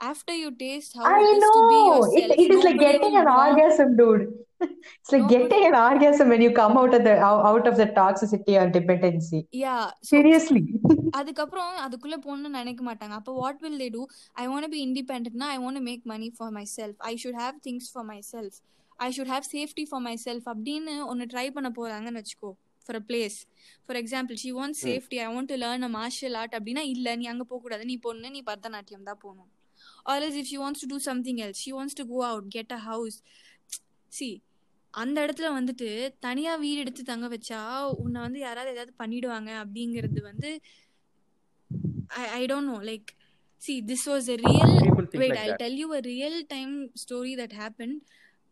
after 0.00 0.34
you 0.34 0.50
taste 0.56 0.92
how 0.94 1.04
I 1.06 1.18
it 1.22 1.30
is 1.30 1.44
to 1.48 1.62
be 1.64 1.78
know. 1.78 1.88
yourself. 1.88 2.14
It, 2.16 2.30
it 2.36 2.50
is 2.50 2.64
like 2.64 2.76
nobody 2.76 2.84
getting 2.86 3.12
will 3.12 3.20
an 3.22 3.30
want 3.30 3.50
orgasm, 3.50 3.96
dude. 3.96 4.22
It's 4.62 5.12
like 5.12 5.22
Nobody- 5.22 5.34
getting 5.34 5.64
an 5.66 5.76
orgasm 5.80 6.28
when 6.28 6.42
you 6.42 6.52
come 6.52 6.76
out 6.76 6.94
of 6.94 7.04
the 7.04 7.14
out 7.48 7.66
of 7.66 7.76
the 7.76 7.86
toxicity 7.98 8.54
or 8.60 8.66
dependency. 8.70 9.40
yeah 9.60 9.84
so 10.00 10.10
Seriously. 10.12 10.62
அதுக்கப்புறம் 11.18 11.70
அதுக்குள்ள 11.84 12.16
போகணும்னு 12.24 12.58
நினைக்க 12.58 12.82
மாட்டாங்க. 12.88 13.14
அப்போ 13.20 13.32
what 13.42 13.60
will 13.64 13.78
they 13.82 13.88
do 13.96 14.02
I 14.42 14.46
want 14.52 14.70
be 14.74 14.80
இண்டிபெண்ட்னா 14.86 15.46
I 15.54 15.60
want 15.64 15.82
make 15.88 16.04
money 16.12 16.28
for 16.38 16.52
myself 16.76 16.98
I 17.10 17.14
should 17.22 17.40
have 17.44 17.56
things 17.66 17.88
for 17.94 18.08
myself 18.32 18.58
I 18.98 19.08
should 19.18 19.32
have 19.34 19.46
safety 19.54 19.86
for 19.90 20.04
myself 20.26 20.48
அப்படின்னு 20.54 20.94
ஒன்று 21.12 21.26
try 21.34 21.46
பண்ண 21.56 21.70
போறாங்கன்னு 21.78 22.22
வச்சுக்கோ. 22.22 22.50
For 22.86 22.98
a 23.00 23.04
place 23.08 23.38
for 23.86 23.98
example 24.02 24.38
she 24.44 24.52
want 24.58 24.78
safety 24.84 25.18
I 25.24 25.28
want 25.34 25.50
to 25.52 25.58
learn 25.64 25.86
a 25.88 25.92
martial 25.98 26.36
art 26.42 26.56
அப்படின்னா 26.58 26.84
இல்லை 26.94 27.14
நீ 27.22 27.26
அங்கே 27.32 27.46
போகக்கூடாது. 27.52 27.84
நீ 27.92 27.96
பொண்ணு 28.08 28.30
நீ 28.36 28.42
பரதநாட்டியம் 28.50 29.08
தான் 29.10 29.20
போகணும். 29.24 29.50
Or 30.10 30.24
is 30.28 30.38
if 30.40 30.50
she 30.52 30.58
wants 30.64 30.82
to 30.84 30.88
do 30.94 30.98
something 31.10 31.40
else 31.46 31.62
she 31.64 31.72
wants 31.78 31.98
to 32.00 32.06
go 32.12 32.20
out 32.32 32.48
get 32.56 32.72
a 32.78 32.80
house 32.90 33.18
see 34.12 34.28
அந்த 34.94 35.16
இடத்துல 35.26 35.48
வந்துட்டு 35.56 35.88
தனியா 36.26 36.52
வீடு 36.62 36.78
எடுத்து 36.84 37.02
தங்க 37.10 37.26
வச்சா 37.34 37.60
உன்னை 38.04 38.20
வந்து 38.26 38.38
யாராவது 38.46 38.72
ஏதாவது 38.76 38.94
பண்ணிடுவாங்க 39.02 39.50
அப்படிங்கிறது 39.64 40.22
வந்து 40.30 40.50
I, 42.20 42.26
I 42.40 42.46
don't 42.46 42.66
know 42.66 42.80
like 42.82 43.08
see 43.62 43.80
this 43.80 44.06
was 44.06 44.28
a 44.28 44.38
real 44.38 44.70
People 44.80 45.06
think 45.06 45.20
wait 45.22 45.30
like 45.30 45.40
i'll 45.40 45.50
that. 45.50 45.58
tell 45.58 45.72
you 45.72 45.88
a 45.94 46.02
real 46.04 46.36
time 46.54 46.72
story 46.94 47.34
that 47.40 47.52
happened. 47.62 47.96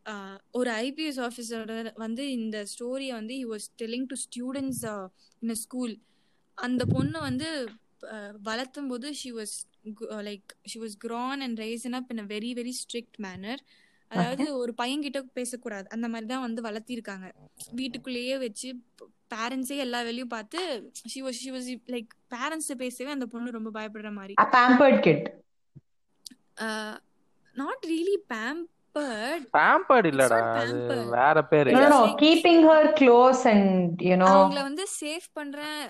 Uh, 0.06 0.36
ஒரு 0.50 0.70
ஐபிஎஸ் 0.84 1.18
ஆஃபீஸரோட 1.26 1.72
வந்து 1.96 2.24
இந்த 2.36 2.58
ஸ்டோரியை 2.72 3.14
வந்து 3.20 3.34
he 3.34 3.46
was 3.46 3.64
telling 3.82 4.04
to 4.12 4.16
students 4.16 4.78
uh, 4.92 5.06
in 5.42 5.50
a 5.50 5.58
school. 5.64 5.90
அந்த 6.58 6.82
பொண்ணு 6.94 7.18
வந்து 7.20 7.48
uh, 8.14 8.30
வளர்த்தும் 8.48 8.88
போது 8.88 9.10
she 9.12 9.32
was 9.32 9.50
like 10.28 10.48
she 10.66 10.78
was 10.78 10.94
grown 10.96 11.42
and 11.42 11.58
raised 11.58 11.92
up 11.98 12.08
in 12.10 12.18
a 12.18 12.28
very 12.34 12.52
very 12.54 12.74
strict 12.82 13.16
manner 13.26 13.58
அதாவது 14.10 14.44
ஒரு 14.58 14.72
பையன்கிட்ட 14.78 15.20
பேசக்கூடாது 15.32 15.86
அந்த 15.88 16.06
மாதிரி 16.08 16.26
தான் 16.26 16.44
வந்து 16.44 16.60
வளர்த்திருக்காங்க 16.62 17.26
வீட்டுக்குள்ளேயே 17.72 18.36
வச்சு 18.38 18.68
பேரண்ட்ஸே 19.34 19.76
எல்லா 19.76 20.02
வேலையும் 20.02 20.28
பார்த்து 20.28 20.60
she 21.12 21.20
was 21.22 21.40
she 21.42 21.50
was 21.56 21.68
like 21.94 22.10
parents 22.34 22.70
பேசவே 22.84 23.10
அந்த 23.16 23.26
பொண்ணு 23.26 23.56
ரொம்ப 23.58 23.72
பயப்படுற 23.78 24.12
மாதிரி 24.12 24.34
A 24.44 24.48
pampered 24.56 24.98
kid. 25.06 25.20
Not 27.56 27.84
really 27.92 28.16
pampered 28.32 29.44
pampered 29.58 30.08
இல்லடா 30.12 30.38
not 30.40 30.58
அது 30.62 30.74
pampered. 30.80 31.10
வேற 31.18 31.38
பேரு 31.52 31.70
No, 31.70 31.80
no, 31.84 31.88
no. 31.88 32.00
like- 32.04 32.18
Keeping 32.24 32.60
her 32.70 32.82
close 33.00 33.42
and, 33.54 33.68
you 34.10 34.18
know. 34.22 34.32
அவங்கள 34.36 34.62
வந்து 34.62 34.86
சேவ் 35.00 35.26
பண்றேன் 35.32 35.80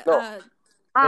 Ah, 0.94 1.02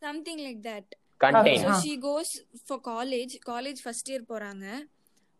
something 0.00 0.38
like 0.38 0.60
that 0.66 0.90
so. 1.64 1.72
She 1.82 1.92
goes 2.02 2.32
for 2.66 2.80
college 2.84 3.34
college 3.46 3.80
first 3.84 4.10
year 4.10 4.24
போறாங்க. 4.28 4.64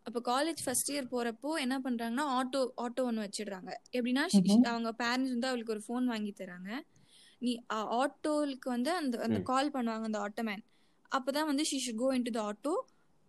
அப்போ 0.06 0.20
college 0.24 0.60
first 0.64 0.90
year 0.92 1.08
போறப்போ 1.10 1.50
என்ன 1.58 1.76
பண்றாங்கன்னா 1.78 2.26
ஆட்டோ 2.38 2.60
ஆட்டோ 2.76 3.02
ஒன்று 3.02 3.22
வச்சிடுறாங்க. 3.22 3.70
எப்படின்னா. 3.92 4.24
அவங்க 4.66 4.90
பேரண்ட்ஸ் 5.02 5.30
வந்து 5.30 5.48
அவளுக்கு 5.48 5.72
ஒரு 5.72 5.82
ஃபோன் 5.86 6.04
வாங்கி 6.04 6.34
தராங்க. 6.40 6.70
நீ 7.42 7.52
ஆட்டோலுக்கு 7.98 8.68
வந்து 8.68 8.90
அந்த 8.92 9.18
அந்த. 9.18 9.38
கால் 9.44 9.70
பண்ணுவாங்க 9.70 10.04
அந்த 10.04 10.18
ஆட்டோமேன் 10.18 10.62
அப்பதான் 11.12 11.46
வந்து 11.46 11.64
she 11.64 11.78
should 11.78 11.96
go 11.96 12.14
into 12.22 12.30
the 12.30 12.42
auto 12.42 12.74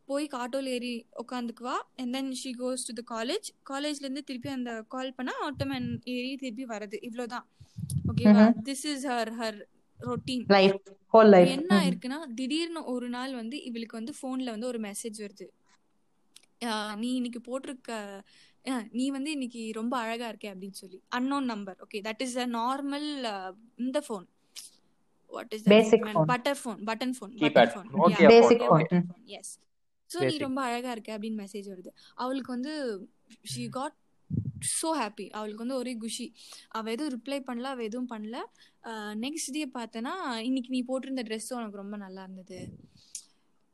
போய் 0.10 0.26
ஆட்டோல 0.36 0.72
ஏறி 0.76 0.92
உட்காந்துக்குவா 1.22 1.76
and 2.00 2.12
then 2.16 2.32
she 2.42 2.52
goes 2.60 2.86
to 2.88 2.94
the 2.94 3.04
college 3.12 3.48
காலேஜ்ல 3.70 4.06
இருந்து 4.06 4.24
திருப்பி 4.24 4.50
அந்த 4.50 4.74
கால் 4.88 5.16
பண்ணா 5.16 5.34
ஆட்டோமேன் 5.48 5.88
ஏறி 6.16 6.32
திருப்பி 6.36 6.66
வருது 6.74 7.00
இவ்வளவுதான் 7.02 7.46
ஓகேவா. 8.10 8.46
This 8.66 8.86
is 8.86 9.06
her 9.08 9.32
her 9.40 9.60
routine 10.00 10.44
life 10.50 10.78
whole 11.14 11.30
life 11.30 11.52
என்ன 11.56 11.72
ஆயிருக்குன்னா 11.80 12.20
திடீர்னு 12.36 12.84
ஒரு 12.94 13.10
நாள் 13.10 13.34
வந்து 13.34 13.58
இவளுக்கு 13.64 14.00
வந்து 14.00 14.16
போன்ல 14.22 14.50
வந்து 14.50 14.70
ஒரு 14.72 14.82
மெசேஜ் 14.82 15.20
வருது. 15.24 15.48
நீ 16.98 17.10
இன்னைக்கு 17.16 17.40
போட்டிருக்க 17.48 17.92
நீ 18.94 19.06
வந்து 19.10 19.30
இன்னைக்கு 19.32 19.62
ரொம்ப 19.76 19.94
அழகா 19.98 20.28
இருக்க 20.28 20.48
அப்படின்னு 20.54 20.80
சொல்லி. 20.82 21.00
Unknown 21.18 21.50
number 21.52 21.80
okay 21.86 22.00
that 22.06 22.22
is 22.22 22.38
a 22.38 22.48
normal 22.54 23.08
இந்த 23.80 24.00
phone 24.08 24.26
what 25.34 25.54
is 25.56 25.66
Basic 25.74 26.02
phone. 26.08 26.28
Butter 26.32 26.60
phone 26.62 26.80
button 26.90 27.14
phone 27.18 27.32
Keypad. 27.36 27.70
Button 27.70 29.06
phone. 29.06 29.24
Yes 29.38 29.54
so 30.14 30.20
நீ. 30.30 30.38
ரொம்ப 30.46 30.60
அழகா 30.68 30.92
இருக்க 30.96 31.12
அப்படின்னு 31.18 31.42
மெசேஜ் 31.44 31.68
வருது. 31.74 31.92
அவளுக்கு 32.24 32.52
வந்து 32.56 32.74
ஷி 33.54 33.66
காட் 33.78 33.98
ஸோ 34.80 34.90
ஹாப்பி 35.00 35.26
அவளுக்கு 35.38 35.64
வந்து 35.64 35.80
ஒரே 35.82 35.94
குஷி. 36.04 36.26
அவ 36.78 36.92
எதுவும் 36.96 37.14
ரிப்ளை 37.16 37.40
பண்ணல 37.48 37.70
அவ 37.76 37.84
எதுவும் 37.90 38.12
பண்ணல. 38.14 38.38
நெக்ஸ்ட் 39.26 39.54
டே 39.56 39.64
பார்த்தனா 39.78 40.14
இன்னைக்கு 40.50 40.72
நீ 40.76 40.80
போட்டிருந்த 40.90 41.24
ட்ரெஸ் 41.30 41.50
உனக்கு 41.58 41.82
ரொம்ப 41.82 41.98
நல்லா 42.06 42.24
இருந்தது. 42.28 42.60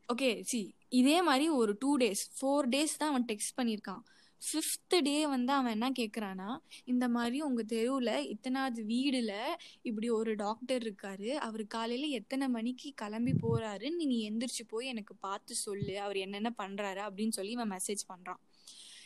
ஓகே 0.08 0.30
சி 0.50 0.60
இதே 1.00 1.18
மாதிரி 1.22 1.46
ஒரு 1.60 1.72
டூ 1.82 1.90
டேஸ் 2.02 2.22
ஃபோர் 2.36 2.68
டேஸ் 2.74 2.96
தான் 3.00 3.10
அவன் 3.12 3.26
டெக்ஸ்ட் 3.30 3.56
பண்ணியிருக்கான். 3.58 4.02
ஃபிஃப்த் 4.42 4.94
டே 5.06 5.14
வந்து 5.26 5.52
அவன் 5.52 5.74
என்ன 5.76 5.88
கேட்குறான்னா 5.98 6.48
இந்த 6.84 7.08
மாதிரி 7.08 7.38
உங்கள் 7.42 7.68
தெருவில் 7.72 8.26
இத்தனாவது 8.34 8.80
வீடில் 8.84 9.34
இப்படி 9.82 10.08
ஒரு 10.10 10.32
டாக்டர் 10.34 10.82
இருக்காரு. 10.84 11.30
அவர் 11.46 11.64
காலையில் 11.66 12.08
எத்தனை 12.10 12.46
மணிக்கு 12.48 12.90
கிளம்பி 12.94 13.34
போகிறாருன்னு 13.42 14.08
நீ 14.12 14.18
எந்திரிச்சு 14.30 14.64
போய் 14.68 14.86
எனக்கு 14.86 15.16
பார்த்து 15.16 15.54
சொல்லு. 15.54 15.94
அவர் 15.98 16.16
என்னென்ன 16.16 16.52
பண்ணுறாரு 16.58 17.02
அப்படின்னு 17.08 17.36
சொல்லி 17.38 17.50
இவன் 17.50 17.72
மெசேஜ் 17.72 18.04
பண்ணுறான் 18.12 18.40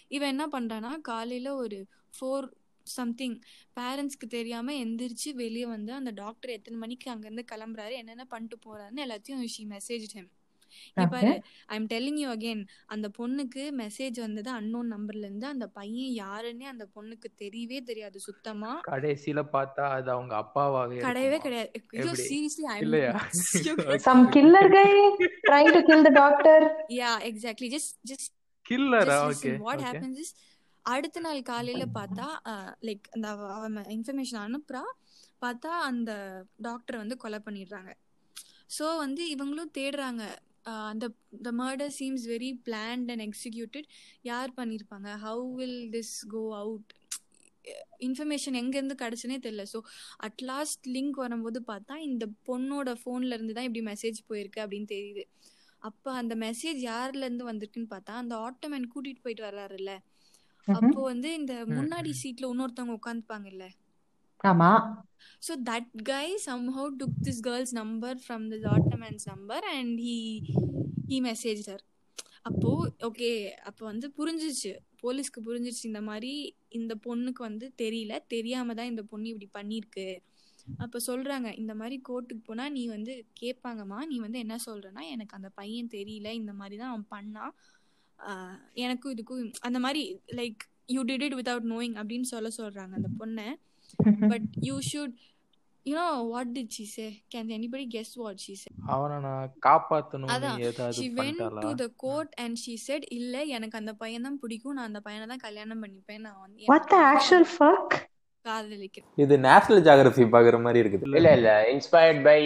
இவன் 0.09 0.33
என்ன 0.35 0.47
பண்ணுறான்னா 0.53 0.93
காலையில் 1.03 1.51
ஒரு 1.55 1.81
ஃபோர் 2.17 2.49
சம்திங் 2.87 3.37
பேரண்ட்ஸ்க்கு 3.77 4.27
தெரியாமல் 4.29 4.81
எந்திரிச்சு 4.85 5.31
வெளியே 5.35 5.67
வந்து 5.67 5.93
அந்த 5.93 6.11
டாக்டர் 6.23 6.51
எத்தனை 6.51 6.79
மணிக்கு 6.79 7.07
அங்கேருந்து 7.11 7.45
கிளம்புறாரு 7.53 7.95
என்னென்ன 7.97 8.25
பண்ணிட்டு 8.25 8.59
போகிறாருன்னு 8.67 9.05
எல்லாத்தையும் 9.07 9.53
ஷி 9.57 9.65
மெசேஜ் 9.67 10.09
ஹெம் 10.17 10.31
பாரு 11.11 11.43
I 11.67 11.77
am 11.77 11.87
telling 11.87 12.19
you 12.19 12.29
again 12.31 12.63
அந்த 12.87 13.11
பொண்ணுக்கு 13.19 13.65
மெசேஜ் 13.75 14.21
வந்தது 14.21 14.51
அன்னோன் 14.51 14.91
நம்பர்ல 14.91 15.17
இருந்து 15.17 15.47
அந்த 15.47 15.67
பையன் 15.69 16.29
யாருன்னே 16.29 16.63
அந்த 16.63 16.89
பொண்ணுக்கு 16.95 17.29
தெரியவே 17.39 17.83
தெரியாது 17.83 18.21
சுத்தமா. 18.21 18.81
கடைசியில 18.87 19.45
பார்த்தா 19.53 19.85
அது 19.91 20.11
அவங்க 20.11 20.37
அப்பாவாவே 20.37 20.99
கிடையவே? 21.01 21.39
கிடையாது. 21.39 21.71
ஐயோ? 21.89 22.13
சீரியஸ்லி 22.25 22.67
ஐ 22.69 22.81
இல்லையா? 22.81 23.13
Some 24.07 24.31
killer 24.31 24.67
guy 24.69 24.89
trying 25.43 25.73
to 25.73 25.83
kill 25.83 26.03
the 26.05 26.13
doctor. 26.13 26.59
Yeah 26.89 27.13
exactly 27.29 27.71
just 27.71 27.95
just 28.11 28.33
கில்லரா 28.67 29.19
just 29.23 29.45
okay 29.45 29.53
what 29.61 29.81
happens 29.81 30.19
is 30.19 30.31
அடுத்த 30.83 31.21
நாள் 31.21 31.43
காலையில 31.43 31.87
பார்த்தா 31.95 32.27
லைக் 32.83 33.07
அந்த 33.11 33.29
அவ- 33.29 33.69
இன்ஃபர்மேஷன் 33.89 34.43
அனுப்புறா. 34.47 34.83
பார்த்தா 35.41 35.73
அந்த 35.83 36.11
டாக்டர் 36.57 36.97
வந்து 36.97 37.17
கொலை 37.17 37.39
பண்ணிடுறாங்க. 37.45 37.91
ஸோ 38.79 38.97
வந்து 38.97 39.23
இவங்களும் 39.35 39.71
தேடுறாங்க. 39.79 40.23
அந்த 40.67 41.07
the 41.43 41.53
murder 41.53 41.93
seems 41.99 42.27
very 42.35 42.51
planned 42.67 43.11
and 43.13 43.25
executed 43.29 43.89
யார் 44.23 44.53
பண்ணியிருப்பாங்க 44.57 45.09
how 45.25 45.47
will 45.55 45.81
this 45.97 46.15
go 46.27 46.43
out 46.57 46.93
information 48.01 48.57
எங்கேருந்து 48.61 48.97
கிடச்சுனே 49.03 49.37
தெரியல. 49.45 49.65
ஸோ 49.73 49.79
அட்லாஸ்ட் 50.21 50.87
லிங்க் 50.87 51.19
வரும்போது 51.25 51.61
பார்த்தா 51.71 51.95
இந்த 52.09 52.25
பொண்ணோட 52.49 52.91
ஃபோன்ல 53.03 53.37
இருந்து 53.37 53.57
தான் 53.59 53.69
இப்படி 53.69 53.85
மெசேஜ் 53.93 54.19
போயிருக்கு 54.29 54.63
அப்படின்னு 54.65 54.89
தெரியுது. 54.95 55.25
அப்போ 55.83 56.11
அந்த 56.13 56.35
மெசேஜ் 56.37 56.81
யார்ல 56.91 57.27
இருந்து 57.29 57.49
வந்திருக்குன்னு 57.51 57.93
பார்த்தா 57.95 58.13
அந்த 58.23 58.35
ஆட்டோமேன் 58.37 58.91
கூட்டிட்டு 58.95 59.25
போயிட்டு 59.25 59.47
வர்றாருல்ல. 59.49 59.93
அப்போ 60.69 61.01
வந்து 61.03 61.29
இந்த 61.35 61.55
முன்னாடி 61.79 62.11
சீட்ல 62.21 62.51
இன்னொருத்தவங்க 62.53 62.99
உட்காந்துப்பாங்கல்ல. 63.01 63.65
ஆமா. 64.45 64.71
So 65.43 65.53
that 65.71 65.91
guy 66.11 66.27
how 66.77 66.91
took 67.01 67.19
this 67.27 67.43
girls 67.49 67.75
number 67.81 68.19
from 68.25 68.45
this 68.53 68.67
ottoman's 68.75 69.25
number 69.33 69.65
and 69.75 69.99
he 70.07 70.19
he 71.11 71.19
message 71.27 71.61
sir 71.69 71.83
அப்போ 72.49 72.71
ஓகே 73.09 73.31
அப்போ 73.69 73.83
வந்து 73.85 74.07
புரிஞ்சிச்சு. 74.19 74.73
போலீஸ்க்கு 75.03 75.41
புரிஞ்சிச்சு 75.47 75.83
இந்த 75.91 76.01
மாதிரி 76.01 76.33
இந்த 76.79 76.93
பொண்ணுக்கு 77.07 77.43
வந்து 77.49 77.67
தெரியல. 77.83 78.13
தெரியாம 78.35 78.75
தான் 78.75 78.91
இந்த 78.93 79.03
பொண்ணு 79.11 79.33
இப்படி 79.33 79.49
பண்ணியிருக்கு. 79.59 80.07
அப்போ 80.85 80.99
சொல்றாங்க 81.07 81.49
இந்த 81.63 81.73
மாதிரி 81.75 81.97
கோர்ட்டுக்கு 82.09 82.43
போனா 82.43 82.65
நீ 82.69 82.83
வந்து 82.89 83.13
கேட்பாங்கம்மா 83.41 83.99
நீ 84.11 84.17
வந்து 84.27 84.39
என்ன 84.45 84.57
சொல்றனா 84.67 85.03
எனக்கு 85.15 85.37
அந்த 85.39 85.49
பையன் 85.61 85.91
தெரியல 85.97 86.29
இந்த 86.41 86.53
மாதிரி 86.61 86.77
தான் 86.83 86.93
அவன் 86.93 87.09
பண்ணான் 87.15 87.53
எனக்கும் 88.85 89.15
இதுக்கும் 89.15 89.45
அந்த 89.69 89.79
மாதிரி 89.85 90.03
like 90.39 90.63
you 90.89 91.03
did 91.11 91.25
it 91.27 91.37
without 91.41 91.71
knowing 91.75 91.97
அப்படின்னு 92.01 92.29
சொல்ல 92.35 92.51
சொல்றாங்க 92.61 92.95
அந்த 93.01 93.11
பொண்ணை. 93.21 93.47
But 94.33 94.49
you 94.69 94.77
should 94.91 95.15
you 95.87 95.95
know 95.95 96.07
what 96.33 96.53
did 96.57 96.75
she 96.77 96.85
say 96.95 97.07
can 97.35 97.51
anybody 97.57 97.85
guess 97.95 98.13
what 98.23 98.43
she 98.45 98.55
say 98.55 98.71
அவனை 98.95 99.17
நான் 99.27 99.53
காப்பாத்தணும்னு 99.67 100.33
அதான். 100.35 100.59
ஏதாவது 100.69 100.97
she 101.01 101.09
பண்ணிட்டாளா? 101.19 101.63
To 101.65 101.71
the 101.83 101.87
court 102.05 102.33
and 102.45 102.59
she 102.65 102.77
said 102.87 103.07
இல்ல 103.19 103.45
எனக்கு 103.57 103.79
அந்த 103.83 103.95
பையன் 104.03 104.27
தான் 104.29 104.41
பிடிக்கும். 104.45 104.77
நான் 104.79 104.91
அந்த 104.91 105.03
பையனை 105.09 105.27
தான் 105.27 105.45
கல்யாணம் 105.47 105.85
பண்ணிப்பேன். 105.85 106.25
நான் 106.29 106.41
வந்து 106.45 106.71
What 106.73 106.87
the 106.95 107.01
actual 107.13 107.45
fuck? 107.59 107.89
காதலிக்கிறேன் 108.45 109.11
இது 109.17 109.35
நேஷனல் 109.45 109.85
ஜியாகிரபி 109.87 110.25
பாக்குற 110.33 110.57
மாதிரி 110.63 110.83
இருக்குது. 110.83 111.07
இல்ல 111.13 111.31
இல்ல 111.39 111.51
இன்ஸ்பயர்ட் 111.73 112.21
பை 112.25 112.39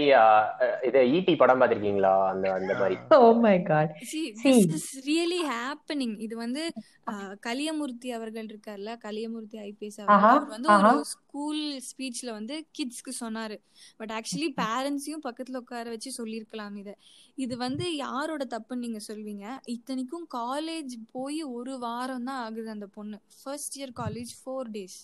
இது 0.88 1.00
ஈடி 1.14 1.34
படம் 1.36 1.60
பாத்திருக்கீங்களா 1.60 2.12
அந்த 2.30 2.46
அந்த 2.58 2.72
மாதிரி. 2.80 2.96
Oh 3.20 3.32
my 3.40 3.56
god. 3.64 3.88
see 4.04 4.24
See. 4.36 4.54
this 4.66 4.86
is 4.88 5.02
really 5.06 5.42
happening. 5.54 6.12
இது 6.26 6.36
வந்து 6.36 6.62
ஆஹ், 7.06 7.34
கலியமூர்த்தி 7.46 8.08
அவர்கள் 8.14 8.48
இருக்கார்ல 8.48 8.90
கலியமூர்த்தி 9.04 9.58
ஐபிஎஸ் 9.66 9.98
அவர் 10.08 10.44
வந்து 10.50 10.68
ஒரு. 10.70 10.90
ஸ்கூல் 11.12 11.60
ஸ்பீச்ல 11.86 12.28
வந்து 12.32 12.54
கிட்ஸ்க்கு 12.76 13.12
சொன்னாரு. 13.20 13.56
பட் 14.00 14.12
ஆக்சுவலி 14.12 14.48
பேரண்ட்ஸையும் 14.58 15.24
பக்கத்துல 15.24 15.62
உட்கார 15.62 15.86
வச்சு 15.94 16.10
சொல்லியிருக்கலாம் 16.18 16.76
இத. 16.76 16.90
இது 17.38 17.56
வந்து 17.58 17.84
யாரோட 17.98 18.44
தப்புன்னு 18.50 18.84
நீங்க 18.86 19.00
சொல்வீங்க? 19.08 19.46
இத்தனைக்கும் 19.74 20.26
காலேஜ் 20.34 20.94
போய் 21.12 21.40
ஒரு 21.56 21.74
வாரம் 21.78 22.24
தான் 22.24 22.40
ஆகுது 22.44 22.70
அந்த 22.70 22.88
பொண்ணு. 22.96 23.18
First 23.40 23.76
year 23.80 23.94
college 24.02 24.34
four 24.40 24.70
days 24.74 24.98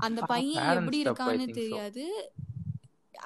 அந்த 0.00 0.20
பையன் 0.36 0.72
எப்படி 0.78 0.98
இருக்கான்னு. 1.04 1.46
தெரியாது 1.60 2.04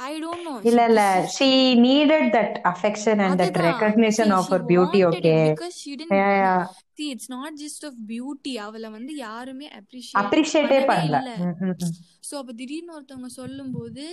ஐ 0.09 0.13
டோன்ட் 0.25 0.45
நோ 0.49 0.53
இல்ல 0.69 0.81
இல்ல 0.91 1.03
she 1.37 1.49
needed 1.87 2.25
that 2.37 2.53
affection 2.73 3.17
and 3.25 3.41
that 3.43 3.57
recognition 3.71 4.29
of 4.39 4.45
her 4.53 4.61
beauty 4.73 5.01
okay 5.11 5.41
because 5.51 5.75
she 5.83 5.93
didn't 6.01 6.17
yeah 6.21 6.35
yeah 6.43 6.63
see 6.99 7.09
it's 7.15 7.29
not 7.37 7.51
just 7.63 7.83
of 7.89 7.95
beauty 8.13 8.55
அவள 8.67 8.91
வந்து 8.99 9.15
யாருமே 9.27 9.67
appreciate 9.81 10.21
appreciate 10.25 10.75
பண்ணல. 10.93 11.31
சோ 12.29 12.35
அப்ப 12.43 12.55
திடீர்னு 12.61 12.95
ஒருத்தவங்க 12.99 13.31
சொல்லும்போது 13.41 14.07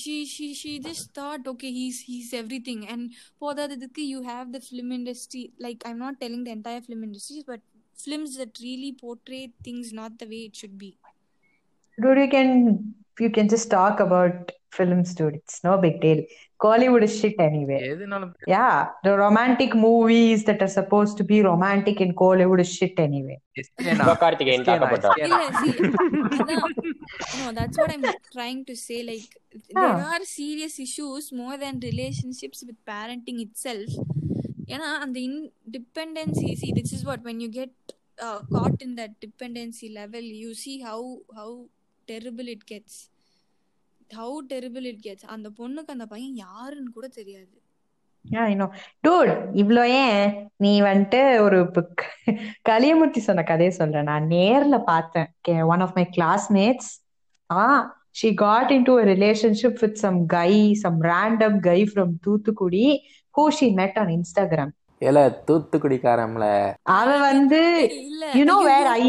she 0.00 0.16
she 0.32 0.46
she 0.54 0.72
just 0.88 1.06
thought 1.18 1.44
okay 1.52 1.70
he's 1.78 1.96
he's 2.08 2.28
everything 2.40 2.80
and 2.92 3.02
போதாததுக்கு 3.42 4.02
you 4.12 4.20
have 4.32 4.46
the 4.56 4.60
film 4.68 4.90
industry 4.98 5.42
like 5.64 5.80
i'm 5.88 5.98
not 6.04 6.16
telling 6.22 6.42
the 6.48 6.52
entire 6.58 6.82
film 6.88 7.02
industry 7.08 7.40
but 7.50 7.62
films 8.04 8.32
that 8.40 8.52
really 8.66 8.92
portray 9.02 9.42
things 9.66 9.88
not 10.00 10.12
the 10.20 10.28
way 10.32 10.42
it 10.48 10.54
should 10.60 10.76
be 10.84 10.90
dude 12.03 12.21
you 12.23 12.29
can 12.37 12.49
you 13.23 13.29
can 13.37 13.47
just 13.55 13.69
talk 13.77 13.97
about 14.07 14.35
films 14.77 15.09
dude 15.19 15.35
it's 15.39 15.59
no 15.67 15.75
big 15.85 15.95
deal 16.05 16.19
Collywood 16.63 17.03
is 17.07 17.13
shit 17.21 17.37
anyway 17.45 17.79
எதுனாலும் 17.93 18.31
yeah 18.53 18.75
the 19.07 19.13
romantic 19.23 19.71
movies 19.87 20.39
that 20.49 20.59
are 20.65 20.71
supposed 20.79 21.15
to 21.19 21.23
be 21.31 21.37
romantic 21.51 21.97
in 22.05 22.09
Collywood 22.23 22.61
is 22.65 22.71
shit 22.79 22.97
anyway 23.07 23.37
எஸ்கேனா 23.61 24.05
Sivakarthikeyan 24.09 24.63
எஸ்கேனா 24.63 24.79
தாக்கப்பட்டார் 24.81 25.21
இல்ல 25.27 25.39
எஸ்கேனா 25.51 25.61
see 25.61 25.75
அதான் 26.39 26.65
no 27.39 27.45
that's 27.59 27.77
what 27.81 27.91
i'm 27.95 28.05
trying 28.35 28.61
to 28.71 28.75
say 28.87 28.99
like 29.11 29.29
there 29.77 29.85
Yeah. 29.85 30.03
are 30.13 30.23
serious 30.39 30.75
issues 30.87 31.25
more 31.41 31.55
than 31.63 31.75
relationships 31.91 32.59
with 32.67 32.79
parenting 32.91 33.39
itself 33.47 33.91
ஏன்னா 34.75 34.89
அந்த 35.05 35.17
இன்டிபெண்டன்சி 35.29 36.47
see 36.61 36.71
this 36.79 36.91
is 36.97 37.01
what 37.09 37.19
when 37.27 37.39
you 37.45 37.49
get 37.61 37.73
uh, 38.27 38.39
caught 38.55 38.77
in 38.85 38.91
that 38.99 39.11
dependency 39.25 39.89
level 39.99 40.25
you 40.43 40.51
see 40.63 40.77
how 40.87 40.99
terrible 42.10 42.48
it 42.48 42.62
gets 42.66 42.94
how 44.10 44.30
terrible 44.46 44.86
it 44.86 45.00
gets 45.02 45.24
அந்த 45.34 45.48
பொண்ணுக்கு 45.58 45.90
அந்த 45.90 46.06
பையன் 46.06 46.36
யாருன்னு 46.44 46.92
கூட 46.92 47.08
தெரியாது 47.18 47.56
Yeah, 48.24 48.44
I 48.44 48.54
know. 48.54 48.66
Dude, 49.04 49.30
இவ்ளோ 49.54 49.82
ஏன் 50.00 50.24
நீ 50.56 50.82
வந்துட்டு 50.82 51.20
ஒரு 51.40 51.58
க- 52.00 52.34
கலியமூர்த்தி 52.68 53.20
சொன்ன 53.20 53.42
கதையை 53.42 53.72
சொல்றேன் 53.72 54.04
நான் 54.04 54.26
நேர்ல 54.32 54.78
பார்த்தேன் 54.84 55.28
one 55.66 55.82
of 55.82 55.92
my 55.94 56.04
classmates 56.16 56.88
ah 57.50 57.64
she 58.12 58.28
got 58.42 58.68
into 58.70 58.92
a 58.98 59.04
relationship 59.04 59.74
with 59.82 59.96
some 59.96 60.18
guy 60.26 60.52
some 60.74 60.98
random 61.08 61.54
guy 61.60 61.80
from 61.86 62.10
Thoothukudi 62.26 62.84
who 63.34 63.44
she 63.50 63.68
met 63.72 63.96
on 63.96 64.10
Instagram 64.18 64.70
ஏல 65.02 65.18
தூத்துக்குடிக்காரம்ல 65.48 66.46
அவன் 66.94 67.22
வந்து 67.28 67.60
இல்ல 68.02 68.24
you 68.38 68.44
know 68.44 68.58
where 68.64 68.88
I 68.98 69.06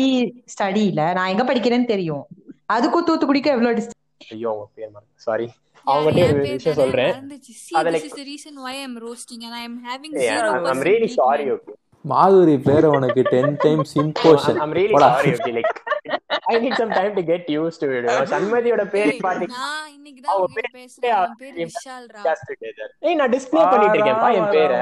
study 0.54 0.84
இல்ல 0.92 1.14
நான் 1.14 1.28
எங்க 1.28 1.44
படிக்கிறேன்னு 1.44 1.86
தெரியும் 1.86 2.24
அதுக்கும் 2.72 3.08
தூத்துக்குடிக்கும் 3.08 3.56
எவ்வளவு 3.56 3.78
distance? 3.78 3.98
ஐயோ 4.32 4.50
அவங்க 4.52 4.68
பேர் 4.76 4.92
மறந்து. 4.92 5.14
சாரி 5.20 5.48
என் 5.88 6.08
ஒரு 6.08 6.42
விஷயம் 6.48 6.80
சொல்றேன். 6.82 7.14
I'm 7.14 7.28
percent 10.66 10.84
really 10.90 11.10
sorry. 11.12 11.46
treatment 11.46 11.56
Okay. 11.56 11.78
Madhuri 12.06 12.54
பேர் 12.68 12.86
உனக்கு 12.90 13.22
ten 13.34 13.56
times 13.64 13.92
No, 13.92 14.02
I'm, 14.02 14.06
imposition 14.06 14.60
I'm 14.64 14.72
really 14.74 14.94
போடா. 14.94 15.10
sorry. 15.16 15.32
Okay, 15.36 15.52
like 15.58 15.74
I 16.52 16.60
need 16.64 16.76
some 16.76 16.92
time 16.92 17.12
to 17.18 17.24
get 17.24 17.44
used 17.56 17.80
to 17.82 17.88
it. 17.88 17.98
You 17.98 18.12
know, 18.12 18.24
சண்மதியோட 18.32 18.84
பேர் 18.94 19.10
ஏய் 19.10 19.22
பாத்தீங்கன்னா 19.26 19.60
நான் 19.66 19.92
இன்னைக்கு 19.98 20.22
தான் 20.22 20.32
அவங்க 20.34 20.48
உங்ககிட்ட 20.48 20.72
பேர் 20.72 20.80
பேசுறேன். 20.80 21.60
விஷால்ரா 21.62 22.24
ஏய் 23.08 23.18
நான் 23.20 23.34
டிஸ்ப்ளே 23.36 23.64
பண்ணிட்டு 23.74 23.98
இருக்கேன்ப்பா 23.98 24.30
என் 24.40 24.50
பேரை. 24.56 24.80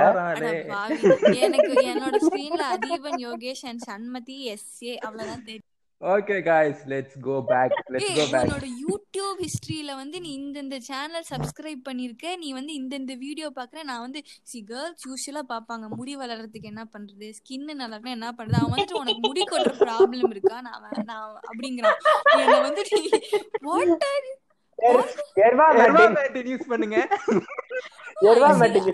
எனக்கு 1.48 1.74
என்னோட 1.92 2.16
ஸ்கிரீன்ல 2.28 2.64
Atheeban 2.76 3.20
Yogesh 3.28 3.66
and 3.72 3.84
Shanmathi 3.90 4.40
S A 4.54 4.94
அவ்வளவுதான் 5.08 5.46
தெரியும். 5.50 5.68
okay 6.03 6.37
guys 6.47 6.80
let's 6.91 7.18
go 7.24 7.35
back 7.49 7.74
let's 7.93 8.07
ஏய் 8.07 8.16
கோ 8.16 8.24
பேக் 8.32 8.47
உன்னோட 8.47 8.66
யூடியூப் 8.82 9.39
ஹிஸ்டரியில 9.45 9.93
வந்து 10.01 10.16
நீ 10.20 10.30
இந்தந்த 10.39 10.76
சேனல் 10.89 11.26
சப்ஸ்கிரைப் 11.30 11.82
பண்ணிருக்க 11.87 12.35
நீ 12.37 12.49
வந்து 12.53 12.72
இந்தந்த 12.80 13.14
வீடியோ 13.22 13.49
பாக்குற 13.57 13.82
நான் 13.85 14.03
வந்து 14.03 14.20
சி 14.51 14.61
கேர்ள்ஸ் 14.68 15.07
யூஸ்வலா 15.09 15.43
பாப்பாங்க 15.51 15.89
முடி 15.95 16.14
வளர்றதுக்கு 16.20 16.70
என்ன 16.72 16.85
பண்றது 16.93 17.28
ஸ்கின் 17.39 17.64
நல்லா 17.74 17.97
இருக்கா 17.97 18.16
என்ன 18.16 18.30
பண்றது 18.32 18.61
அவன் 18.61 18.74
வந்துட்டு 18.74 19.01
உனக்கு 19.01 19.22
முடி 19.28 19.45
கொட்டுற 19.47 19.74
ப்ராப்ளம் 19.82 20.32
இருக்கா 20.35 20.59
நான் 20.62 20.80
வே- 20.85 21.07
நான் 21.07 21.24
அப்படிங்கிறான் 21.49 21.99
என்ன 22.39 22.59
வந்து 22.61 22.85
நீ 22.93 23.03
what 23.66 24.07
are 24.09 24.28
Erva 24.78 25.05
Erva 25.47 25.66
மேட்டின் 25.80 26.16
மேட்டின் 26.18 26.51
use 26.53 26.70
பண்ணுங்க 26.70 26.97
ఎర్వా 28.28 28.49
మెట్టికి 28.59 28.93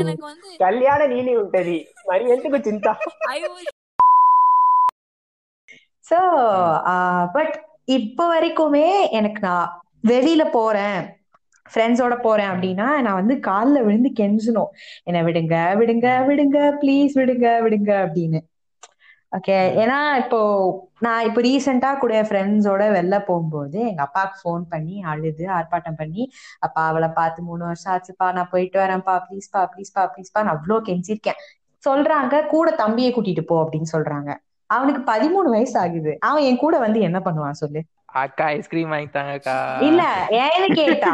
எனக்கு 0.00 0.26
வந்து 0.26 0.50
కళ్యాణ 0.62 1.02
నీలి 1.10 1.34
ఉంటది 1.42 1.78
మరి 2.06 2.24
ఎందుకు 2.34 2.58
చింత 2.66 2.88
ஐ 3.30 3.38
வாஸ் 3.44 3.70
ஸோ 6.07 6.19
பட் 7.35 7.55
இப்போ 7.97 8.23
வரைக்குமே 8.31 8.87
எனக்கு 9.19 9.41
நான் 9.41 9.69
வெளியில 10.07 10.43
போறேன். 10.51 10.99
ஃப்ரெண்ட்ஸோட 11.65 12.15
போறேன் 12.21 12.51
அப்படின்னா 12.51 12.87
நான் 13.05 13.19
வந்து 13.19 13.35
காலில் 13.47 13.85
விழுந்து 13.85 14.09
கெஞ்சணும். 14.19 14.71
என்னை 15.05 15.21
விடுங்க 15.27 15.55
விடுங்க 15.79 16.07
விடுங்க 16.29 16.59
ப்ளீஸ் 16.81 17.15
விடுங்க 17.19 17.47
விடுங்க 17.65 17.91
அப்படின்னு. 18.05 18.39
ஓகே 19.31 19.55
ஏன்னா 19.81 19.95
இப்போ 20.21 20.37
நான் 21.01 21.25
இப்போ 21.27 21.39
ரீசெண்டா 21.45 21.89
கூட 21.97 22.11
என் 22.19 22.29
ஃப்ரெண்ட்ஸோட 22.29 22.83
வெளில 22.93 23.15
போகும்போது 23.27 23.79
எங்க 23.89 24.01
அப்பாவுக்கு 24.05 24.37
ஃபோன் 24.41 24.63
பண்ணி 24.71 24.95
அழுது 25.11 25.45
ஆர்ப்பாட்டம் 25.57 25.99
பண்ணி 25.99 26.23
அப்பா 26.67 26.83
அவளை 26.89 27.09
பார்த்து 27.17 27.47
மூணு 27.49 27.63
வருஷம் 27.69 27.93
ஆச்சுப்பா 27.95 28.27
நான் 28.37 28.51
போயிட்டு 28.53 28.79
வரேன்ப்பா 28.83 29.15
ப்ளீஸ்ப்பா 29.27 29.63
ப்ளீஸ்ப்பா 29.73 30.03
ப்ளீஸ்ப்பா 30.13 30.43
நான் 30.43 30.55
அவ்வளோ 30.55 30.77
கெஞ்சிருக்கேன். 30.89 31.39
சொல்றாங்க 31.83 32.35
கூட 32.47 32.67
தம்பியை 32.81 33.11
கூட்டிட்டு 33.11 33.43
போ 33.45 33.57
அப்படின்னு 33.63 33.89
சொல்றாங்க. 33.93 34.29
அவனுக்கு 34.67 35.11
பதிமூணு 35.11 35.49
வயசு 35.49 35.79
ஆகுது 35.79 36.17
அவன் 36.19 36.43
என் 36.43 36.57
கூட 36.57 36.77
வந்து 36.77 36.99
என்ன 36.99 37.21
பண்ணுவான் 37.25 37.51
சொல்லு? 37.51 37.81
அக்கா 38.05 38.45
ஐஸ்கிரீம் 38.45 38.89
வாங்கி 38.89 39.09
தாங்கக்கா. 39.13 39.81
இல்ல 39.81 40.27
ஏன்னு 40.29 40.73
கேட்டா 40.73 41.13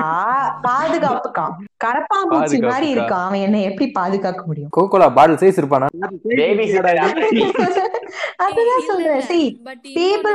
பாதுகாப்புக்கா. 0.64 1.46
கரப்பாம்பூச்சி 1.84 2.62
மாதிரி. 2.62 2.96
இருக்கான் 2.96 3.26
அவன் 3.26 3.40
என்ன 3.40 3.62
எப்படி 3.62 3.92
பாதுகாக்க 3.92 4.44
முடியும்? 4.46 4.70
கோகோலா 4.78 5.14
பாட்டில் 5.14 5.36
சைஸ் 5.36 5.60
இருப்பானா? 5.62 5.86
பேபி 6.28 6.72
அதுதான் 8.36 8.84
சொல்றேன். 8.88 9.58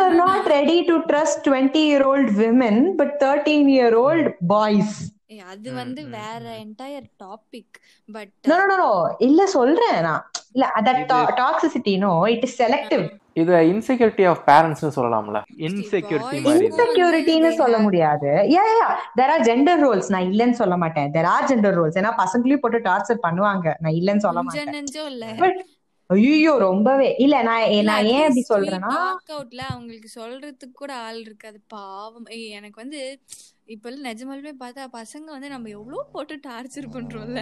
are 0.01 0.15
not 0.19 0.43
ready 0.49 0.85
to 0.85 0.93
trust 0.93 1.41
20 1.45 1.85
year 1.91 2.03
old 2.03 2.29
women 2.31 2.95
but 2.99 3.11
13 3.19 3.69
year 3.69 3.95
old 3.95 4.27
boys. 4.49 4.91
ஏய், 5.01 5.18
அது 5.47 5.73
வந்து 5.73 6.05
வேற 6.05 6.41
entire 6.41 7.11
topic 7.25 7.75
but 8.13 8.31
no 8.49 8.51
no 8.51 8.63
no 8.71 8.83
no 8.83 9.15
இல்ல 9.19 9.47
சொல்றேன் 9.47 10.01
நான். 10.01 10.31
இல்ல 10.53 10.73
to- 10.75 11.35
toxicity 11.35 11.99
no 11.99 12.35
it 12.35 12.61
is 12.61 12.67
selective. 12.67 13.19
இது 13.33 13.53
இன்செக்யூரிட்டி 13.53 14.29
ஆஃப் 14.29 14.43
பேரண்ட்ஸ்னு 14.47 14.91
சொல்லலாம்ல. 14.97 15.43
இன்செக்யூரிட்டி 15.57 16.43
மாதிரி. 16.43 16.69
இன்செக்யூரிட்டின்னு 16.69 17.55
சொல்ல 17.55 17.79
முடியாது. 17.79 18.29
Yeah 18.29 18.61
yeah 18.81 18.95
there 19.15 19.29
are 19.29 19.41
gender 19.41 19.85
roles 19.87 20.09
நான் 20.09 20.23
இல்லைன்னு 20.23 20.51
சொல்ல 20.51 20.77
மாட்டேன். 20.77 21.11
தேர் 21.11 21.25
ஆர் 21.25 21.45
ஜெண்டர் 21.45 21.79
ரோல்ஸ் 21.81 21.99
ஏன்னா 21.99 22.13
பசங்களையும் 22.17 22.57
போட்டு 22.57 22.79
டார்ச்சர் 22.79 23.19
பண்ணுவாங்க. 23.23 23.75
நான் 23.79 23.93
இல்லைன்னு 23.93 24.17
சொல்ல 24.17 24.43
மாட்டேன். 24.43 25.67
ஐயோ 26.07 26.59
ரொம்பவே. 26.59 27.15
இல்ல 27.19 27.43
நான் 27.43 27.71
நான் 27.71 28.05
ஏன் 28.05 28.21
அப்படி 28.21 28.45
சொல்றேன்னா 28.49 29.61
அவங்களுக்கு 29.69 30.09
சொல்றதுக்கு 30.21 30.73
கூட 30.73 30.95
ஆள் 30.95 31.21
இருக்காது. 31.21 31.61
பாவம். 31.69 32.25
எனக்கு 32.27 32.81
வந்து 32.81 33.21
இப்ப 33.69 33.91
நிஜமாலுமே 34.05 34.53
பார்த்தா 34.61 34.85
பசங்க 34.95 35.29
வந்து 35.29 35.49
நம்ம 35.49 35.71
எவ்வளவு 35.77 36.05
போட்டு 36.13 36.35
டார்ச்சர் 36.47 36.95
பண்றோம்ல. 36.95 37.41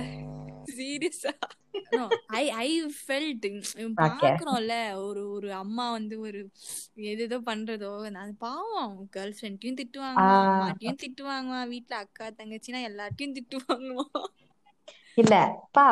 சீரியஸா 0.71 1.33
ஐ 2.37 2.45
ஐ 2.61 2.69
ஃபெல்ட் 2.97 3.45
பாக்குறோம்ல 4.03 4.75
ஒரு 5.05 5.23
ஒரு 5.31 5.49
அம்மா 5.55 5.85
வந்து 5.93 6.15
ஒரு 6.21 6.41
எதேதோ 7.13 7.39
பண்றதோ 7.47 7.91
அது 8.23 8.33
பாவம். 8.39 8.97
கேர்ள் 9.15 9.35
ஃப்ரெண்டையும் 9.37 9.79
திட்டுவாங்க. 9.81 10.29
அம்மாட்டையும் 10.45 11.01
திட்டுவாங்க 11.05 11.53
வீட்ல 11.73 11.95
அக்கா 12.05 12.29
தங்கச்சினா 12.39 12.81
எல்லார்ட்டையும் 12.89 13.37
திட்டுவாங்க 13.39 13.91
இல்ல 15.19 15.35
பா 15.71 15.85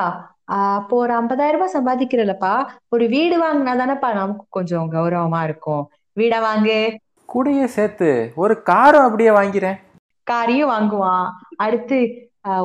இப்போ 0.80 0.94
ஒரு 0.96 1.12
ஐம்பதாயிரம் 1.14 1.56
ரூபாய் 1.56 1.74
சம்பாதிக்கிறல்லப்பா 1.74 2.52
ஒரு 2.88 3.04
வீடு 3.08 3.36
வாங்கினா 3.40 3.72
தானேப்பா 3.80 4.08
நமக்கு 4.14 4.44
கொஞ்சம் 4.50 4.90
கௌரவமா 4.92 5.40
இருக்கும். 5.44 5.84
வீடை 6.16 6.38
வாங்கு. 6.44 6.78
கூடயே 7.28 7.66
சேர்த்து 7.76 8.10
ஒரு 8.36 8.56
காரும் 8.62 9.06
அப்படியே 9.06 9.30
வாங்கிறேன். 9.32 9.78
காரையும் 10.30 10.72
வாங்குவான் 10.74 11.26
அடுத்து 11.64 11.98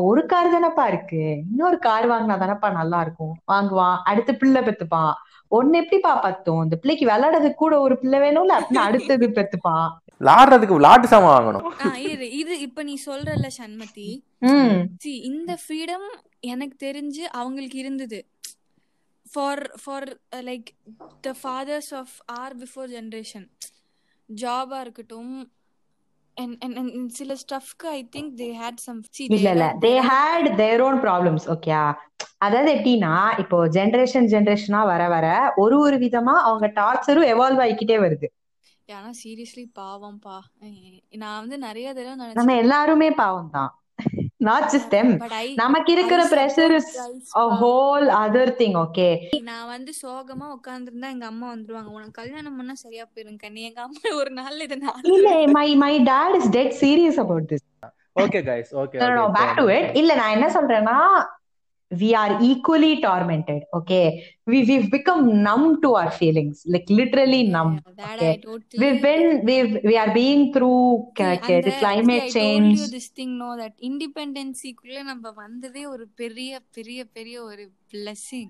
ஒரு 0.10 0.22
கார் 0.32 0.54
தானப்பா 0.54 0.86
இருக்கு. 0.92 1.24
இன்னொரு 1.50 1.78
கார் 1.88 2.06
வாங்கினா 2.12 2.36
தானப்பா 2.44 2.70
நல்லா 2.80 3.00
இருக்கும். 3.06 3.34
வாங்குவான் 3.52 3.98
அடுத்து 4.12 4.32
பிள்ளை 4.42 4.62
பெத்துப்பான் 4.66 5.14
ஒன்னு 5.58 5.80
எப்படிப்பா 5.82 6.12
பத்தும்? 6.26 6.62
இந்த 6.64 6.76
பிள்ளைக்கு 6.82 7.06
விளையாடுறதுக்கு 7.10 7.62
கூட 7.62 7.76
ஒரு 7.86 7.96
பிள்ளை 8.02 8.18
வேணும்ல? 8.24 8.56
அப்படின்னு 8.58 8.88
அடுத்தது 8.90 9.28
பெத்துப்பான் 9.38 9.88
விளாடுறதுக்கு 10.22 10.78
விளாட்டு 10.78 11.12
சாமான் 11.12 11.36
வாங்கணும். 11.36 11.68
இது 12.40 12.56
இப்ப 12.66 12.84
நீ 12.90 12.96
சொல்றல 13.06 13.48
சண்மதி. 13.60 14.10
இந்த 15.30 15.52
ஃப்ரீடம் 15.62 16.08
எனக்கு 16.54 16.76
தெரிஞ்சு 16.88 17.24
அவங்களுக்கு 17.40 17.78
இருந்தது. 17.84 18.20
For 19.26 19.64
for 19.84 20.10
like 20.50 20.70
the 21.26 21.34
fathers 21.42 21.92
of 22.02 22.16
or 22.42 22.56
before 22.62 22.90
generation 22.96 23.48
ஜாபா 24.30 24.78
இருக்கட்டும் 24.86 25.34
சில 27.16 27.36
ஸ்டஃப்க்கு 27.42 27.88
I 27.92 28.02
think 28.14 28.32
they 28.38 28.50
had 28.60 28.82
some 28.84 29.00
இல்ல 29.30 29.48
இல்ல. 29.50 29.66
They 29.84 29.94
had 30.10 30.50
their 30.58 30.82
own 30.82 31.00
problems 31.04 31.46
okay 31.54 31.72
அதாவது 32.40 32.70
எப்படின்னா 32.76 33.14
இப்போ 33.42 33.58
ஜென்ரேஷன் 33.76 34.28
ஜென்ரேஷனா 34.34 34.82
வர 34.86 35.04
வர 35.10 35.28
ஒரு 35.58 35.78
ஒரு 35.80 35.98
விதமா 36.04 36.36
அவங்க 36.48 36.68
டார்ச்சரும் 36.78 37.30
எவால்வ் 37.34 37.64
ஆகிக்கிட்டே 37.66 37.98
வருது. 38.06 38.28
ஆனா 38.90 39.10
சீரியஸ்லி 39.20 39.64
பாவம்பா 39.76 40.38
ஏய், 40.62 40.78
நான் 41.18 41.42
வந்து 41.42 41.58
நிறைய 41.66 41.88
தடவை 41.94 42.16
நம்ம 42.40 42.56
எல்லாருமே 42.62 43.10
பாவம் 43.20 43.52
தான் 43.52 43.72
நாட் 44.42 44.68
ஜஸ்ட் 44.74 44.92
தெம் 44.92 45.10
நமக்கு 45.56 45.90
இருக்கிற 45.92 46.22
pressure 46.32 46.74
is 46.76 46.92
a 47.36 47.48
whole 47.60 48.06
other 48.20 48.52
thing 48.60 48.78
okay 48.84 49.08
நான் 49.50 49.68
வந்து 49.68 49.92
சோகமா 50.02 50.46
உட்கார்ந்திருந்தா 50.56 51.10
எங்க 51.16 51.26
அம்மா 51.26 51.48
வந்துருவாங்க. 51.54 51.90
உனக்கு 51.98 52.16
கல்யாணம் 52.20 52.58
பண்ணா 52.60 52.76
சரியா 52.84 53.06
போயிருங்க 53.10 53.42
கண்ணி 53.46 53.64
எங்க 53.70 53.82
அம்மா 53.82 54.00
ஒரு 54.22 54.32
நாள் 54.38 54.64
இதை 54.66 54.78
நான் 54.84 55.10
இல்ல 55.14 55.30
my 55.58 55.68
my 55.84 55.94
dad 56.06 56.38
is 56.40 56.50
dead 56.52 56.74
serious 56.82 57.20
about 57.20 57.50
this 57.52 57.66
okay 58.20 58.40
guys 58.48 58.72
okay 58.84 59.02
no 59.02 59.10
no 59.18 59.26
back 59.32 59.52
to 59.60 59.66
it. 59.72 59.86
இல்ல 60.00 60.12
நான் 60.16 60.36
என்ன 60.38 60.50
சொல்றேன்னா 60.56 60.98
we 61.92 62.14
are 62.14 62.40
equally 62.42 63.02
tormented 63.02 63.62
okay 63.78 64.06
we 64.46 64.58
we've 64.66 64.90
become 64.92 65.42
numb 65.42 65.82
to 65.82 65.90
our 65.96 66.12
feelings 66.12 66.64
like 66.66 66.88
literally 66.90 67.44
numb 67.50 67.80
that 67.98 68.20
okay. 68.20 68.30
I 68.30 68.38
totally 68.38 68.80
we've 68.82 69.02
been 69.02 69.44
we've 69.46 69.74
we 69.84 69.98
are 69.98 70.14
being 70.14 70.54
through 70.54 70.82
ca- 71.20 71.34
See, 71.34 71.40
ca- 71.40 71.56
அந்த- 71.56 71.66
the 71.66 71.76
climate 71.80 72.24
see, 72.24 72.28
I 72.28 72.30
change 72.30 72.78
told 72.78 72.78
you 72.78 72.92
this 72.92 73.12
thing, 73.20 73.32
no, 73.42 73.50
that 73.62 73.74
independency-க்குள்ள 73.82 75.04
நம்ம 75.04 75.32
வந்ததே 75.32 75.86
ஒரு 75.86 76.08
பெரிய 76.16 76.60
பெரிய 76.74 77.06
பெரிய 77.06 77.44
ஒரு 77.44 77.70
blessing. 77.94 78.48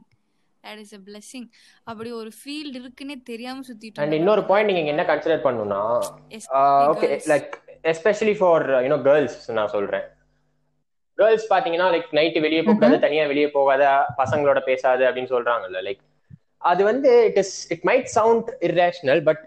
That 0.63 0.77
is 0.77 0.91
a 0.93 1.01
blessing. 1.05 1.45
அப்படி 1.83 2.11
ஒரு 2.11 2.31
ஃபீல்ட் 2.39 2.75
இருக்குன்னே 2.75 3.21
தெரியாம 3.23 3.59
சுத்திட்டு 3.59 4.01
அண்ட் 4.01 4.13
இன்னொரு 4.13 4.43
பாயிண்ட் 4.43 4.71
நீங்க 4.71 4.89
என்ன 4.89 5.03
consider 5.03 5.41
Especially 5.41 6.89
okay. 6.93 7.19
Like 7.27 7.51
especially 7.83 8.37
for 8.37 8.69
you know 8.69 9.01
girls 9.01 9.51
நான் 9.51 9.67
சொல்றேன் 9.67 10.03
கேர்ள்ஸ் 11.19 11.47
பாத்தீங்கன்னா 11.53 11.87
லைக் 11.95 12.09
நைட்டு 12.19 12.41
வெளியே 12.45 12.63
போகாது 12.69 12.97
தனியா 13.05 13.25
வெளியே 13.31 13.49
போகாத 13.57 13.83
பசங்களோட 14.21 14.59
பேசாது 14.69 15.03
அப்படின்னு 15.05 15.33
சொல்றாங்கல்ல 15.35 15.81
லைக் 15.87 16.01
அது 16.71 16.81
வந்து 16.91 17.11
it 17.29 17.39
is 17.43 17.53
it 17.73 17.83
might 17.89 18.09
sound 18.17 18.49
irrational 18.67 19.21
but 19.29 19.43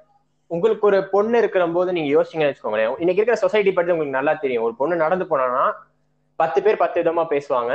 உங்களுக்கு 0.55 0.87
ஒரு 0.87 0.99
பொண்ணு 1.13 1.37
இருக்கிற 1.39 1.65
போது 1.75 1.91
நீங்க 1.97 2.11
யோசிச்சீங்கன்னு 2.15 2.51
வச்சுக்கோங்களேன். 2.51 2.95
இன்னைக்கு 3.03 3.21
இருக்கிற 3.21 3.37
சொசைட்டி 3.45 3.73
பத்தி 3.73 3.93
உங்களுக்கு 3.93 4.19
நல்லா 4.19 4.35
தெரியும். 4.43 4.65
ஒரு 4.69 4.75
பொண்ணு 4.81 4.97
நடந்து 4.97 5.27
போனான்னா 5.31 5.65
பத்து 6.41 6.59
பேர் 6.63 6.83
பத்து 6.83 7.03
விதமா 7.03 7.25
பேசுவாங்க. 7.31 7.73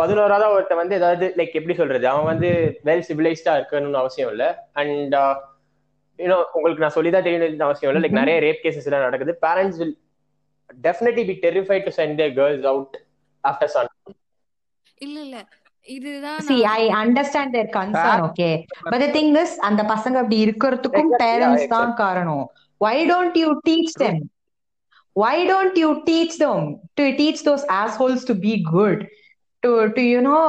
பதினோராவது 0.00 0.48
ஒருத்த 0.56 0.74
வந்து 0.80 0.96
ஏதாவது 0.96 1.26
லைக் 1.36 1.56
எப்படி 1.58 1.74
சொல்றது? 1.74 2.06
அவன் 2.08 2.28
வந்து 2.32 2.50
வெல் 2.84 3.06
சிவிலைஸ்டா 3.08 3.54
இருக்கணும்னு 3.58 4.02
அவசியம் 4.02 4.30
இல்லை. 4.30 4.48
அண்ட் 4.72 5.16
யூனோ 6.18 6.36
உங்களுக்கு 6.52 6.84
நான் 6.84 6.96
சொல்லிதான் 6.98 7.26
தெரியணும்னு 7.28 7.68
அவசியம் 7.70 7.94
இல்லை. 7.94 8.02
லைக் 8.04 8.20
நிறைய 8.20 8.38
ரேப் 8.46 8.62
கேசஸ் 8.66 8.88
எல்லாம் 8.90 9.06
நடக்குது. 9.08 9.34
Parents 9.46 9.80
will 9.80 9.96
definitely 10.87 11.23
be 11.29 11.35
terrified 11.47 11.85
to 11.87 11.93
send 11.99 12.17
their 12.21 12.33
girls 12.39 12.67
out 12.73 12.95
after 13.43 13.71
sun 13.75 13.91
இல்ல 15.05 15.17
இல்ல 15.27 15.37
இதுதான் 15.87 16.43
see 16.49 16.59
நான் 16.63 16.75
i 16.81 16.83
understand 17.03 17.49
their 17.55 17.69
concern 17.79 18.19
okay 18.27 18.53
but 18.91 18.99
the 19.05 19.09
thing 19.15 19.29
is 19.43 19.51
அந்த 19.69 19.81
பசங்க 19.93 20.15
அப்படி 20.21 20.37
இருக்கிறதுக்கும் 20.45 21.09
Exactly, 21.09 21.25
yeah, 21.25 21.25
parents 21.25 21.65
தான் 21.75 21.93
காரணம் 22.03 22.45
why 22.81 22.95
don't 23.11 23.35
you 23.41 23.49
teach 23.69 23.91
them 24.03 24.15
why 25.15 25.35
don't 25.51 25.75
you 25.83 25.89
teach 26.09 26.33
them 26.43 26.61
to 26.97 27.03
teach 27.19 27.39
those 27.49 27.63
assholes 27.81 28.21
to 28.29 28.33
be 28.45 28.53
good 28.77 28.99
to 29.63 29.71
to 29.97 30.03
you 30.13 30.21
know 30.27 30.43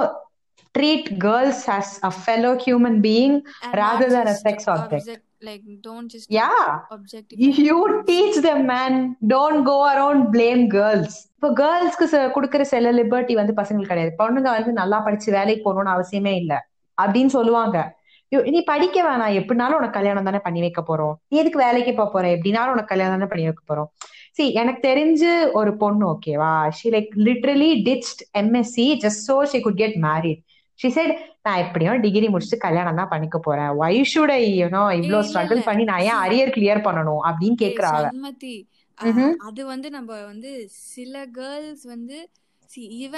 treat 0.74 1.04
girls 1.26 1.58
as 1.78 1.88
a 2.10 2.12
fellow 2.26 2.52
human 2.66 2.96
being 3.08 3.34
and 3.64 3.74
rather 3.82 4.08
not 4.08 4.14
than 4.16 4.26
a 4.26 4.32
just 4.32 4.46
sex 4.48 4.68
object 4.76 5.02
object 5.04 5.22
Like 5.45 5.79
don't 5.87 6.05
just 6.13 6.33
yeah. 6.33 6.79
objectify 6.89 7.51
you 7.57 7.79
teach 8.05 8.41
them 8.41 8.69
man. 8.69 9.09
Don't 9.29 9.61
go 9.65 9.91
around 9.93 10.27
blame 10.31 10.65
girls. 10.67 11.07
இப்போ 11.33 11.53
கேர்ள்ஸ்க்கு 11.53 12.13
கொடுக்குற 12.13 12.61
சில 12.61 12.91
liberty 12.93 13.33
வந்து 13.33 13.53
பசங்களுக்கு 13.53 13.85
கிடையாது. 13.85 14.15
பொண்ணுங்க 14.17 14.41
வந்து 14.41 14.71
நல்லா 14.71 14.99
படிச்சு 14.99 15.31
வேலைக்கு 15.31 15.73
போகணும்னு 15.73 15.87
அவசியமே 15.87 16.35
இல்ல. 16.35 16.69
அப்படின்னு 17.01 17.25
சொல்லுவாங்க. 17.25 17.97
"யோ, 18.35 18.49
நீ 18.49 18.63
படிக்க 18.63 19.03
வேணாம். 19.03 19.33
எப்படினாலும் 19.33 19.75
உனக்கு 19.75 19.89
கல்யாணம் 19.89 20.23
தானே 20.23 20.39
பண்ணி 20.39 20.59
வைக்க 20.59 20.83
போறோம். 20.87 21.13
நீ 21.27 21.37
எதுக்கு 21.37 21.59
வேலைக்கு 21.59 21.93
போக 21.93 22.09
போற? 22.09 22.27
எப்படினாலும் 22.27 22.71
உனக்கு 22.71 22.85
கல்யாணம் 22.85 23.17
தானே 23.17 23.29
பண்ணி 23.29 23.43
வைக்க 23.43 23.75
போறோம். 23.75 24.07
சி 24.31 24.53
எனக்கு 24.53 24.87
தெரிஞ்சு 24.87 25.51
ஒரு 25.51 25.77
பொண்ணு 25.77 26.11
ஓகேவா 26.11 26.69
she 26.69 26.89
like 26.89 27.09
literally 27.15 27.83
ditched 27.83 28.37
MSc 28.37 28.97
just 28.97 29.27
so 29.27 29.43
she 29.43 29.59
could 29.59 29.77
get 29.77 29.95
married 30.01 30.41
she 30.79 30.87
said 30.87 31.11
நான் 31.41 31.57
எப்படியும் 31.57 31.99
டிகிரி 31.99 32.27
முடிச்சுட்டு 32.27 32.57
கல்யாணம் 32.57 32.95
தான் 32.95 33.07
பண்ணிக்க 33.07 33.39
போறேன். 33.39 33.75
Why 33.75 34.01
should 34.13 34.31
I 34.31 34.63
you know 34.63 34.83
இல்ல, 35.01 35.21
ஸ்ட்ரகிள். 35.21 35.63
பண்ணி 35.63 35.83
நான் 35.83 36.01
ஏன் 36.01 36.19
அரியர் 36.25 36.53
கிளியர் 36.55 36.85
பண்ணணும்? 36.87 37.21
அப்படின்னு 37.29 37.57
ஏய், 37.59 37.61
கேக்குறா 37.63 37.89
அவ. 37.91 38.07
சண்மதி 38.07 38.67
ம்ஹும். 38.97 39.35
அது 39.35 39.65
வந்து 39.65 39.89
நம்ம 39.89 40.23
வந்து 40.23 40.65
சில 40.69 41.25
கேர்ள்ஸ் 41.25 41.83
வந்து 41.83 42.29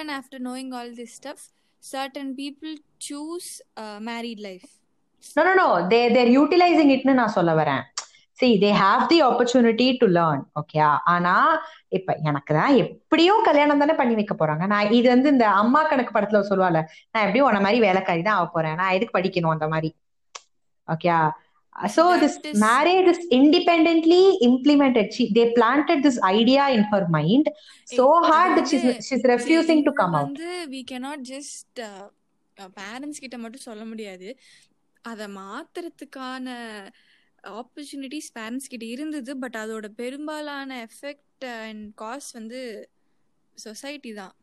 after 0.10 0.38
knowing 0.40 0.74
all 0.74 0.90
this 0.98 1.22
stuff 1.22 1.40
certain 1.84 2.36
people 2.36 2.74
choose 3.08 3.48
uh, 3.80 4.00
married 4.00 4.40
life. 4.40 4.70
No 5.36 5.44
no 5.44 5.54
no. 5.56 5.68
They 5.90 6.02
they're 6.16 6.34
utilizing 6.44 6.90
itனு 6.90 7.14
நான் 7.14 7.36
சொல்ல 7.38 7.54
வரேன். 7.56 7.82
See 8.42 8.52
they 8.58 8.72
have 8.78 9.02
the 9.10 9.20
opportunity 9.22 9.88
to 9.98 10.08
learn 10.18 10.40
okay 10.62 10.82
ஆனா 11.14 11.34
இப்ப 11.98 12.16
எனக்கு 12.30 12.54
தான் 12.54 12.76
எப்படியும் 12.84 13.46
கல்யாணம் 13.50 13.84
தானே 13.84 13.94
பண்ணி 13.94 14.16
வைக்க 14.20 14.36
போறாங்க 14.36 14.66
நான் 14.68 14.92
இது 15.00 15.08
வந்து 15.10 15.30
இந்த 15.30 15.48
அம்மா 15.62 15.84
கணக்கு 15.84 16.16
படத்துல 16.18 16.42
சொல்லுவாள் 16.50 16.80
நான் 17.12 17.24
எப்படியும் 17.26 17.48
உன்ன 17.50 17.62
மாதிரி 17.68 17.82
வேலைக்காரி 17.88 18.22
தான் 18.22 18.40
ஆக 18.40 18.50
போறேன் 18.50 18.76
நான் 18.76 18.96
எதுக்கு 18.98 19.18
படிக்கணும் 19.20 19.56
அந்த 19.56 19.68
மாதிரி 19.68 19.92
okay 20.88 21.16
so 21.76 22.04
this 22.22 22.34
is- 22.50 22.58
marriage 22.62 23.08
is 23.12 23.20
independently 23.32 24.24
implemented 24.48 25.06
she 25.16 25.24
they 25.38 25.46
planted 25.54 26.00
this 26.08 26.18
idea 26.32 26.64
in 26.70 26.82
her 26.92 27.04
mind 27.10 27.46
so 27.88 28.04
ஏய், 28.08 28.26
hard 28.32 28.52
that 28.58 28.66
she's 28.72 28.86
she's 29.08 29.24
refusing 29.34 29.82
to 29.88 29.94
come 30.02 30.16
out 30.20 30.42
we 30.74 30.82
cannot 30.84 31.20
just 31.32 31.80
கிட்ட 33.20 33.38
மட்டும் 33.38 33.66
சொல்ல 33.70 33.84
முடியாது 33.86 34.30
அதை 35.06 35.28
மாத்துறதுக்கான 35.38 36.48
ஆப்பர்ச்சுனிட்டிஸ் 37.44 38.32
பேரண்ட்ஸ் 38.36 38.70
கிட்ட 38.70 38.86
இருந்தது 38.86 39.38
பட் 39.40 39.56
அதோட 39.56 39.88
பெரும்பாலான 39.96 40.88
எஃபெக்ட் 40.88 41.46
அண்ட் 41.60 41.94
காஸ்ட் 42.02 42.34
வந்து 42.34 42.60
சொசைட்டி 43.58 44.14
தான். 44.14 44.36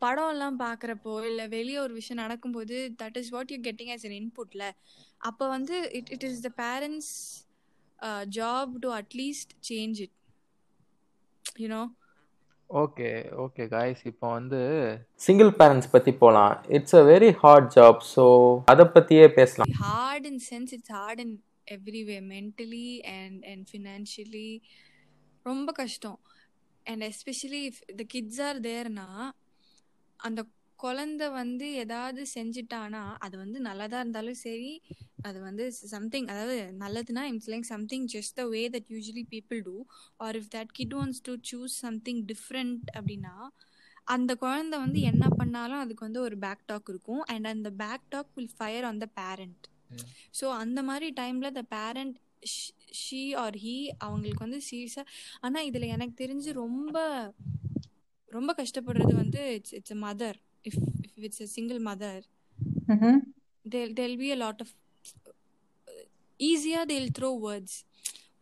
படம் 0.00 0.30
எல்லாம் 0.30 0.60
பாக்குறப்போ 0.60 1.24
இல்ல 1.26 1.46
வெளியே 1.48 1.78
ஒரு 1.78 1.94
விஷயம் 1.94 2.22
நடக்கும்போது 2.22 2.76
that 3.02 3.16
is 3.16 3.30
what 3.30 3.52
you 3.52 3.58
getting 3.62 3.92
as 3.94 4.06
an 4.06 4.16
இன்புட்ல 4.20 4.64
அப்ப 5.20 5.48
வந்து 5.48 5.76
it 5.92 6.10
it 6.10 6.24
is 6.24 6.40
the 6.40 6.50
parents 6.58 7.12
job 8.36 8.72
to 8.78 8.90
at least 8.94 9.52
change 9.70 10.00
it 10.00 10.16
you know 11.44 11.82
okay 12.70 13.10
okay 13.44 13.64
guys 13.74 14.02
இப்போ 14.10 14.26
வந்து 14.34 14.58
சிங்கிள் 15.26 15.50
பேரண்ட்ஸ் 15.60 15.90
பற்றி 15.92 16.12
போகலாம் 16.22 16.56
it's 16.76 16.96
a 17.00 17.02
very 17.10 17.30
hard 17.42 17.70
job 17.76 18.00
so 18.14 18.24
அதை 18.72 18.84
பற்றியே 18.96 19.26
பேசலாம் 19.38 19.72
hard 19.84 20.24
in 20.30 20.36
sense 20.50 20.72
it's 20.76 20.92
hard 20.98 21.20
in 21.24 21.30
every 21.76 22.02
way 22.08 22.20
mentally 22.34 22.88
and 23.18 23.38
and 23.52 23.62
financially 23.74 24.50
ரொம்ப 25.46 25.72
கஷ்டம் 25.72 26.18
and 26.86 27.02
especially 27.12 27.62
if 27.70 27.78
the 28.00 28.06
kids 28.14 28.38
are 28.48 28.58
thereனா 28.68 29.08
அந்த 30.20 30.40
குழந்தை 30.78 31.28
வந்து 31.32 31.66
ஏதாவது 31.74 32.26
செஞ்சுட்டானா 32.34 33.02
அது 33.18 33.36
வந்து 33.38 33.60
நல்லதா 33.60 33.98
இருந்தாலும் 33.98 34.38
சரி 34.38 34.72
அது 35.22 35.38
வந்து 35.40 35.64
சம்திங் 35.86 36.26
அதாவது 36.26 36.56
நல்லதுன்னா 36.78 37.22
it's 37.30 37.50
like 37.50 37.68
something 37.68 38.06
just 38.06 38.34
the 38.34 38.44
way 38.46 38.68
that 38.68 38.90
usually 38.90 39.24
people 39.30 39.60
do 39.62 39.76
or 40.18 40.36
if 40.36 40.50
that 40.54 40.72
kid 40.72 40.94
wants 40.94 41.22
to 41.22 41.34
choose 41.50 41.76
something 41.80 42.22
different 42.26 42.84
அப்படின்னா 42.94 43.34
அந்த 44.06 44.34
குழந்தை 44.34 44.78
வந்து 44.78 45.00
என்ன 45.00 45.28
பண்ணாலும் 45.28 45.78
அதுக்கு 45.78 46.04
வந்து 46.04 46.20
ஒரு 46.20 46.38
பேக் 46.38 46.64
டாக் 46.66 46.88
இருக்கும். 46.88 47.22
அண்ட் 47.24 47.46
அந்த 47.46 47.70
back 47.78 48.06
talk 48.08 48.30
will 48.36 48.54
fire 48.58 48.84
on 48.84 48.98
the 48.98 49.08
parent 49.14 49.64
so 50.40 50.46
அந்த 50.54 50.82
மாதிரி 50.82 51.08
டைம்ல 51.20 51.50
the 51.50 51.62
parent 51.70 52.16
she 53.02 53.22
or 53.34 53.56
he 53.56 53.76
அவங்களுக்கு 53.98 54.44
வந்து 54.44 54.60
சீரியஸா 54.70 55.02
ஆனா 55.40 55.60
இதுல 55.60 55.86
எனக்கு 55.86 56.24
தெரிஞ்சு 56.24 56.52
ரொம்ப 56.54 56.96
ரொம்ப 58.32 58.54
கஷ்டப்படுறது 58.58 59.14
வந்து 59.14 59.54
it's 59.54 59.74
it's 59.74 59.96
mother 60.02 60.38
if 60.64 60.78
if 61.06 61.24
it's 61.24 61.42
a 61.42 61.46
single 61.46 61.78
mother 61.82 62.24
Mhm. 62.88 63.16
there 63.64 63.88
there'll 63.92 64.16
be 64.16 64.30
a 64.32 64.36
lot 64.36 64.60
of 64.60 64.68
ஈஸியா 66.40 66.80
they'll 66.86 67.10
த்ரோ 67.18 67.30
வேர்ட்ஸ் 67.42 67.76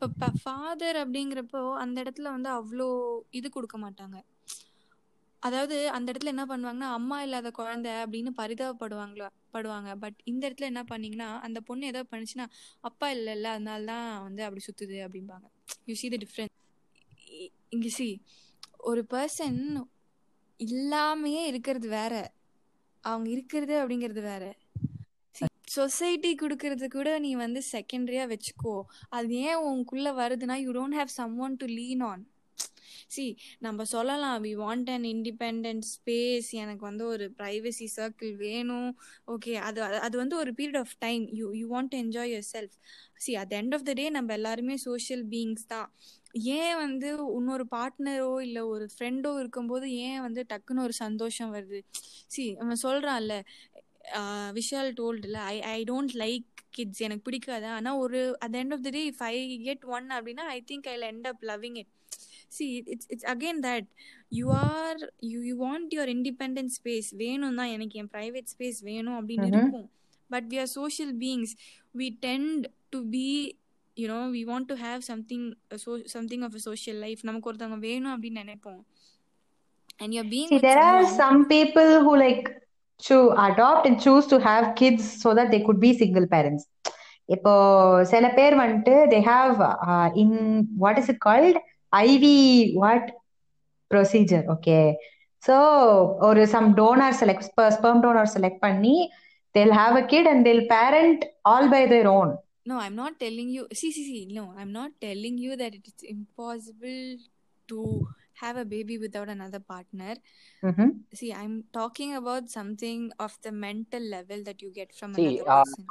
இப்போ 0.03 0.27
ஃபாதர் 0.43 0.97
அப்படிங்கிறப்போ 0.97 1.75
அந்த 1.75 2.03
இடத்துல 2.03 2.23
வந்து 2.23 2.49
அவ்வளோ 2.51 2.87
இது 3.31 3.51
கொடுக்க 3.51 3.79
மாட்டாங்க. 3.79 4.17
அதாவது 5.43 5.91
அந்த 5.91 6.13
இடத்துல 6.13 6.25
என்ன 6.25 6.45
பண்ணுவாங்கன்னா 6.47 6.89
அம்மா 6.91 7.23
இல்லாத 7.23 7.51
குழந்தை 7.51 7.93
அப்படின்னு 7.93 8.31
பரிதாபப்படுவாங்களா 8.37 9.29
படுவாங்க. 9.53 9.97
பட் 9.97 10.15
இந்த 10.25 10.51
இடத்துல 10.51 10.61
என்ன 10.61 10.85
பண்ணீங்கன்னா 10.85 11.41
அந்த 11.41 11.61
பொண்ணு 11.61 11.87
ஏதோ 11.87 12.05
பண்ணுச்சுன்னா 12.11 12.47
அப்பா 12.81 13.11
இல்லைல்ல 13.11 13.45
அதனால 13.47 13.85
தான் 13.85 14.23
வந்து 14.23 14.45
அப்படி 14.45 14.65
சுத்துது 14.67 14.99
அப்படிம்பாங்க. 15.07 15.47
You 15.87 15.95
see 15.95 16.11
the 16.11 16.17
difference. 16.17 16.55
இ- 17.31 17.51
இங்க 17.69 17.89
சி 17.89 18.09
ஒரு 18.79 19.07
பர்சன் 19.11 19.61
இல்லாமையே 20.59 21.45
இருக்கிறது 21.45 21.89
வேற. 21.89 22.33
அவங்க 23.01 23.31
இருக்கிறது 23.31 23.87
அப்படிங்கிறது 23.87 24.23
வேற. 24.23 24.55
சொசைட்டி 25.63 26.35
கொடுக்கறது 26.35 26.89
கூட 26.89 27.19
நீ 27.19 27.35
வந்து 27.35 27.63
செகண்டரியா 27.73 28.33
வச்சுக்கோ. 28.33 28.83
அது 29.09 29.35
ஏன் 29.35 29.57
உனக்குள்ள 29.57 29.95
வருதுன்னா 29.95 30.55
you 30.55 30.73
don't 30.73 30.93
have 30.93 31.05
someone 31.39 31.57
to 31.57 31.67
lean 31.67 32.01
on 32.01 32.29
see 33.07 33.37
நம்ம 33.59 33.85
சொல்லலாம் 33.85 34.45
we 34.45 34.47
want 34.47 34.91
an 34.91 35.03
independent 35.03 35.81
space 35.81 36.51
எனக்கு 36.51 36.81
வந்து 36.81 37.07
ஒரு 37.07 37.35
ப்ரைவசி 37.39 37.87
சர்க்கிள் 37.97 38.35
வேணும். 38.35 38.99
ஓகே 39.27 39.55
அது 39.55 39.83
அது- 39.83 39.99
அது 39.99 40.17
வந்து 40.17 40.37
ஒரு 40.37 40.53
period 40.57 40.79
of 40.79 40.99
time 40.99 41.29
you 41.33 41.53
you 41.53 41.69
want 41.71 41.87
to 41.89 41.99
enjoy 41.99 42.27
yourself 42.53 42.73
see 43.17 43.37
at 43.37 43.55
end 43.55 43.75
of 43.75 43.85
the 43.85 43.93
day 43.93 44.11
நம்ம 44.11 44.33
எல்லாருமே 44.33 44.77
சோஷியல் 44.77 45.29
பீயிங்ஸ் 45.29 45.67
தான். 45.67 45.93
ஏன் 46.57 46.77
வந்து 46.77 47.09
இன்னொரு 47.37 47.65
பார்ட்னரோ 47.75 48.41
இல்லை 48.41 48.63
ஒரு 48.63 48.89
ஃப்ரெண்டோ 48.95 49.39
இருக்கும்போது 49.39 49.87
ஏன் 49.93 50.21
வந்து 50.21 50.45
டக்குன்னு 50.53 50.83
ஒரு 50.83 50.93
சந்தோஷம் 50.93 51.55
வருது? 51.55 51.81
சி 52.27 52.57
அவன் 52.57 52.83
சொல்கிறான்ல 52.83 53.35
Vishal 54.53 54.91
டோல்டுல 55.01 55.39
I 55.55 55.57
I 55.61 55.79
don't 55.83 56.15
like 56.15 56.47
kids 56.71 57.03
எனக்கு 57.03 57.23
பிடிக்காது. 57.23 57.67
ஆனால் 57.67 57.97
ஒரு 57.97 58.39
at 58.39 58.57
end 58.57 58.73
of 58.73 58.83
the 58.83 58.91
day 58.91 59.03
if 59.11 59.23
I 59.23 59.35
get 59.65 59.85
one 59.85 60.09
அப்படின்னா 60.09 60.45
I 60.57 60.65
think 60.71 60.89
I 60.89 60.97
end 61.13 61.27
up 61.27 61.43
loving 61.43 61.77
it 61.77 61.93
see 62.49 62.67
it's 62.93 63.09
it's 63.09 63.27
again 63.27 63.61
that 63.69 63.87
you 64.29 64.47
are 64.53 65.13
you 65.21 65.41
you 65.41 65.55
want 65.67 65.95
your 65.97 66.13
independent 66.17 66.75
space 66.79 67.11
வேணும் 67.17 67.55
தான் 67.55 67.67
எனக்கு 67.67 67.99
என் 67.99 68.13
private 68.13 68.51
space 68.55 68.81
வேணும் 68.81 69.19
அப்படின்னு. 69.21 69.49
இருக்கும். 69.53 69.91
But 70.31 70.45
we 70.49 70.59
are 70.59 70.73
social 70.81 71.15
beings 71.17 71.55
we 71.97 72.09
tend 72.27 72.65
to 72.89 73.01
be 73.09 73.27
you know 73.97 74.19
we 74.37 74.43
want 74.51 74.69
to 74.73 74.77
have 74.85 75.01
something 75.11 75.47
something 76.17 76.45
of 76.49 76.57
a 76.59 76.63
social 76.69 77.01
life 77.07 77.23
நமக்கு 77.29 77.49
ஒருத்தவங்க 77.51 77.81
வேணும் 77.89 78.15
அப்படின்னு 78.15 78.43
நினைப்போம் 78.45 78.81
and 80.03 80.15
you 80.19 80.25
being 80.35 80.51
See, 80.53 80.63
there 80.69 80.83
are 80.91 81.03
some 81.21 81.39
people 81.55 81.91
who 82.05 82.15
like 82.27 82.47
to 83.03 83.17
adopt 83.47 83.85
and 83.89 83.97
choose 84.05 84.27
to 84.33 84.37
have 84.49 84.65
kids 84.81 85.03
so 85.23 85.31
that 85.39 85.49
they 85.53 85.61
could 85.67 85.81
be 85.87 85.93
single 86.03 86.27
parents. 86.35 86.65
இப்போ 87.29 87.53
சில 88.11 88.27
பேர் 88.39 88.55
வந்துட்டு 88.63 88.95
they 89.13 89.21
have 89.33 89.55
uh, 89.85 90.09
in 90.23 90.29
what 90.83 90.97
is 91.01 91.07
it 91.13 91.19
called 91.27 91.57
IV 91.93 92.25
what 92.83 93.05
procedure 93.91 94.43
okay 94.55 94.85
so 95.43 95.57
ஒரு 96.27 96.43
some 96.55 96.69
donor 96.79 97.11
select 97.21 97.43
sper- 97.49 97.73
sperm 97.77 97.99
donor 98.05 98.27
select 98.35 98.59
பண்ணி 98.67 98.95
they'll 99.55 99.77
have 99.83 99.97
a 100.03 100.07
kid 100.13 100.27
and 100.33 100.41
they'll 100.47 100.67
parent 100.77 101.21
all 101.45 101.67
by 101.75 101.83
their 101.93 102.07
own 102.17 102.31
No, 102.66 102.76
I'm 102.78 102.96
not 102.96 103.14
telling 103.20 103.50
you. 103.50 103.64
See, 103.74 103.92
see, 103.92 104.06
see. 104.06 104.24
No, 104.32 104.44
I'm 104.56 104.72
not 104.72 104.92
telling 105.02 105.38
you 105.38 105.54
that 105.56 105.74
it's 105.82 106.06
impossible 106.12 107.00
to 107.70 107.80
have 108.42 108.58
a 108.58 108.66
baby 108.66 108.96
without 108.98 109.30
another 109.30 109.62
partner. 109.72 110.14
Mhm. 110.64 110.88
See, 111.14 111.32
I'm 111.42 111.56
talking 111.74 112.12
about 112.16 112.46
something 112.50 113.00
of 113.20 113.34
the 113.42 113.54
mental 113.66 114.04
level 114.10 114.40
that 114.44 114.62
you 114.62 114.70
get 114.72 114.92
from 114.94 115.12
See, 115.14 115.28
another 115.32 115.52
uh, 115.52 115.64
person. 115.64 115.86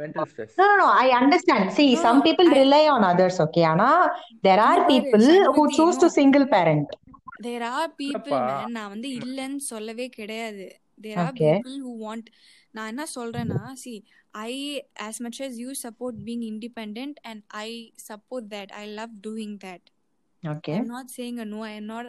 Mental 0.00 0.28
stress 0.30 0.54
No, 0.60 0.66
no, 0.70 0.76
no. 0.76 0.88
I 1.02 1.08
understand. 1.20 1.64
See, 1.76 1.88
No, 1.90 2.00
some 2.06 2.18
no, 2.18 2.24
people 2.28 2.48
I- 2.50 2.56
rely 2.60 2.82
on 2.94 3.02
others, 3.10 3.36
okay? 3.44 3.64
Anna, 3.72 3.90
there 4.46 4.60
are 4.68 4.76
இங்க 4.78 4.86
பாரு, 4.86 4.94
people 4.94 5.24
who 5.26 5.36
Shanmugi, 5.36 5.76
choose 5.78 5.98
to 6.04 6.08
no. 6.10 6.14
single 6.18 6.46
parent. 6.56 6.88
There 7.46 7.64
are 7.74 7.90
people 8.00 8.32
இல்லப்பா 8.32 8.40
man 8.50 8.74
நான் 8.78 8.90
வந்து 8.94 9.08
இல்லைன்னு 9.20 9.62
சொல்லவே 9.72 10.06
கிடையாது 10.18 10.66
there 11.04 11.18
are 11.24 11.32
Okay. 11.34 11.52
People 11.54 11.76
who 11.86 11.92
want 12.04 12.28
நான் 12.76 12.90
என்ன 12.92 13.04
சொல்றேன்னா 13.16 13.60
see 13.82 13.92
I 14.48 14.54
as 15.08 15.16
much 15.24 15.38
as 15.46 15.52
you 15.62 15.70
support 15.84 16.14
being 16.28 16.42
independent 16.52 17.14
and 17.28 17.38
I 17.66 17.70
support 18.08 18.44
that 18.54 18.70
I 18.82 18.86
love 18.98 19.12
doing 19.28 19.52
that 19.66 19.82
Okay. 20.42 20.74
I'm 20.78 20.90
not 20.96 21.08
saying 21.16 21.36
a 21.44 21.46
no 21.52 21.60
I'm 21.68 21.86
not 21.92 22.06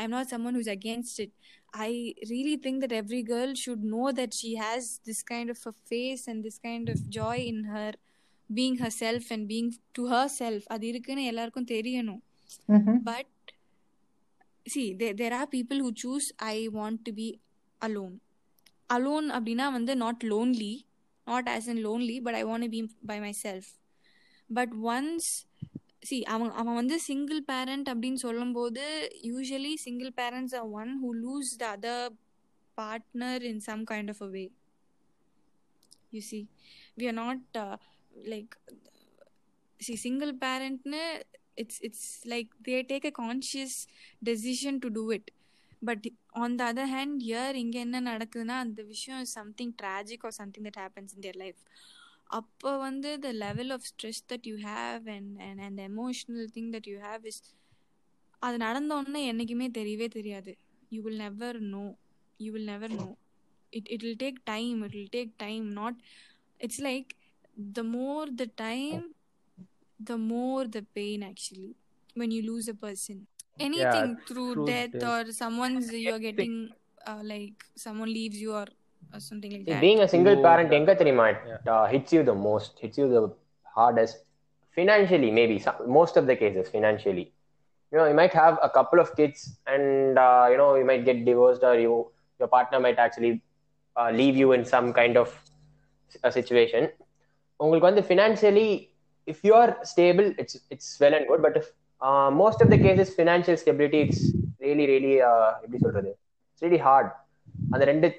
I'm 0.00 0.10
not 0.16 0.26
someone 0.32 0.54
who's 0.56 0.72
against 0.78 1.16
it 1.24 1.32
I 1.86 1.90
really 2.32 2.56
think 2.64 2.76
that 2.84 2.94
every 3.00 3.22
girl 3.32 3.50
should 3.62 3.82
know 3.92 4.06
that 4.20 4.32
she 4.40 4.50
has 4.64 4.84
this 5.08 5.20
kind 5.32 5.48
of 5.54 5.58
a 5.70 5.74
face 5.90 6.22
and 6.30 6.38
this 6.46 6.58
kind 6.68 6.86
of 6.94 6.98
joy 7.18 7.36
in 7.52 7.58
her 7.74 7.90
being 8.50 8.76
herself 8.84 9.26
and 9.34 9.44
being 9.52 9.68
to 9.98 10.04
herself 10.14 10.62
அது 10.74 10.86
இருக்குன்னு 10.92 11.28
எல்லாருக்கும் 11.32 11.70
தெரியணும் 11.76 12.22
Mm-hmm. 12.74 12.96
but 13.08 13.26
see 14.66 14.86
there, 15.00 15.14
there 15.20 15.34
are 15.34 15.46
people 15.48 15.78
who 15.84 15.90
choose 16.02 16.26
i 16.54 16.68
want 16.78 16.98
to 17.08 17.12
be 17.20 17.28
alone 17.82 18.14
Alone 18.97 19.27
அப்படின்னா 19.37 19.65
வந்து 19.77 19.93
not 20.03 20.17
lonely 20.31 20.75
not 21.27 21.45
as 21.55 21.65
in 21.73 21.77
lonely 21.87 22.17
but 22.25 22.35
i 22.39 22.43
want 22.49 22.63
to 22.65 22.71
be 22.75 22.81
by 23.11 23.17
myself 23.27 23.65
but 24.49 24.69
once 24.93 25.27
see 26.09 26.21
அவன் 26.33 26.51
அவன் 26.61 26.77
வந்து 26.81 26.95
single 27.09 27.41
parent 27.51 27.87
அப்படின்னு 27.91 28.19
சொல்லும்போது 28.27 28.83
usually 29.29 29.73
single 29.85 30.11
parents 30.19 30.55
are 30.59 30.67
one 30.81 30.91
who 31.01 31.09
lose 31.25 31.51
the 31.61 31.69
other 31.75 31.99
partner 32.81 33.33
in 33.51 33.57
some 33.69 33.83
kind 33.91 34.09
of 34.13 34.17
a 34.27 34.29
way 34.35 34.47
you 36.15 36.21
see 36.29 36.43
we 36.97 37.05
are 37.11 37.17
not 37.23 37.41
uh, 37.63 37.77
like 38.33 38.53
see 39.85 39.97
single 40.05 40.33
parentனு 40.45 41.01
it's 41.63 41.77
it's 41.87 42.03
like 42.25 42.49
they 42.65 42.83
take 42.91 43.05
a 43.05 43.15
conscious 43.23 43.73
decision 44.29 44.79
to 44.83 44.89
do 44.89 45.03
but 45.87 46.05
on 46.41 46.55
the 46.59 46.63
other 46.71 46.91
hand 46.93 47.19
here 47.27 47.55
இங்கே 47.61 47.79
என்ன 47.85 48.01
நடக்குதுன்னா 48.09 48.57
அந்த 48.65 48.81
விஷயம் 48.85 49.23
something 49.33 49.73
tragic 49.81 50.25
or 50.27 50.35
something 50.39 50.67
that 50.67 50.81
happens 50.83 51.13
in 51.15 51.23
their 51.25 51.39
life 51.43 51.61
அப்போ 52.37 52.71
வந்து 52.79 53.09
the 53.25 53.31
level 53.39 53.71
of 53.71 53.85
stress 53.89 54.21
that 54.31 54.47
you 54.51 54.55
have 54.67 55.03
and 55.15 55.33
and 55.47 55.61
அந்த 55.61 55.81
emotional 55.91 56.47
thing 56.55 56.71
that 56.75 56.89
you 56.91 56.97
have 57.01 57.25
is 57.31 57.41
அது 58.41 58.55
நடந்தோன்னே 58.65 59.21
என்றைக்குமே 59.31 59.67
தெரியவே 59.77 60.07
தெரியாது 60.15 60.53
you 60.91 61.01
will 61.01 61.21
never 61.25 61.59
know 61.75 61.85
you 62.39 62.49
will 62.51 62.69
never 62.73 62.95
know 62.95 63.09
it 63.73 63.89
it 63.93 64.03
will 64.05 64.19
take 64.23 64.39
time 64.51 64.77
it 64.83 64.95
will 64.97 65.13
take 65.15 65.31
time 65.45 65.65
not 65.79 65.99
it's 66.59 66.81
like 66.89 67.09
the 67.73 67.83
more 67.95 68.29
the 68.35 68.45
time 68.63 69.03
the 69.99 70.17
more 70.27 70.69
the 70.69 70.81
pain 70.93 71.23
actually 71.29 71.71
when 72.15 72.33
you 72.35 72.41
lose 72.43 72.69
a 72.69 72.77
person 72.81 73.21
anything 73.66 74.16
through 74.28 74.50
true, 74.54 74.66
death 74.72 74.92
death. 74.92 75.08
or 75.28 75.32
someone's 75.42 75.88
you're 76.04 76.22
getting 76.28 76.54
uh, 77.10 77.20
like 77.32 77.58
someone 77.76 78.10
leaves 78.18 78.38
you 78.44 78.52
or, 78.60 78.66
or 79.14 79.20
something 79.28 79.52
like 79.54 79.66
that 79.66 79.80
being 79.86 80.00
a 80.06 80.08
single 80.14 80.36
You- 80.36 80.44
parent 80.48 80.72
எங்க 80.78 80.94
தெரியுமா 81.00 81.26
it 81.32 81.40
Yeah. 81.50 81.60
uh, 81.74 81.86
hits 81.94 82.12
you 82.16 82.22
the 82.30 82.36
most 82.48 82.72
hits 82.84 82.98
you 83.02 83.06
the 83.16 83.22
hardest 83.78 84.16
financially 84.78 85.30
maybe 85.38 85.56
some, 85.66 85.78
most 85.98 86.14
of 86.20 86.24
the 86.30 86.36
cases 86.42 86.66
financially 86.74 87.26
you 87.92 87.96
know 87.98 88.06
you 88.10 88.16
might 88.22 88.34
have 88.42 88.54
a 88.68 88.70
couple 88.78 88.98
of 89.04 89.08
kids 89.20 89.38
and 89.74 90.18
uh, 90.26 90.46
you 90.52 90.58
know 90.60 90.70
you 90.80 90.86
might 90.90 91.04
get 91.10 91.18
divorced 91.30 91.64
or 91.70 91.74
you 91.84 91.94
your 92.40 92.50
partner 92.56 92.78
might 92.86 92.98
actually 93.06 93.32
uh, 94.00 94.10
leave 94.20 94.36
you 94.42 94.48
in 94.56 94.64
some 94.74 94.88
kind 95.00 95.16
of 95.24 95.28
a 96.28 96.32
situation 96.38 96.84
உங்களுக்கு 97.60 97.88
வந்து 97.90 98.02
financially 98.10 98.68
if 99.32 99.38
you 99.46 99.54
are 99.62 99.70
stable 99.92 100.28
it's 100.42 100.54
it's 100.74 100.88
well 101.02 101.14
and 101.18 101.26
good 101.30 101.40
but 101.46 101.56
if 101.60 101.66
uh, 102.01 102.29
most 102.43 102.61
of 102.61 102.69
the 102.69 102.79
cases 102.85 103.09
financial 103.19 103.57
stability 103.63 104.01
it's 104.07 104.21
really 104.59 104.85
really 104.93 105.15
uh, 105.29 105.49
எப்படி 105.63 105.79
சொல்றது 105.85 106.11
it's 106.51 106.63
really 106.67 106.81
hard 106.89 107.09
அந்த 107.73 107.85
ரெண்டு 107.91 108.09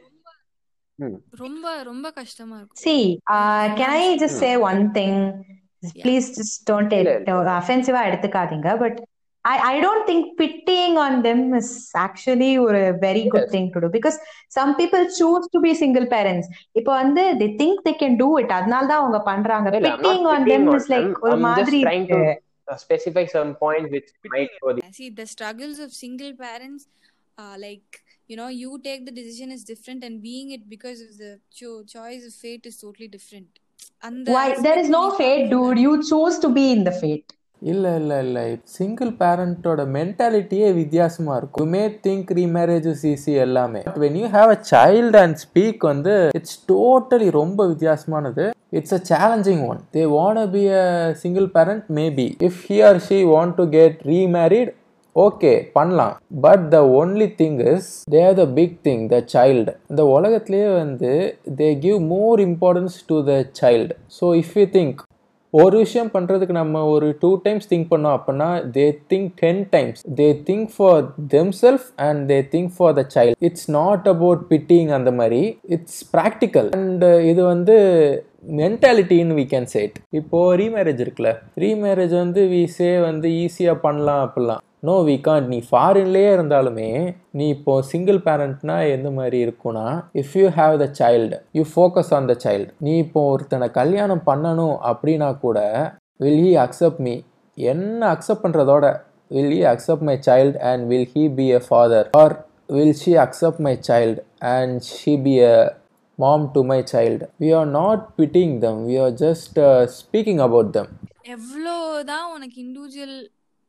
Hmm. 0.99 1.17
ரொம்ப 1.41 1.65
ரொம்ப 1.89 2.07
கஷ்டமா 2.19 2.55
இருக்கும் 2.59 2.83
See, 2.85 3.03
uh, 3.35 3.65
can 3.79 3.91
I 3.97 4.17
just 4.23 4.35
Hmm. 4.35 4.43
say 4.45 4.53
one 4.71 4.81
thing? 4.95 5.13
Yeah. 5.83 6.05
Please 6.05 6.27
just 6.39 6.55
don't 6.71 6.89
take 6.93 7.05
இல்ல, 7.07 7.13
இல்ல. 7.33 7.57
offensive 7.61 7.99
எடுத்துக்காதீங்க 8.09 8.71
but 8.83 8.95
I, 9.45 9.57
I 9.73 9.81
don't 9.85 10.05
think 10.09 10.23
pitying 10.41 10.95
on 11.03 11.13
them 11.27 11.41
is 11.59 11.69
actually 12.05 12.51
ஒரு 12.67 12.81
very 13.05 13.25
good 13.35 13.45
Yes. 13.45 13.53
thing 13.55 13.67
to 13.75 13.81
do 13.85 13.89
because 13.97 14.17
some 14.57 14.71
people 14.81 15.03
choose 15.19 15.45
to 15.55 15.61
be 15.67 15.73
single 15.83 16.07
parents 16.15 16.47
இப்போ 16.81 16.93
வந்து 17.03 17.25
they 17.41 17.51
think 17.61 17.77
they 17.89 17.97
can 18.03 18.15
do 18.25 18.31
it 18.43 18.51
அதனால 18.59 18.83
தான் 18.93 19.03
அவங்க 19.03 19.21
பண்றாங்க 19.31 19.69
pitying 19.79 20.25
on 20.35 20.41
them 20.53 20.65
on 20.73 20.77
is 20.81 20.89
like 20.95 21.07
them. 21.11 21.23
ஒரு 21.27 21.35
I'm 21.37 21.45
just 21.45 21.47
மாதிரி 21.49 21.81
trying 21.89 22.09
to 22.15 22.21
uh, 22.68 22.78
specify 22.78 23.26
some 23.30 23.52
points 23.56 23.90
which 23.96 24.10
might 24.28 24.54
go 24.60 24.74
the 24.76 24.92
see 24.94 25.10
the 25.20 25.28
struggles 25.28 25.80
of 25.86 25.92
single 26.04 26.34
parents 26.46 26.84
uh, 27.38 27.56
like 27.58 27.90
you 28.30 28.38
know 28.40 28.50
you 28.56 28.72
take 28.88 29.02
the 29.08 29.16
decision 29.20 29.50
is 29.52 29.64
different 29.72 30.02
and 30.08 30.16
being 30.24 30.50
it 30.52 30.64
because 30.70 31.02
of 31.02 31.12
the 31.18 31.32
cho- 31.60 31.84
choice 31.96 32.24
of 32.30 32.36
fate 32.44 32.66
is 32.66 32.78
totally 32.86 33.10
different 33.18 33.52
அந்த 34.04 34.34
why 34.38 34.48
there 34.66 34.80
is 34.82 34.88
aspect 34.88 34.98
no 34.98 35.04
நீ 35.08 35.18
fate 35.22 35.44
பார்க்கல. 35.44 35.54
dude 35.56 35.80
you 35.86 35.94
choose 36.12 36.38
to 36.46 36.52
be 36.60 36.66
in 36.78 36.84
the 36.90 36.96
fate 37.04 37.30
இல்லை 37.62 37.90
இல்லை 38.00 38.16
இல்லை 38.26 38.46
single 38.76 39.10
பேரண்ட்டோட 39.20 39.82
மென்டாலிட்டியே 39.96 40.70
வித்தியாசமாக 40.78 41.36
இருக்கும் 41.40 41.62
you 41.64 41.72
may 41.76 41.82
think 42.06 42.30
remarriage 42.40 42.88
easy 43.12 43.34
எல்லாமே 43.44 43.82
but 43.88 44.00
when 44.04 44.18
you 44.22 44.28
have 44.36 44.52
a 44.56 44.60
child 44.72 45.20
and 45.24 45.38
speak 45.44 45.84
வந்து 45.90 46.14
இட்ஸ் 46.40 46.58
டோட்டலி 46.72 47.28
ரொம்ப 47.40 47.68
வித்தியாசமானது 47.72 48.46
it's 48.79 48.97
a 48.99 49.03
challenging 49.13 49.63
one 49.71 49.81
they 49.97 50.03
want 50.17 50.51
be 50.57 50.65
a 50.81 50.87
single 51.23 51.47
parent 51.57 51.87
maybe 52.01 52.27
if 52.49 52.61
he 52.71 52.79
or 52.89 53.01
she 53.09 53.21
want 53.35 53.57
to 53.61 53.67
get 53.79 53.99
remarried 54.13 54.73
okay 55.17 55.53
பண்ணலாம். 55.77 56.15
But 56.45 56.65
the 56.75 56.79
only 57.01 57.29
thing 57.39 57.59
is 57.73 57.89
they 58.15 58.21
are 58.27 58.39
the 58.41 58.45
big 58.59 58.75
thing 58.87 59.05
the 59.13 59.19
child 59.35 59.73
இந்த 59.91 60.03
உலகத்துலேயே 60.17 60.71
வந்து 60.83 61.13
they 61.61 61.69
give 61.85 62.01
more 62.15 62.41
importance 62.49 62.97
to 63.11 63.19
the 63.31 63.35
child 63.61 63.95
so 64.19 64.27
if 64.43 64.57
you 64.61 64.67
think 64.77 65.01
ஒரு 65.55 65.77
விஷயம் 65.83 66.11
பண்ணுறதுக்கு 66.15 66.55
நம்ம 66.59 66.83
ஒரு 66.87 67.07
two 67.21 67.29
times 67.45 67.69
think 67.71 67.91
பண்ணோம் 67.93 68.17
அப்படின்னா 68.17 68.49
they 68.77 68.87
think 69.13 69.29
ten 69.43 69.63
times 69.71 70.01
they 70.19 70.27
think 70.49 70.69
for 70.77 71.03
them 71.35 71.53
self 71.63 71.87
and 72.07 72.23
they 72.33 72.39
think 72.55 72.73
for 72.77 72.95
the 72.99 73.05
child 73.15 73.39
it's 73.49 73.69
not 73.71 74.09
about 74.15 74.43
pitting 74.53 74.91
அந்த 74.99 75.13
மாதிரி. 75.21 75.43
It's 75.77 76.01
practical 76.17 76.69
and 76.81 77.05
இது 77.31 77.43
வந்து 77.45 77.77
மென்டாலிட்டின்னு 78.45 79.35
வி 79.35 79.45
கேன் 79.45 79.69
சேட் 79.73 79.97
இப்போது 80.13 80.57
ரீமேரேஜ் 80.61 81.01
இருக்குல்ல 81.05 81.31
ரீமேரேஜ் 81.57 82.15
வந்து 82.15 82.43
வி 82.51 82.63
சே 82.77 82.89
வந்து 83.01 83.29
ஈஸியாக 83.43 83.79
பண்ணலாம் 83.81 84.23
அப்படிலாம். 84.27 84.63
நோ 84.87 84.95
வி 85.09 85.17
கான்ட் 85.21 85.49
நீ 85.49 85.59
ஃபாரின்லேயே 85.69 86.31
இருந்தாலுமே 86.37 86.89
நீ 87.31 87.45
இப்போ 87.49 87.75
சிங்கிள் 87.83 88.19
பேரண்ட்னா 88.27 88.77
எந்த 88.89 89.09
மாதிரி 89.11 89.39
இருக்கும்னா 89.47 89.87
if 90.23 90.35
you 90.41 90.49
have 90.59 90.75
the 90.83 90.89
child 91.01 91.39
you 91.53 91.65
focus 91.73 92.13
on 92.15 92.29
the 92.33 92.37
child 92.45 92.71
நீ 92.81 92.95
இப்போ 92.99 93.23
ஒருத்தனை 93.33 93.69
கல்யாணம் 93.71 94.27
பண்ணணும் 94.27 94.77
அப்படின்னா 94.91 95.31
கூட 95.39 95.59
வில் 96.21 96.41
ஹீ 96.45 96.53
அக்செப்ட் 96.67 97.03
மீ 97.07 97.15
என்ன 97.59 98.01
அக்செப்ட் 98.15 98.45
பண்ணுறதோட 98.45 98.87
will 99.31 99.53
he 99.53 99.63
accept 99.73 100.07
my 100.11 100.17
child 100.29 100.59
and 100.71 100.85
will 100.93 101.09
he 101.15 101.25
be 101.39 101.47
a 101.51 101.63
father 101.69 102.09
or 102.17 102.37
will 102.69 102.97
she 103.01 103.13
accept 103.25 103.63
my 103.67 103.75
child 103.89 104.21
and 104.53 104.77
she 104.93 105.15
be 105.27 105.35
a 105.49 105.55
mom 106.19 106.43
to 106.55 106.61
my 106.71 106.81
child 106.93 107.21
we 107.39 107.49
are 107.53 107.69
not 107.79 108.17
pitying 108.19 108.53
them 108.61 108.77
we 108.87 108.97
are 108.99 109.13
just 109.25 109.59
uh, 109.59 109.83
speaking 110.01 110.41
about 110.49 110.69
them 110.79 110.89
எவ்வளோதான் 111.35 112.27
உனக்கு 112.35 112.59
individual 112.65 113.17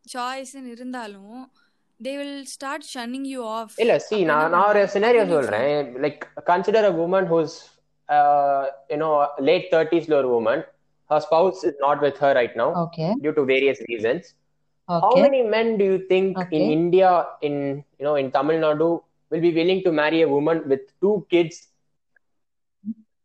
சாய்ஸ்ன்னு 0.06 0.72
இருந்தாலும் 0.76 1.40
they 2.00 2.12
will 2.20 2.44
start 2.56 2.86
shunning 2.96 3.28
you 3.34 3.42
off 3.60 3.74
இல்ல 3.84 3.94
see 4.08 4.18
நான் 4.32 4.52
நான் 4.54 4.68
ஒரு 4.72 4.82
scenario 4.96 5.24
சொல்றேன் 5.32 5.88
like 6.04 6.22
consider 6.50 6.88
a 6.90 6.94
woman 7.06 7.28
whose 7.34 7.56
you know 8.94 9.12
late 9.50 9.70
தேர்ட்டிஸ்ல 9.76 10.18
ஒரு 10.22 10.32
woman 10.40 10.64
her 11.10 11.20
spouse 11.26 11.60
is 11.64 11.76
not 11.84 11.98
with 12.06 12.18
her 12.24 12.30
right 12.38 12.56
now 12.62 12.70
okay 12.84 13.10
due 13.26 13.34
to 13.38 13.44
various 13.52 13.78
reasons 13.90 14.24
how 14.90 15.10
okay 15.10 15.22
many 15.26 15.40
men 15.54 15.68
do 15.82 15.86
you 15.92 16.00
think 16.10 16.32
in 16.58 16.64
Okay. 16.64 16.74
india 16.80 17.12
in 17.48 17.56
you 18.00 18.06
know 18.08 18.16
in 18.22 18.28
tamil 18.36 18.58
nadu 18.66 18.88
will 19.32 19.44
be 19.46 19.52
willing 19.60 19.80
to 19.86 19.92
marry 20.02 20.20
a 20.26 20.30
woman 20.36 20.58
with 20.72 20.84
two 21.04 21.16
kids 21.34 21.56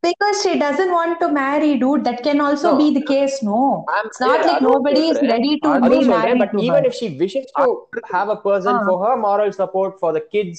Because 0.03 0.43
she 0.43 0.59
doesn't 0.59 0.91
want 0.91 1.21
to 1.21 1.29
marry, 1.31 1.79
dude. 1.79 2.05
That 2.05 2.23
can 2.23 2.41
also 2.41 2.71
No. 2.71 2.79
be 2.79 2.89
the 2.93 3.03
case, 3.05 3.37
no. 3.43 3.61
I'm 3.89 4.07
It's 4.07 4.21
not 4.21 4.33
yeah, 4.33 4.47
like 4.49 4.57
அதுவும் 4.57 4.73
nobody 4.73 5.03
is 5.05 5.19
சொல்றேன். 5.19 5.33
ready 5.35 5.53
to 5.57 5.71
be 5.71 5.77
அதுவும் 5.79 6.09
சொல்றேன் 6.09 6.15
married 6.15 6.43
but 6.43 6.53
to 6.55 6.63
even 6.65 6.79
her. 6.79 6.91
if 6.91 6.95
she 7.01 7.09
wishes 7.21 7.47
to 7.53 7.67
have 8.11 8.29
a 8.29 8.41
person 8.41 8.75
Ah. 8.75 8.85
for 8.89 8.97
her 9.05 9.15
moral 9.19 9.53
support 9.53 9.93
for 10.03 10.11
the 10.13 10.25
kids 10.35 10.59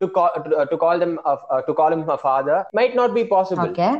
to 0.00 0.08
call 0.08 0.30
to, 0.36 0.50
uh, 0.56 0.66
to 0.72 0.76
call 0.76 0.96
them 0.98 1.12
a, 1.24 1.36
uh, 1.48 1.60
to 1.68 1.74
call 1.80 1.90
him 1.94 2.02
a 2.08 2.20
father 2.20 2.58
might 2.80 2.94
not 3.00 3.12
be 3.18 3.24
possible 3.36 3.70
Okay. 3.70 3.92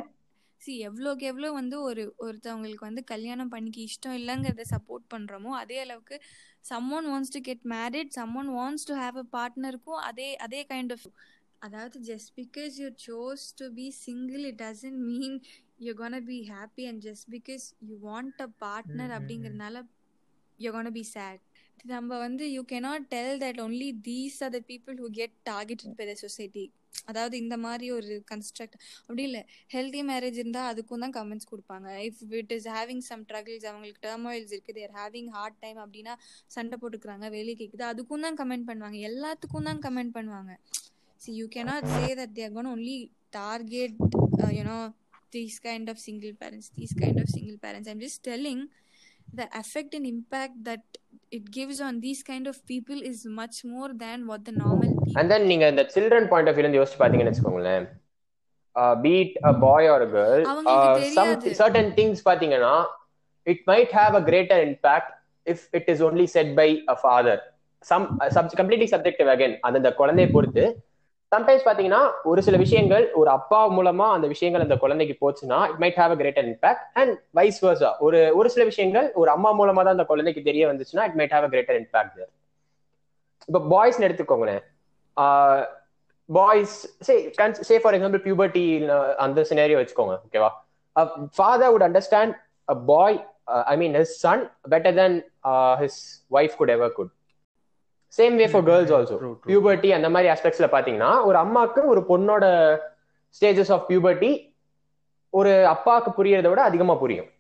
See 0.60 0.74
எவ்வளோக்கு 0.88 1.24
எவ்வளோ 1.30 1.48
வந்து 1.58 1.76
ஒரு 1.86 2.02
ஒருத்தவங்களுக்கு 2.26 2.84
வந்து 2.86 3.02
கல்யாணம் 3.10 3.50
பண்ணிக்க 3.54 3.78
இஷ்டம் 3.88 4.14
இல்லைங்கிறத 4.18 4.64
சப்போர்ட் 4.70 5.04
பண்ணுறோமோ 5.14 5.50
அதே 5.62 5.78
அளவுக்கு 5.82 6.16
someone 6.64 7.06
wants 7.12 7.32
to 7.34 7.40
get 7.48 7.64
married 7.74 8.12
someone 8.18 8.50
wants 8.58 8.86
to 8.90 8.94
have 9.00 9.16
a 9.22 9.26
பார்ட்னருக்கும் 9.36 10.00
அதே 10.10 10.28
அதே 10.46 10.60
கைண்ட் 10.72 10.94
ஆஃப் 10.96 11.04
அதாவது 11.66 11.98
just 12.10 12.30
because 12.40 12.74
you 12.82 12.88
chose 13.08 13.44
to 13.60 13.66
be 13.80 13.86
single 14.04 14.44
it 14.50 14.60
doesn't 14.66 15.00
mean 15.10 15.36
you 15.86 15.94
gonna 16.02 16.20
be 16.30 16.38
happy 16.52 16.86
and 16.90 17.02
just 17.08 17.28
because 17.36 17.66
you 17.88 17.96
want 18.08 18.40
a 18.46 18.50
partner 18.64 19.14
அப்படிங்கிறதுனால 19.18 19.82
you 20.58 20.70
gonna 20.76 20.92
be 20.98 21.04
sad 21.16 21.42
நம்ம 21.92 22.18
வந்து 22.26 22.44
you 22.56 22.62
cannot 22.72 23.06
tell 23.14 23.36
that 23.44 23.60
only 23.66 23.90
these 24.08 24.38
are 24.46 24.54
the 24.56 24.60
people 24.72 24.96
who 25.02 25.08
get 25.20 25.36
targeted 25.50 25.96
by 26.00 26.06
the 26.10 26.14
society 26.24 26.64
அதாவது 27.10 27.34
இந்த 27.42 27.56
மாதிரி 27.64 27.86
ஒரு 27.96 28.14
construct 28.30 28.76
அப்படி 29.06 29.22
இல்லை. 29.28 29.40
Healthy 29.74 30.00
marriage 30.10 30.38
இருந்தால் 30.40 30.68
அதுக்கும் 30.72 31.02
தான் 31.04 31.14
கமெண்ட்ஸ் 31.16 31.50
கொடுப்பாங்க. 31.52 31.88
If 32.08 32.20
it 32.40 32.52
is 32.56 32.68
having 32.76 33.02
some 33.08 33.24
struggles 33.30 33.66
அவங்களுக்கு 33.70 34.02
டர்மாயில்ஸ் 34.06 34.52
இருக்குது 34.54 34.78
தேர் 34.80 34.94
ஹேவிங் 35.00 35.30
ஹார்ட் 35.36 35.58
டைம் 35.64 35.80
அப்படின்னா 35.84 36.14
சண்டை 36.56 36.78
போட்டுக்கிறாங்க 36.82 37.28
வெளியே 37.36 37.56
கேட்குது 37.62 37.86
அதுக்கும் 37.92 38.26
தான் 38.26 38.38
கமெண்ட் 38.42 38.68
பண்ணுவாங்க. 38.70 38.98
எல்லாத்துக்கும் 39.10 39.68
தான் 39.70 39.82
கமெண்ட் 39.86 40.14
பண்ணுவாங்க. 40.18 40.54
See 41.23 41.31
you 41.39 41.45
cannot 41.55 41.89
say 41.95 42.05
that 42.19 42.35
they're 42.39 42.53
gone 42.57 42.71
only 42.75 42.97
target 43.39 43.97
you know 44.59 44.79
these 45.33 45.55
kind 45.59 45.87
of 45.91 45.97
single 45.99 46.31
parents 46.39 46.67
these 46.77 46.93
kind 46.95 47.17
of 47.21 47.27
single 47.29 47.57
parents 47.57 47.87
i'm 47.89 47.99
just 47.99 48.19
telling 48.23 48.59
the 49.33 49.45
effect 49.59 49.91
and 49.93 50.05
impact 50.07 50.55
that 50.63 50.83
it 51.31 51.43
gives 51.57 51.77
on 51.87 51.99
these 52.05 52.21
kind 52.23 52.45
of 52.47 52.55
people 52.65 52.99
is 53.09 53.19
much 53.41 53.57
more 53.65 53.89
than 53.95 54.25
what 54.29 54.41
the 54.47 54.55
normal 54.63 54.89
people 54.93 55.17
and 55.19 55.31
then 55.33 55.45
நீங்க 55.51 55.65
இந்த 55.73 55.83
children 55.95 56.29
point 56.31 56.49
of 56.51 56.57
வியூல 56.57 56.71
யோசிச்சு 56.79 56.99
பாத்தீங்கன்னு 57.03 57.33
வச்சுக்கோங்களேன் 57.33 57.85
be it 59.05 59.35
a 59.43 59.53
boy 59.65 59.89
or 59.93 60.05
girl 60.09 60.43
அவங்களுக்கு 60.49 61.11
some 61.17 61.31
தெரியாது. 61.35 61.55
Certain 61.59 61.91
things 61.99 62.25
பாத்தீங்கன்னா 62.29 62.73
it 63.47 63.63
might 63.71 63.93
have 63.99 64.17
a 64.21 64.23
greater 64.29 64.63
impact 64.67 65.13
if 65.47 65.65
it 65.79 65.89
is 65.93 66.03
only 66.09 66.27
said 66.35 66.53
by 66.61 66.69
a 66.93 66.97
father 67.03 67.41
some 67.85 68.05
completely 68.61 68.89
subjective 68.95 69.31
again 69.35 69.57
அந்த 69.69 69.91
குழந்தையை 70.01 70.29
பொறுத்து 70.37 70.65
சம்டைம்ஸ் 71.32 71.66
பாத்தீங்கன்னா 71.66 72.00
ஒரு 72.24 72.40
சில 72.42 72.56
விஷயங்கள் 72.56 73.04
ஒரு 73.12 73.30
அப்பா 73.30 73.60
மூலமா 73.76 74.06
அந்த 74.12 74.26
விஷயங்கள் 74.26 74.62
அந்த 74.62 74.76
குழந்தைக்கு 74.76 75.14
போச்சுன்னா 75.22 75.58
it 75.70 75.80
might 75.82 75.98
have 75.98 76.12
a 76.12 76.18
greater 76.20 76.46
impact 76.46 76.84
and 76.94 77.14
vice 77.32 77.60
versa 77.64 77.90
ஒரு 78.00 78.20
ஒரு 78.34 78.48
சில 78.50 78.64
விஷயங்கள் 78.64 79.06
ஒரு 79.14 79.30
அம்மா 79.30 79.52
மூலமா 79.60 79.82
தான் 79.82 79.96
அந்த 79.96 80.06
குழந்தைக்கு 80.12 80.42
தெரிய 80.42 80.64
வந்துச்சுன்னா 80.70 81.06
it 81.06 81.18
might 81.20 81.34
have 81.36 81.46
a 81.48 81.52
greater 81.54 81.80
impact 81.82 82.20
இப்போ 83.48 83.60
பாய்ஸ்னு 83.72 84.06
எடுத்துக்கோங்களேன். 84.08 84.62
Boys 86.28 86.76
say 87.02 87.14
say 87.68 87.74
for 87.82 87.94
example 87.96 88.22
puberty 88.26 88.64
அந்த 89.18 89.40
சினேரியோ 89.50 89.80
வச்சுக்கோங்க 89.80 90.14
ஓகேவா 90.26 90.50
father 91.36 91.72
would 91.72 91.86
understand 91.88 92.34
a 92.68 92.76
boy 92.86 93.18
I 93.66 93.74
mean 93.76 93.96
his 93.96 94.14
son 94.20 94.42
better 94.70 94.96
than 95.00 95.16
his 95.82 96.00
wife 96.30 96.56
could 96.56 96.70
ever 96.70 96.92
could 96.92 97.12
same 98.18 98.34
way 98.40 98.46
for 98.52 98.64
girls 98.68 98.92
also. 98.96 99.14
Puberty 99.48 99.88
அந்த 99.98 100.08
மாதிரி 100.14 100.28
ஆஸ்பெக்ட்ஸ்ல 100.34 100.68
பாத்தீங்கன்னா 100.74 101.12
ஒரு 101.28 101.38
அம்மாக்கு 101.44 101.80
ஒரு 101.92 102.00
பொண்ணோட 102.10 102.44
ஸ்டேஜஸ் 103.36 103.72
ஆஃப் 103.76 103.86
பியூபர்ட்டி 103.90 104.32
ஒரு 105.32 105.52
அப்பாவுக்கு 105.74 106.10
புரியறதை 106.18 106.50
விட 106.52 106.62
அதிகமா 106.70 106.96
புரியும் 107.04 107.30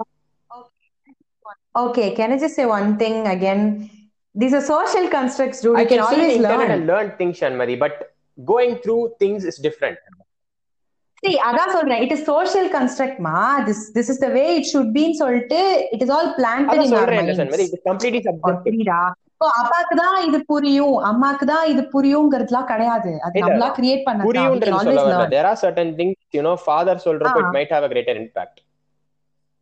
Okay, 1.82 2.14
can 2.16 2.32
I 2.32 2.38
just 2.38 2.54
say 2.54 2.64
one 2.70 2.96
thing 2.96 3.26
again? 3.26 3.60
These 4.34 4.54
are 4.54 4.64
social 4.66 5.06
constructs, 5.08 5.60
dude. 5.62 5.76
I 5.76 5.82
You 5.82 5.88
can 5.88 5.98
can 6.00 6.08
see 6.10 6.16
the 6.16 6.20
always 6.20 6.36
internet 6.36 6.60
learn. 6.60 6.74
and 6.74 6.86
learn 6.86 7.08
things, 7.18 7.34
Shanmari, 7.40 7.76
but 7.76 7.94
going 8.38 8.74
through 8.76 9.00
things 9.22 9.40
is 9.44 9.56
different. 9.66 9.98
See, 11.22 11.34
அதான் 11.48 11.72
சொல்றேன் 11.76 12.02
it 12.06 12.12
is 12.16 12.22
social 12.30 12.66
construct 12.76 13.18
மா 13.26 13.36
this 13.68 13.80
this 13.98 14.08
is 14.14 14.18
the 14.24 14.30
way 14.36 14.46
it 14.58 14.66
should 14.72 14.90
be 14.96 15.04
ன்னு 15.08 15.20
சொல்லிட்டு 15.22 15.60
it 15.96 16.02
is 16.06 16.12
all 16.16 16.28
planted 16.40 16.72
அதான் 16.74 16.86
in 16.88 16.94
our 16.94 17.02
சொல்றேன். 17.02 17.34
சண்மதி 17.42 17.66
இது 17.70 17.80
completely 17.90 18.22
subject 18.28 18.66
அப்பாக்கு 19.40 19.94
தான் 19.96 20.16
இது 20.26 20.38
புரியும் 20.44 20.96
அம்மாக்கு 21.08 21.44
தான் 21.44 21.64
இது 21.70 21.82
புரியுங்கிறதுலாம் 21.94 22.68
கிடையாது. 22.70 23.12
அது 23.26 23.42
நம்மளா 23.44 23.68
கிரியேட் 23.78 24.04
பண்ணது 24.06 24.28
always 24.42 24.62
சொல்ல 24.78 25.00
வரல. 25.00 25.14
learn. 25.14 25.30
There 25.30 25.46
are 25.46 25.56
certain 25.56 25.90
things 25.96 26.16
you 26.32 26.42
know 26.42 26.56
father 26.68 26.96
சொல்றப்போ 27.06 27.40
ஆ. 27.40 27.44
it 27.44 27.52
might 27.56 27.72
have 27.76 27.84
a 27.84 27.92
greater 27.94 28.16
impact. 28.16 28.56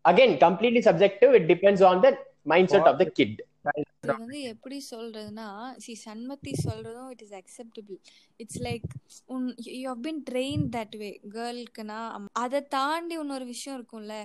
Again 0.05 0.33
completely 0.39 0.83
subjective. 0.83 1.33
It 1.35 1.47
depends 1.49 1.83
on 1.83 2.01
the 2.01 2.13
mindset 2.47 2.87
of 2.87 2.99
the 2.99 3.09
kid. 3.19 3.33
இது 3.71 4.13
வந்து 4.13 4.39
எப்படி 4.53 4.79
சொல்றதுன்னா 4.89 5.49
சி 5.83 5.93
சண்மதி 6.05 6.53
சொல்றதும் 6.65 7.11
it 7.13 7.23
is 7.27 7.35
acceptable 7.41 7.99
it's 8.41 8.61
like 8.65 8.87
உன் 9.35 9.45
you 9.75 9.85
have 9.91 10.01
been 10.07 10.23
train 10.31 10.65
that 10.77 10.97
way 11.03 11.11
கேர்ளுக்குனா 11.37 11.99
அதை 12.43 12.61
தாண்டி 12.75 13.17
இன்னொரு 13.23 13.47
விஷயம் 13.53 13.77
இருக்கும்ல. 13.79 14.17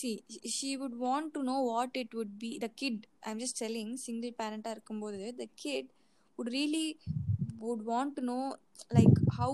See 0.00 0.08
she 0.56 0.70
would 0.82 0.96
want 1.04 1.30
to 1.36 1.40
know 1.50 1.56
what 1.72 1.94
it 2.02 2.14
would 2.18 2.34
be 2.42 2.50
the 2.64 2.68
kid 2.82 3.02
I 3.26 3.30
am 3.34 3.40
just 3.44 3.60
telling 3.64 3.94
single 4.06 4.34
பேரண்டாக 4.42 4.76
இருக்கும்போது 4.78 5.30
the 5.42 5.46
kid 5.64 5.90
would 6.38 6.50
really 6.56 6.88
would 7.66 7.80
want 7.92 8.10
to 8.16 8.22
know 8.26 8.42
like 8.96 9.16
how 9.36 9.48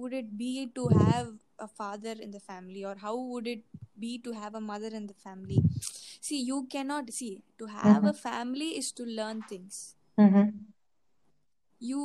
would 0.00 0.12
it 0.18 0.28
be 0.42 0.50
to 0.76 0.82
have 0.98 1.28
a 1.66 1.68
father 1.80 2.14
in 2.24 2.30
the 2.36 2.42
family 2.50 2.82
or 2.90 2.94
how 3.04 3.14
would 3.30 3.46
it 3.54 3.62
be 4.04 4.12
to 4.26 4.30
have 4.42 4.54
a 4.60 4.64
mother 4.68 4.90
in 4.98 5.06
the 5.10 5.16
family 5.24 5.58
see 6.26 6.40
you 6.50 6.58
cannot 6.74 7.08
see 7.18 7.32
to 7.60 7.66
have 7.78 8.04
a 8.12 8.14
family 8.26 8.68
is 8.80 8.90
to 9.00 9.04
learn 9.18 9.40
things 9.52 9.76
Mhm. 10.18 10.46
you 11.80 12.02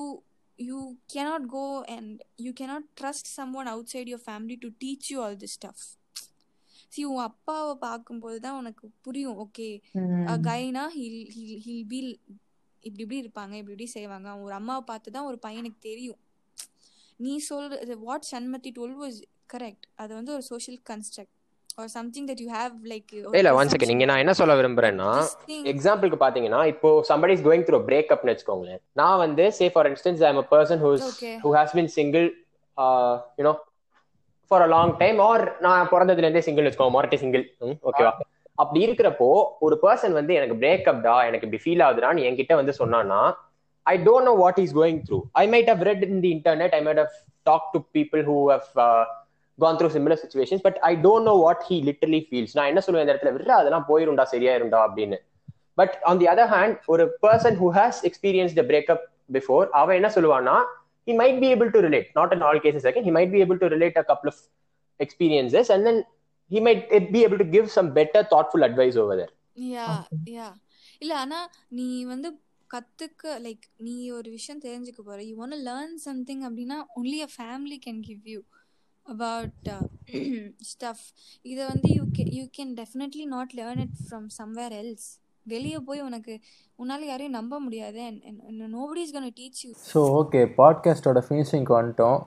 you 0.68 0.80
cannot 1.14 1.48
go 1.48 1.66
and 1.96 2.24
you 2.38 2.54
cannot 2.54 2.84
trust 2.96 3.28
someone 3.40 3.68
outside 3.68 4.08
your 4.08 4.24
family 4.30 4.58
to 4.58 4.72
teach 4.84 5.12
you 5.12 5.20
all 5.22 5.36
this 5.36 5.54
stuff 5.54 5.82
see 6.93 7.05
உன் 7.11 7.25
அப்பாவை 7.29 7.75
பார்க்கும்போது 7.85 8.39
தான் 8.47 8.59
உனக்கு 8.61 8.85
புரியும். 9.07 9.37
Okay. 9.45 9.69
கைனா 10.49 10.85
ஹில் 10.97 11.21
ஹில் 11.37 11.61
ஹில் 11.67 11.85
பி 11.93 12.01
இப்படி 12.83 13.03
இப்படி 13.03 13.19
இருப்பாங்க 13.23 13.55
இப்படி 13.61 13.75
இப்படி 13.77 13.87
செய்வாங்க. 13.97 14.29
ஒரு 14.47 14.55
அம்மாவை 14.61 14.83
பார்த்து 14.91 15.15
தான் 15.17 15.29
ஒரு 15.31 15.39
பையனுக்கு 15.47 15.81
தெரியும். 15.91 16.21
நீ 17.21 17.35
சொல்ற 17.51 17.97
what 18.09 18.27
Shanmathi 18.33 18.73
told 18.79 18.99
was 19.03 19.19
correct 19.55 19.87
அது 20.03 20.13
வந்து 20.19 20.33
ஒரு 20.37 20.45
social 20.51 20.81
construct 20.91 21.35
or 21.79 21.91
something 21.97 22.27
that 22.31 22.43
you 22.45 22.49
have 22.59 22.75
like 22.93 23.13
இல்ல 23.41 23.51
ஒன் 23.61 23.71
செகண்ட் 23.73 23.93
நீங்க 23.93 24.07
நான் 24.11 24.23
என்ன 24.25 24.35
சொல்ல 24.41 24.55
விரும்புறேன்னா 24.61 25.11
எக்ஸாம்பிளுக்கு 25.73 26.19
பாத்தீங்கன்னா 26.25 26.61
இப்போ 26.73 26.89
somebody 27.11 27.35
is 27.39 27.43
going 27.49 27.63
through 27.67 27.81
a 27.83 27.87
breakup 27.91 28.23
னு 28.25 28.33
வச்சுக்கோங்களேன். 28.33 28.81
நான் 29.01 29.21
வந்து 29.25 29.45
say 29.59 29.69
for 29.77 29.85
instance 29.93 30.21
i 30.27 30.33
am 30.35 30.41
a 30.45 30.49
person 30.55 30.79
who's 30.85 31.05
Okay. 31.11 31.35
who 31.45 31.53
has 31.59 31.71
been 31.79 31.89
single 31.99 32.27
uh, 32.77 33.15
for 34.51 34.61
a 34.63 34.69
long 34.69 34.91
time 34.99 35.19
or 35.21 35.37
நான் 35.61 35.91
பிறந்ததுல 35.93 36.27
இருந்தே 36.27 36.43
சிங்கிள் 36.47 36.67
வச்சுக்கோங்க 36.67 36.95
மொரட்டை 36.97 37.19
சிங்கிள் 37.23 37.45
ஓகேவா 37.89 38.13
அப்படி 38.59 38.81
இருக்கிறப்போ 38.87 39.29
ஒரு 39.67 39.77
பர்சன் 39.85 40.15
வந்து 40.19 40.33
எனக்கு 40.35 40.57
பிரேக்கப்டா 40.63 41.15
எனக்கு 41.29 41.47
இப்படி 41.47 41.63
ஃபீல் 41.65 41.85
ஆகுதுடான்னு 41.87 42.27
என்கிட்ட 42.29 42.55
வந்து 42.61 42.75
சொன்னான்னா 42.81 43.21
I 43.87 43.95
don't 44.09 44.29
know 44.31 44.35
what 44.43 44.61
is 44.65 44.75
going 44.81 45.01
through 45.07 45.19
I 45.43 45.45
might 45.55 45.71
have 45.73 45.83
read 45.91 46.05
in 46.09 46.23
the 46.27 46.31
internet 46.37 46.75
I 46.75 46.83
might 46.89 47.01
have 47.03 47.15
talk 47.47 47.67
to 47.75 47.81
people 47.97 48.23
who 48.29 48.37
have 48.51 48.69
gone 49.59 49.77
through 49.79 49.91
similar 49.91 50.17
situations 50.17 50.61
but 50.63 50.77
i 50.83 50.95
don't 50.97 51.25
know 51.25 51.35
what 51.39 51.59
he 51.69 51.77
literally 51.89 52.21
feels. 52.31 52.51
நான் 52.57 52.69
என்ன 52.71 52.81
சொல்லுவேன் 52.85 53.05
இந்த 53.05 53.15
இடத்துல? 53.15 53.33
விடுறா 53.35 53.57
அதெல்லாம் 53.61 53.85
போயிரும்டா 53.89 54.25
சரியாயிரும்டா 54.33 54.79
அப்படின்னு. 54.87 55.17
But 55.79 55.95
on 56.11 56.19
the 56.19 56.27
other 56.27 56.51
hand 56.51 56.77
ஒரு 56.87 57.05
person 57.25 57.57
who 57.61 57.69
has 57.77 57.99
experience 58.09 58.55
the 58.59 58.65
breakup 58.71 59.05
before 59.37 59.67
அவன் 59.81 59.97
என்ன 59.97 60.11
சொல்லுவான்னா 60.17 60.57
he 61.07 61.13
might 61.13 61.39
be 61.41 61.49
able 61.55 61.71
to 61.75 61.81
relate 61.81 62.09
not 62.15 62.33
in 62.35 62.43
all 62.47 62.59
cases 62.67 62.85
again 62.91 63.05
he 63.05 63.15
might 63.19 63.33
be 63.37 63.41
able 63.41 63.59
to 63.59 63.69
relate 63.69 63.97
a 63.97 64.07
couple 64.11 64.29
of 64.29 64.39
experiences 65.01 65.69
and 65.75 65.83
then 65.87 65.99
he 66.51 66.61
might 66.61 66.83
be 67.13 67.21
able 67.27 67.39
to 67.39 67.49
give 67.57 67.67
some 67.77 67.89
better 67.93 68.23
thoughtful 68.33 68.65
advice 68.71 68.99
over 69.05 69.17
there 69.21 69.33
யா 69.71 69.87
யா 70.35 70.49
இல்ல 71.03 71.13
ஆனா 71.23 71.39
நீ 71.79 71.87
வந்து 72.11 72.29
கத்துக்க 72.71 73.33
like 73.47 73.65
நீ 73.87 73.95
ஒரு 74.19 74.29
விஷயம் 74.37 74.63
தெரிஞ்சுக்க 74.67 75.01
போற 75.09 75.19
யூ 75.29 75.35
வாண்ட் 75.41 75.59
லேர்ன் 75.69 75.97
சம்திங் 76.07 76.43
அப்படின்னா 76.49 76.79
only 77.01 77.19
a 77.27 77.31
family 77.35 77.79
can 77.87 78.01
give 78.09 78.23
you 78.35 78.41
about 79.07 79.69
stuff 80.71 81.05
இதை 81.45 81.63
வந்து 81.73 81.89
யூ 81.99 82.05
கே 82.19 82.25
you 82.39 82.45
can 82.59 82.73
definitely 82.81 83.27
not 83.35 83.53
learn 83.61 83.83
it 83.87 83.97
from 84.07 84.29
somewhere 84.41 84.75
else 84.81 85.09
வெளியே 85.53 85.79
போய் 85.89 86.01
உனக்கு 86.01 86.35
உன்னால 86.79 87.03
யாரையும் 87.11 87.37
நம்ப 87.39 87.61
முடியாது. 87.61 88.01
Nobody 88.79 89.03
is 89.07 89.15
gonna 89.17 89.33
teach 89.41 89.63
you 89.65 89.71
so 89.93 90.01
okay 90.21 90.43
பாட்காஸ்டோட 90.61 91.23
ஃபினிஷிங்க்கு 91.29 91.75
வந்துட்டோம். 91.81 92.19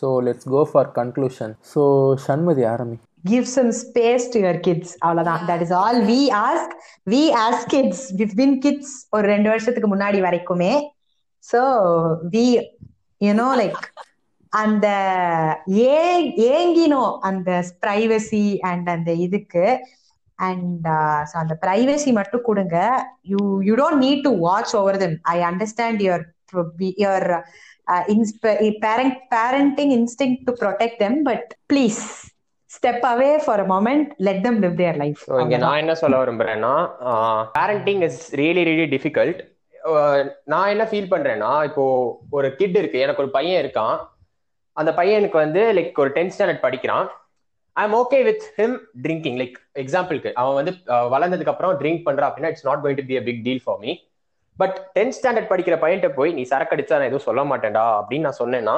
So 0.00 0.06
let's 0.28 0.48
go 0.54 0.62
for 0.72 0.92
conclusion 1.00 1.54
so 1.74 1.82
Shanmathi 2.28 2.64
ஆரம்பி. 2.74 2.98
Give 3.32 3.46
some 3.56 3.68
space 3.82 4.24
to 4.32 4.38
your 4.44 4.56
kids. 4.64 4.88
அவ்வளவுதான். 4.98 5.44
That 5.50 5.60
is 5.66 5.70
all 5.80 5.98
we 6.10 6.18
ask. 6.48 6.70
We 7.12 7.20
as 7.44 7.58
kids. 7.74 7.98
We've 8.18 8.34
been 8.40 8.52
kids 8.64 8.88
ஒரு 9.10 9.26
ரெண்டு 9.32 9.48
வருஷத்துக்கு 9.48 9.88
முன்னாடி 9.94 10.18
வரைக்குமே. 10.26 10.72
So 11.38 11.60
we 12.34 12.44
you 13.20 13.34
know 13.38 13.48
like 13.62 13.80
அந்த 14.48 14.86
ஏ 15.68 15.96
ஏங்கினோம். 16.50 17.14
அந்த 17.28 17.50
பிரைவசி 17.86 18.58
அண்ட் 18.70 18.88
அந்த 18.88 19.12
இதுக்கு. 19.26 19.64
அண்ட் 20.38 20.86
ஸோ 21.30 21.34
அந்த 21.42 21.54
பிரைவசி 21.64 22.12
மட்டும் 22.12 22.46
கொடுங்க. 22.48 22.76
You 23.32 23.40
you 23.68 23.74
don't 23.82 24.02
need 24.06 24.24
to 24.28 24.32
watch 24.46 24.74
over 24.80 24.98
them 25.04 25.16
I 25.34 25.36
understand 25.50 26.02
your 26.06 26.24
your 27.04 27.28
parent 28.86 29.16
parenting 29.34 29.92
instinct 29.98 30.36
to 30.46 30.54
protect 30.62 31.00
them 31.04 31.18
but 31.30 31.48
please 31.72 32.02
step 32.70 33.04
away 33.10 33.32
for 33.44 33.60
a 33.64 33.66
moment 33.72 34.08
let 34.28 34.44
them 34.46 34.60
live 34.64 34.76
their 34.82 34.96
life 35.02 35.24
இங்க 35.42 35.58
நான் 35.64 35.80
என்ன 35.82 35.94
சொல்ல 36.02 36.22
விரும்புறேன்னா 36.22 36.74
parenting 37.58 38.02
is 38.08 38.22
really 38.40 38.64
really 38.70 38.88
difficult 38.94 39.42
நான் 40.44 40.70
என்ன 40.72 40.84
feel 40.90 41.12
பண்றேன்னா 41.12 41.52
இப்போ 41.68 41.84
ஒரு 42.30 42.48
kit 42.60 42.76
இருக்கு 42.80 42.98
எனக்கு 43.06 43.22
ஒரு 43.24 43.30
பையன் 43.30 43.60
இருக்கான். 43.64 43.96
அந்த 44.76 44.90
பையனுக்கு 45.00 45.36
வந்து 45.44 45.62
லைக் 45.76 46.00
ஒரு 46.04 46.10
டென்த் 46.16 46.34
ஸ்டாண்டர்ட் 46.34 46.64
படிக்கிறான். 46.64 47.08
I 47.76 47.84
am 47.84 47.96
okay 48.00 48.18
with 48.26 48.44
him 48.58 48.74
drinking 49.04 49.38
like 49.42 49.56
எக்ஸாம்பிளுக்கு 49.82 50.32
அவன் 50.40 50.58
வந்து 50.60 50.72
வளர்ந்ததுக்கு 51.14 51.52
அப்புறம் 51.54 51.78
ட்ரிங்க் 51.80 52.04
பண்றான் 52.08 52.28
அப்படின்னா 52.28 52.50
it's 52.52 52.68
not 52.68 52.82
going 52.84 53.00
to 53.00 53.06
be 53.10 53.16
a 53.16 53.24
big 53.28 53.42
deal 53.44 53.62
for 53.64 53.80
me 53.80 53.92
but 54.56 54.76
tenth 54.96 55.16
standard 55.18 55.50
படிக்கிற 55.52 55.76
பையன்ட்ட 55.84 56.10
போய் 56.18 56.34
நீ 56.34 56.42
சரக்கு 56.52 56.76
அடிச்சா 56.76 56.98
நான் 56.98 57.10
எதுவும் 57.10 57.28
சொல்ல 57.28 57.42
மாட்டேன்டா 57.52 57.86
அப்படின்னு 57.98 58.26
நான் 58.28 58.40
சொன்னேன்னா 58.42 58.76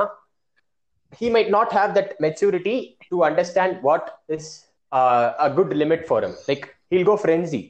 he 1.12 1.28
might 1.34 1.50
not 1.56 1.74
have 1.74 1.92
that 1.98 2.12
maturity 2.26 2.76
to 3.10 3.18
understand 3.24 3.76
what 3.82 4.08
is 4.36 4.50
a 4.92 5.48
good 5.58 5.74
limit 5.82 6.06
for 6.08 6.24
him 6.26 6.38
like 6.50 6.66
Like 6.92 7.06
go 7.06 7.14
ஃப்ரெண்ட்ஸி 7.22 7.60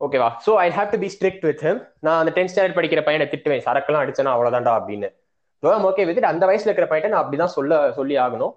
ஓகேவா 0.00 0.28
so 0.44 0.50
I 0.56 0.66
have 0.76 0.90
to 0.92 0.98
be 0.98 1.08
strict 1.14 1.44
with 1.48 1.62
him 1.66 1.80
நான் 2.06 2.18
அந்த 2.20 2.32
டென்த் 2.36 2.52
ஸ்டாண்டர்ட் 2.52 2.76
படிக்கிற 2.76 3.00
பையனை 3.06 3.26
திட்டுவேன் 3.32 3.64
சரக்குலாம் 3.66 4.02
அடிச்சேன்னா 4.02 4.34
அவ்வளோதான்டா 4.34 4.72
அப்படின்னு. 4.78 5.08
ஓகே 5.88 6.04
வித் 6.08 6.30
அந்த 6.32 6.44
வயசுல 6.50 6.70
இருக்கிற 6.70 6.88
பையன் 6.92 7.12
நான் 7.14 7.22
அப்படிதான் 7.22 7.54
சொல்ல 7.56 7.80
சொல்லி 7.98 8.16
ஆகணும். 8.24 8.54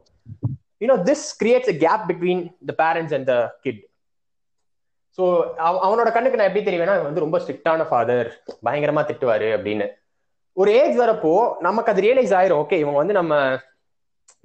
You know 0.83 0.95
this 1.09 1.25
creates 1.41 1.71
a 1.73 1.75
gap 1.85 2.05
between 2.11 2.43
the 2.69 2.73
parents 2.83 3.15
and 3.17 3.27
the 3.31 3.35
kid 3.65 3.81
so 5.17 5.23
அவனோட 5.87 6.11
கண்ணுக்கு 6.13 6.39
நான் 6.39 6.49
எப்படி 6.49 6.63
தெரியுவேன்னா 6.67 6.95
வந்து 7.07 7.23
ரொம்ப 7.25 7.39
ஸ்ட்ரிக்டான 7.43 7.85
ஃபாதர் 7.89 8.29
பயங்கரமா 8.67 9.03
திட்டுவாரு 9.09 9.49
அப்படின்னு. 9.57 9.87
ஒரு 10.61 10.71
ஏஜ் 10.81 10.95
வரப்போ 11.01 11.33
நமக்கு 11.67 11.91
அது 11.91 12.01
ரியலைஸ் 12.07 12.33
ஆயிரும். 12.39 12.61
ஓகே 12.63 12.77
இவங்க 12.83 12.97
வந்து 13.01 13.17
நம்ம 13.19 13.33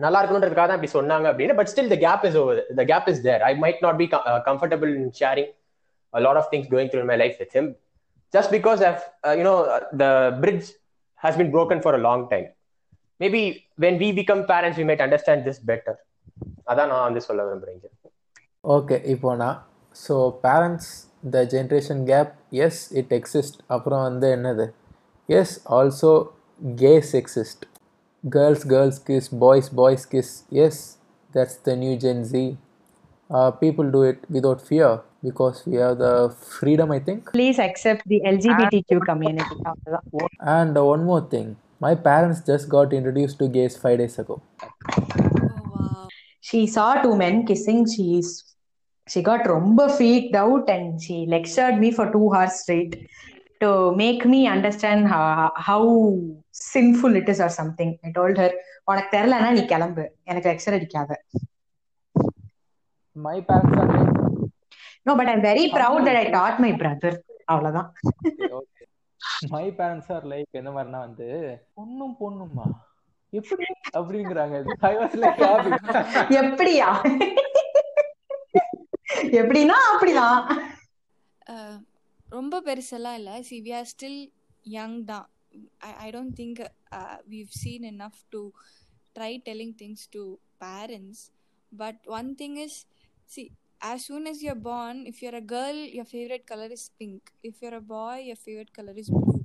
நல்லா 0.04 0.18
இருக்கணுன்றதுக்காக 0.22 0.66
தான் 0.70 0.78
இப்படி 0.78 0.92
சொன்னாங்க 0.98 1.26
அப்படின்னு 1.32 1.54
but 1.58 1.70
still 1.72 1.92
the 1.94 1.98
gap 2.06 2.24
is 2.28 2.38
over 2.42 2.60
the 2.80 2.84
gap 2.92 3.08
is 3.12 3.22
there 3.28 3.42
I 3.50 3.52
might 3.64 3.80
not 3.86 4.00
be 4.02 4.08
comfortable 4.48 4.92
in 5.00 5.12
sharing 5.20 5.50
lot 6.14 6.40
of 6.42 6.50
things 6.54 6.70
going 6.74 6.90
through 6.94 7.04
my 7.12 7.16
life 7.24 7.38
with 7.42 7.54
him 7.58 7.70
just 8.34 8.52
because 8.56 8.56
just 8.56 8.56
because 8.56 8.80
I've, 8.88 9.04
uh, 9.26 9.34
you 9.38 9.44
know, 9.46 9.58
uh, 9.74 9.80
the 10.00 10.10
bridge 10.42 10.66
has 11.20 11.34
been 11.40 11.50
broken 11.54 11.78
for 11.84 11.92
a 11.98 12.02
long 12.06 12.20
time. 12.32 12.48
Maybe 13.20 13.42
when 13.84 13.94
we 14.02 14.08
become 14.12 14.40
அதான் 16.70 16.90
நான் 16.92 17.06
வந்து 17.06 17.20
சொல்ல 17.20 17.42
விரும்புறேன் 17.44 17.84
okay 18.68 18.96
இப்போ 19.06 19.30
நான் 19.36 19.58
so 19.96 20.14
parents 20.42 20.90
the 21.30 21.42
generation 21.52 22.02
gap 22.04 22.32
yes 22.66 22.80
it 23.00 23.12
exist 23.12 23.58
அப்புறம் 23.66 24.02
வந்து 24.02 24.28
என்னது? 24.36 24.66
Yes 25.28 25.54
also 25.78 26.12
gays 26.78 27.10
exist 27.14 27.64
girls 28.24 28.64
girls 28.66 29.00
kiss 29.08 29.28
boys 29.38 29.68
boys 29.74 30.06
kiss 30.14 30.32
yes 30.64 30.80
that's 31.34 31.58
the 31.62 31.74
new 31.76 31.94
gen 32.04 32.22
Z 32.32 32.44
people 33.60 33.88
do 33.90 34.02
it 34.04 34.22
without 34.32 34.64
fear 34.68 34.96
because 35.24 35.58
we 35.68 35.78
have 35.82 35.96
the 36.02 36.08
freedom 36.48 36.92
I 36.92 37.00
think 37.08 37.24
please 37.34 37.60
accept 37.66 38.06
the 38.12 38.20
LGBTQ 38.30 39.00
community 39.10 39.56
அவ்வளவுதான் 39.64 40.06
And 40.56 40.72
uh, 40.74 40.84
one 40.84 41.04
more 41.04 41.22
thing, 41.26 41.48
my 41.80 41.94
parents 42.02 42.40
just 42.42 42.68
got 42.68 42.92
introduced 42.92 43.38
to 43.38 43.48
gays 43.48 43.76
five 43.76 43.98
Oh, 46.48 46.56
she 46.56 46.66
saw 46.66 47.02
two 47.02 47.16
men 47.16 47.46
kissing 47.46 47.86
she 47.86 48.18
is 48.18 48.54
she 49.08 49.22
got 49.22 49.46
ரொம்ப 49.46 50.34
out 50.34 50.70
and 50.70 51.02
she 51.02 51.26
lectured 51.26 51.78
me 51.78 51.90
for 51.90 52.12
two 52.12 52.34
hours 52.34 52.52
straight 52.52 53.08
to 53.60 53.94
make 53.96 54.24
me 54.24 54.46
understand 54.46 55.08
how, 55.08 55.52
how 55.56 56.18
sinful 56.50 57.16
it 57.16 57.28
is 57.28 57.40
or 57.40 57.48
something 57.48 57.98
i 58.04 58.12
told 58.12 58.36
her 58.38 58.50
உனக்கு 58.84 59.18
தெரியலன்னா 59.18 59.50
நீ 59.50 59.64
கிளம்பு 59.64 60.10
எனக்கு 60.24 60.50
lecture 60.50 60.76
அடிக்காத 60.78 61.24
My 63.16 63.40
parents 63.40 63.78
are 63.78 63.86
like, 63.86 64.12
no 65.06 65.16
but 65.16 65.28
i'm 65.28 65.42
very 65.42 65.70
proud 65.70 66.06
that 66.06 66.16
i 66.16 66.30
taught 66.30 66.60
my 66.60 66.72
brother 66.72 67.22
அவ்வளவுதான். 67.44 67.92
My 69.50 69.70
parents 69.70 70.08
are 70.10 70.24
like 70.24 70.50
என்ன 70.52 70.70
மாதிரினா 70.70 70.98
வந்து 70.98 71.28
பொண்ணும் 71.76 72.14
பொண்ணுமா 72.20 72.86
எப்படி 73.32 73.66
அப்படிங்கிறாங்க 73.98 74.56
எப்படியா 76.42 76.90
எப்படின்னா 79.40 79.78
அப்படிதான் 79.92 80.40
Uh, 81.52 81.74
ரொம்ப 82.28 82.56
பெருசெல்லாம் 82.66 83.14
இல்லை 83.18 83.34
see 83.48 83.56
we 83.66 83.70
are 83.76 83.86
still 83.92 84.18
young 84.76 84.96
தான் 85.10 85.26
I 86.04 86.08
don't 86.16 86.34
think 86.40 86.58
we've 87.32 87.52
seen 87.60 87.86
enough 87.92 88.18
to 88.34 88.40
try 89.16 89.30
telling 89.46 89.72
things 89.82 90.04
to 90.16 90.22
parents 90.64 91.22
but 91.72 92.02
one 92.18 92.28
thing 92.42 92.58
is 92.66 92.78
see 93.34 93.44
as 93.80 94.04
soon 94.06 94.26
as 94.26 94.42
you're 94.44 94.62
born 94.70 94.96
if 95.06 95.16
you're 95.22 95.36
a 95.36 95.46
girl 95.54 95.76
your 95.96 96.06
favorite 96.06 96.44
color 96.46 96.68
is 96.76 96.84
pink 97.00 97.20
if 97.42 97.62
you're 97.62 97.74
a 97.74 97.86
boy 97.96 98.16
your 98.28 98.36
favorite 98.36 98.72
color 98.78 98.94
is 99.02 99.08
blue 99.10 99.37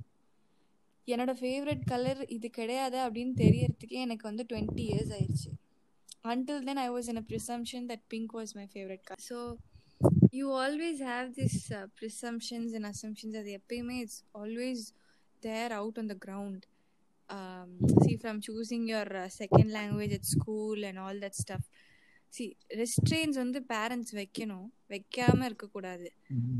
என்னோட 1.07 1.31
favourite 1.39 1.83
colour 1.85 2.21
இது 2.27 2.49
கிடையாது 2.49 2.97
அப்படின்னு 3.05 3.33
தெரியறதுக்கே 3.45 4.01
எனக்கு 4.05 4.27
வந்து 4.29 4.45
twenty 4.49 4.83
years 4.91 5.13
ஆயிடுச்சு 5.19 5.51
i 6.25 6.89
was 6.89 7.07
in 7.09 7.17
a 7.17 7.21
presumption 7.21 7.87
that 7.87 8.01
pink 8.11 8.33
was 8.33 8.55
my 8.55 8.65
favorite 8.65 9.03
color 9.07 9.19
so 9.19 9.57
you 10.31 10.51
always 10.51 10.99
have 10.99 11.35
this 11.35 11.71
uh, 11.71 11.87
presumptions 11.99 12.73
and 12.73 12.85
assumptions 12.85 13.35
அது 13.35 13.51
எப்பயுமே 13.51 13.97
there 15.41 15.71
out 15.79 15.97
on 15.97 16.07
the 16.07 16.19
ground 16.25 16.61
um, 17.29 17.69
see 18.03 18.15
from 18.17 18.39
choosing 18.47 18.87
your 18.87 19.17
uh, 19.17 19.27
second 19.27 19.71
language 19.71 20.13
at 20.13 20.25
school 20.25 20.85
and 20.85 20.97
all 20.97 21.19
that 21.19 21.35
stuff 21.35 21.63
see 22.37 22.49
restraints 22.81 23.37
வந்து 23.43 23.65
parents 23.75 24.11
வைக்கணும் 24.21 24.67
வைக்காம 24.89 25.45
இருக்கக்கூடாது 25.45 26.11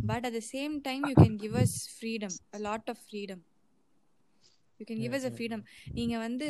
at 0.08 0.34
the 0.40 0.46
same 0.56 0.82
time 0.82 1.04
you 1.12 1.16
can 1.16 1.38
give 1.38 1.56
us 1.66 1.74
freedom 2.00 2.34
a 2.60 2.60
lot 2.60 2.86
of 2.88 2.98
freedom 3.12 3.42
you 4.84 4.88
can 4.90 5.02
give 5.04 5.16
us 5.18 5.28
a 5.30 5.34
freedom 5.36 5.64
நீங்க 5.98 6.16
வந்து 6.18 6.48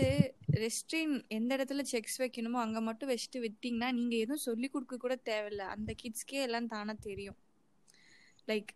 restrain 0.64 1.14
எந்த 1.38 1.52
இடத்துல 1.58 1.84
sex 1.92 2.18
வைக்கணுமோ 2.24 2.60
அங்க 2.66 2.82
மட்டும் 2.82 3.12
வச்சுட்டு 3.12 3.40
விட்டீங்கன்னா 3.46 3.90
நீங்க 4.00 4.16
எதுவும் 4.16 4.46
சொல்லி 4.48 4.68
கொடுக்க 4.68 4.98
கூட 4.98 5.16
தேவையில்ல. 5.32 5.64
அந்த 5.76 5.92
கிட்ஸ்க்கே 6.02 6.40
எல்லாம் 6.48 6.68
தானா 6.68 6.94
தெரியும். 7.08 7.38
Like 8.48 8.72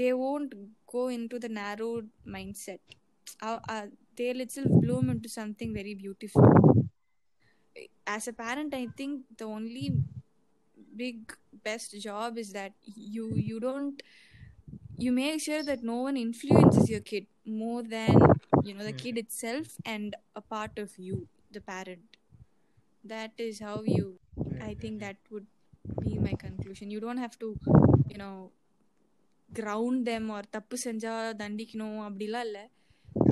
they 0.00 0.08
won't 0.28 0.54
go 0.94 1.02
into 1.32 1.38
the 1.38 1.48
narrow 1.60 1.90
mindset 2.66 2.86
they 4.20 4.28
lets 4.32 4.60
bloom 4.82 5.08
into 5.26 5.30
something 5.40 5.74
very 5.80 5.94
beautiful 6.02 6.50
as 8.16 8.28
a 8.32 8.36
parent 8.44 8.74
I 8.74 8.84
think 9.00 9.18
the 9.42 9.46
only 9.56 9.86
big 10.96 11.32
best 11.62 11.96
job 12.08 12.38
is 12.44 12.54
that 12.60 12.78
you 13.18 13.26
you 13.50 13.58
don't 13.68 14.00
you 14.98 15.10
make 15.12 15.40
sure 15.46 15.62
that 15.62 15.80
no 15.82 15.96
one 16.04 16.16
influences 16.16 16.88
your 16.92 17.00
kid. 17.00 17.24
More 17.46 17.82
than 17.82 18.14
you 18.64 18.74
know 18.74 18.84
the 18.84 18.96
kid 19.02 19.16
itself 19.18 19.66
and 19.86 20.16
a 20.34 20.44
part 20.54 20.78
of 20.78 20.90
you 20.98 21.16
the 21.50 21.60
parent 21.72 22.16
that 23.04 23.32
is 23.38 23.60
how 23.60 23.76
you 23.86 24.06
i 24.68 24.74
think 24.74 25.00
that 25.00 25.18
would 25.30 25.46
be 26.04 26.18
my 26.18 26.34
conclusion 26.46 26.90
you 26.90 27.00
don't 27.00 27.18
have 27.18 27.38
to 27.38 27.48
you 28.08 28.18
know 28.22 28.34
ground 29.50 29.98
them 30.10 30.24
or 30.36 30.42
தப்பு 30.56 30.76
செஞ்சா 30.84 31.12
தண்டிக்கணும் 31.42 32.00
அப்படிலாம் 32.06 32.46
இல்ல 32.48 32.58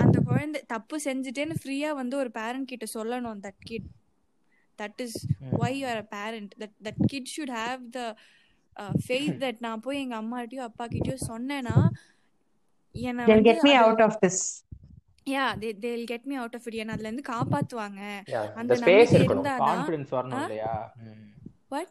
அந்த 0.05 0.17
குழந்தை 0.29 0.61
தப்பு 0.75 0.97
செஞ்சுட்டேன்னு 1.07 1.57
ஃப்ரீயா 1.62 1.91
வந்து 2.01 2.15
ஒரு 2.23 2.31
பேரண்ட் 2.39 2.71
கிட்ட 2.73 2.87
சொல்லணும் 2.97 3.41
that 3.47 3.62
kid 3.71 3.89
that 4.79 5.01
is 5.07 5.19
why 5.61 5.71
you 5.79 5.87
are 5.91 5.99
a 6.05 6.09
parent 6.19 6.51
that 6.61 6.73
that 6.87 6.97
kid 7.11 7.25
should 7.35 7.51
have 7.62 7.81
the 7.97 8.07
uh, 8.77 8.95
faith 9.09 9.35
that 9.45 9.57
நான் 9.67 9.83
போய் 9.87 10.03
எங்க 10.05 10.17
அம்மாட்டியோ 10.23 10.62
அப்பா 10.71 10.87
கிட்டயோ 10.95 11.17
சொன்னேன்னா 11.31 11.77
என்னை 12.95 13.24
they'll 13.24 13.28
வந்து 13.28 13.53
get 13.53 13.55
me 13.55 13.76
அது- 13.76 13.80
out 13.80 14.05
of 14.05 14.14
this. 14.22 14.62
Yeah 15.30 15.53
they 15.59 15.72
they'll 15.80 16.07
get 16.11 16.22
me 16.28 16.34
out 16.34 16.55
of 16.55 16.61
it. 16.61 16.72
என்ன 16.72 16.92
அதுல 16.92 17.09
இருந்து 17.09 17.32
காப்பாத்துவாங்க. 17.32 18.20
அந்த 18.55 18.74
ஸ்பேஸ் 18.74 18.78
நம்பிக்கை 18.78 19.07
இருக்கணும். 19.07 19.30
இருந்தாதான் 19.30 19.68
கான்ஃபிடன்ஸ் 19.68 20.09
வரணும் 20.11 20.32
ஆ? 20.32 20.40
இல்லையா? 20.40 20.95
What? 21.70 21.86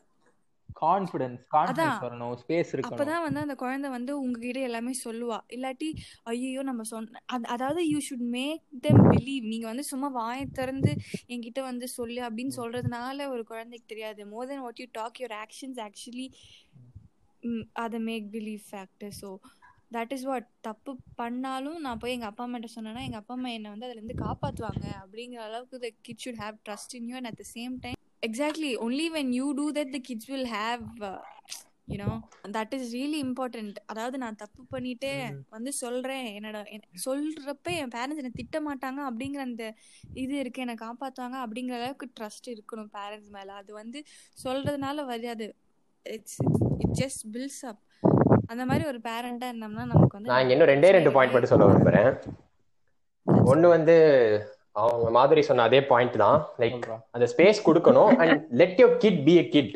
கான்ஃபிடன்ஸ் 0.82 1.46
கான்ஃபிடன்ஸ் 1.52 1.98
அதான். 1.98 2.04
வரணும். 2.04 2.38
ஸ்பேஸ் 2.48 2.66
இருக்கணும். 2.72 2.86
அப்பதான் 2.90 3.22
வந்து 3.22 3.40
அந்த 3.40 3.56
குழந்தை 3.56 3.90
வந்து 3.90 4.20
உங்ககிட்ட 4.20 4.60
எல்லாமே 4.60 4.96
சொல்லுவா. 5.06 5.38
இல்லாட்டி 5.50 5.94
ஐயோ 6.24 6.62
நம்ம 6.64 6.84
சொன்ன 6.84 7.20
அது- 7.34 7.44
அதாவது 7.44 7.88
you 7.88 7.98
should 7.98 8.18
make 8.18 8.62
them 8.82 8.96
believe 9.10 9.48
நீங்க 9.48 9.68
வந்து 9.68 9.84
சும்மா 9.84 10.08
வாயை 10.08 10.46
திறந்து 10.46 10.96
என்கிட்ட 11.28 11.62
வந்து 11.62 11.88
சொல்லு 11.88 12.22
அப்படின்னு 12.22 12.52
சொல்றதுனால 12.58 13.30
ஒரு 13.30 13.44
குழந்தைக்கு 13.44 13.88
தெரியாது. 13.88 14.26
More 14.28 14.48
than 14.48 14.60
what 14.60 14.80
you 14.80 14.86
talk 14.92 15.20
your 15.20 15.34
actions 15.34 15.88
actually 15.88 16.32
அதை 17.74 18.00
make 18.00 18.28
believe 18.32 18.60
factor 18.72 19.12
so 19.22 19.38
that 19.94 20.12
is 20.12 20.24
what 20.24 20.48
தப்பு 20.62 20.92
பண்ணாலும் 21.16 21.80
நான் 21.80 21.98
போய் 21.98 22.12
எங்க 22.12 22.26
அப்பா 22.26 22.48
அம்மாட்ட 22.48 22.70
சொன்னேன்னா 22.76 23.02
எங்க 23.02 23.16
அப்பா 23.16 23.34
அம்மா 23.34 23.50
என்னை 23.50 23.70
வந்து 23.70 23.86
அதுல 23.86 24.02
இருந்து 24.02 24.24
காப்பாத்துவாங்க 24.24 24.86
அப்படிங்கிற 25.02 25.42
அளவுக்கு 25.42 25.80
the 25.80 25.90
kid 26.02 26.22
should 26.26 26.42
have 26.42 26.58
trust 26.70 26.96
in 26.96 27.08
you 27.08 27.16
and 27.16 27.26
at 27.26 27.42
the 27.44 27.46
same 27.54 27.76
time 27.82 28.00
exactly 28.24 28.72
only 28.80 29.08
when 29.14 29.32
you 29.32 29.52
do 29.52 29.72
that 29.72 29.92
the 29.92 30.00
kids 30.02 30.26
will 30.26 30.50
have 30.54 30.84
you know 31.88 32.10
that 32.52 32.74
is 32.74 32.94
really 32.94 33.18
important 33.24 33.78
அதாவது 33.86 34.18
நான் 34.18 34.36
தப்பு 34.36 34.62
பண்ணிட்டே 34.72 35.12
வந்து 35.50 35.74
சொல்றேன். 35.74 36.28
என்னோட 36.38 36.58
என்- 36.76 36.88
சொல்றப்ப 37.06 37.68
என் 37.74 37.88
பேரண்ட்ஸ் 37.88 38.22
என்னை 38.22 38.32
திட்ட 38.34 38.60
மாட்டாங்க 38.60 39.00
அப்படிங்கிற 39.10 39.38
அந்த 39.40 39.66
இது 40.14 40.38
இருக்கு. 40.38 40.62
என்னை 40.62 40.76
காப்பாத்துவாங்க 40.80 41.38
அப்படிங்கிற 41.46 41.72
அளவுக்கு 41.72 42.12
ட்ரஸ்ட் 42.20 42.48
இருக்கணும் 42.48 42.90
பேரண்ட்ஸ் 42.94 43.30
மேல. 43.30 43.54
அது 43.54 43.74
வந்து 43.74 44.00
சொல்றதுனால 44.44 45.06
வராது. 45.06 45.48
It's 46.06 46.40
it 46.80 46.96
just 47.02 47.26
builds 47.32 47.62
up 47.66 47.84
அந்த 48.52 48.64
மாதிரி 48.70 48.84
ஒரு 48.92 49.00
பேரண்டா 49.08 49.48
இருந்தோம்னா 49.52 49.86
நமக்கு 49.92 50.16
வந்து 50.18 50.32
நான் 50.32 50.52
இன்னும் 50.54 50.70
ரெண்டே 50.74 50.90
ரெண்டு 50.98 51.12
பாயிண்ட் 51.16 51.34
மட்டும் 51.34 51.54
சொல்ல 51.54 51.68
விரும்புறேன். 51.70 52.12
ஒண்ணு 53.52 53.68
வந்து 53.76 53.96
அவங்க 54.84 55.10
மாதிரி 55.18 55.42
சொன்ன 55.48 55.66
அதே 55.70 55.80
பாயிண்ட் 55.92 56.16
தான். 56.24 56.40
லைக். 56.62 56.86
அந்த 57.16 57.26
ஸ்பேஸ் 57.34 57.66
கொடுக்கணும். 57.68 58.12
And 58.22 58.44
let 58.62 58.80
your 58.82 58.96
kid 59.04 59.22
be 59.28 59.36
a 59.42 59.46
kid 59.56 59.74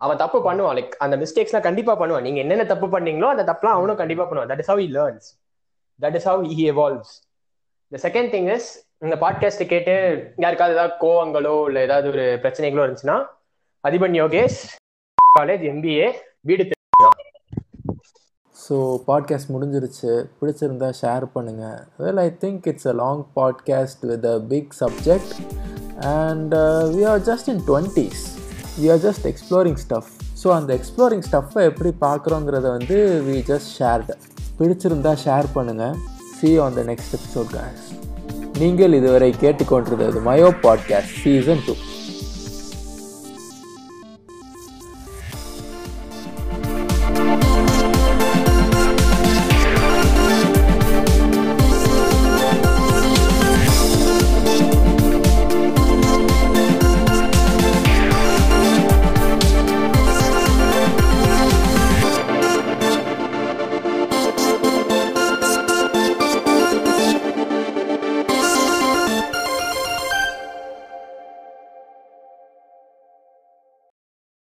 அவன் 0.00 0.20
தப்பு 0.22 0.38
பண்ணுவான். 0.46 0.76
லைக் 0.78 0.94
அந்த 1.06 1.16
மிஸ்டேக்ஸ்லாம் 1.22 1.66
கண்டிப்பா 1.68 1.94
பண்ணுவான். 2.00 2.26
நீங்க 2.26 2.40
என்னென்ன 2.44 2.66
தப்பு 2.72 2.88
பண்ணீங்களோ 2.94 3.28
அந்த 3.34 3.44
தப்புலாம் 3.50 3.78
அவனும் 3.78 4.00
கண்டிப்பா 4.02 4.26
பண்ணுவான். 4.30 4.50
That 4.52 4.62
is 4.64 4.70
how 4.72 4.78
he 4.82 4.88
learns. 4.98 5.26
That 6.00 6.16
is 6.18 6.28
how 6.30 6.42
he 6.58 6.64
evolves 6.72 7.14
the 7.92 7.98
second 8.06 8.30
thing 8.34 8.48
is 8.56 8.68
இந்த 9.04 9.16
பாட்காஸ்ட் 9.24 9.64
கேட்டு 9.72 9.94
யாருக்காவது 10.44 10.76
ஏதாவது 10.76 10.94
கோவங்களோ 11.04 11.56
இல்லை 11.68 11.82
ஏதாவது 11.88 12.08
ஒரு 12.14 12.24
பிரச்சனைகளோ 12.44 12.84
இருந்துச்சுன்னா 12.86 13.18
அதிபன் 13.84 14.16
யோகேஷ் 14.22 14.60
காலேஜ் 15.38 15.64
எம்பிஏ 15.72 16.08
வீடு 16.50 16.64
ஸோ 18.68 18.76
பாட்காஸ்ட் 19.06 19.50
முடிஞ்சிருச்சு. 19.50 20.10
பிடிச்சிருந்தா 20.40 20.88
ஷேர் 21.00 21.24
பண்ணுங்கள் 21.34 21.78
well 21.98 22.20
I 22.20 22.28
think 22.40 22.66
it's 22.66 22.86
a 22.86 22.92
long 22.92 23.26
podcast 23.36 24.06
with 24.06 24.26
a 24.26 24.40
big 24.48 24.72
subject 24.80 25.34
and 26.14 26.54
we 26.94 27.04
are 27.04 27.22
just 27.22 27.48
in 27.48 27.62
twenties 27.66 28.22
we 28.80 28.88
are 28.90 28.98
just 28.98 29.26
exploring 29.26 29.78
stuff 29.84 30.10
so 30.42 30.48
அந்த 30.50 30.78
எக்ஸ்ப்ளோரிங் 30.78 31.24
ஸ்டஃப்பை 31.28 31.62
எப்படி 31.62 31.92
பார்க்குறோங்கிறத 32.00 32.66
வந்து 32.70 32.98
வி 33.26 33.38
ஜஸ்ட் 33.46 33.70
ஷேர்டு 33.78 34.16
பிடிச்சிருந்தா 34.58 35.12
ஷேர் 35.24 35.48
பண்ணுங்கள் 35.54 35.96
see 36.40 36.58
on 36.58 36.74
the 36.74 36.82
next 36.82 37.14
episode 37.14 37.50
guys. 37.52 37.80
நீங்கள் 38.58 38.92
இதுவரை 38.92 39.34
கேட்டுக்கொண்டிருந்தது 39.40 40.22
மயோ 40.22 40.48
பாட்காஸ்ட் 40.62 41.16
சீசன் 41.22 41.62
டூ 41.66 41.74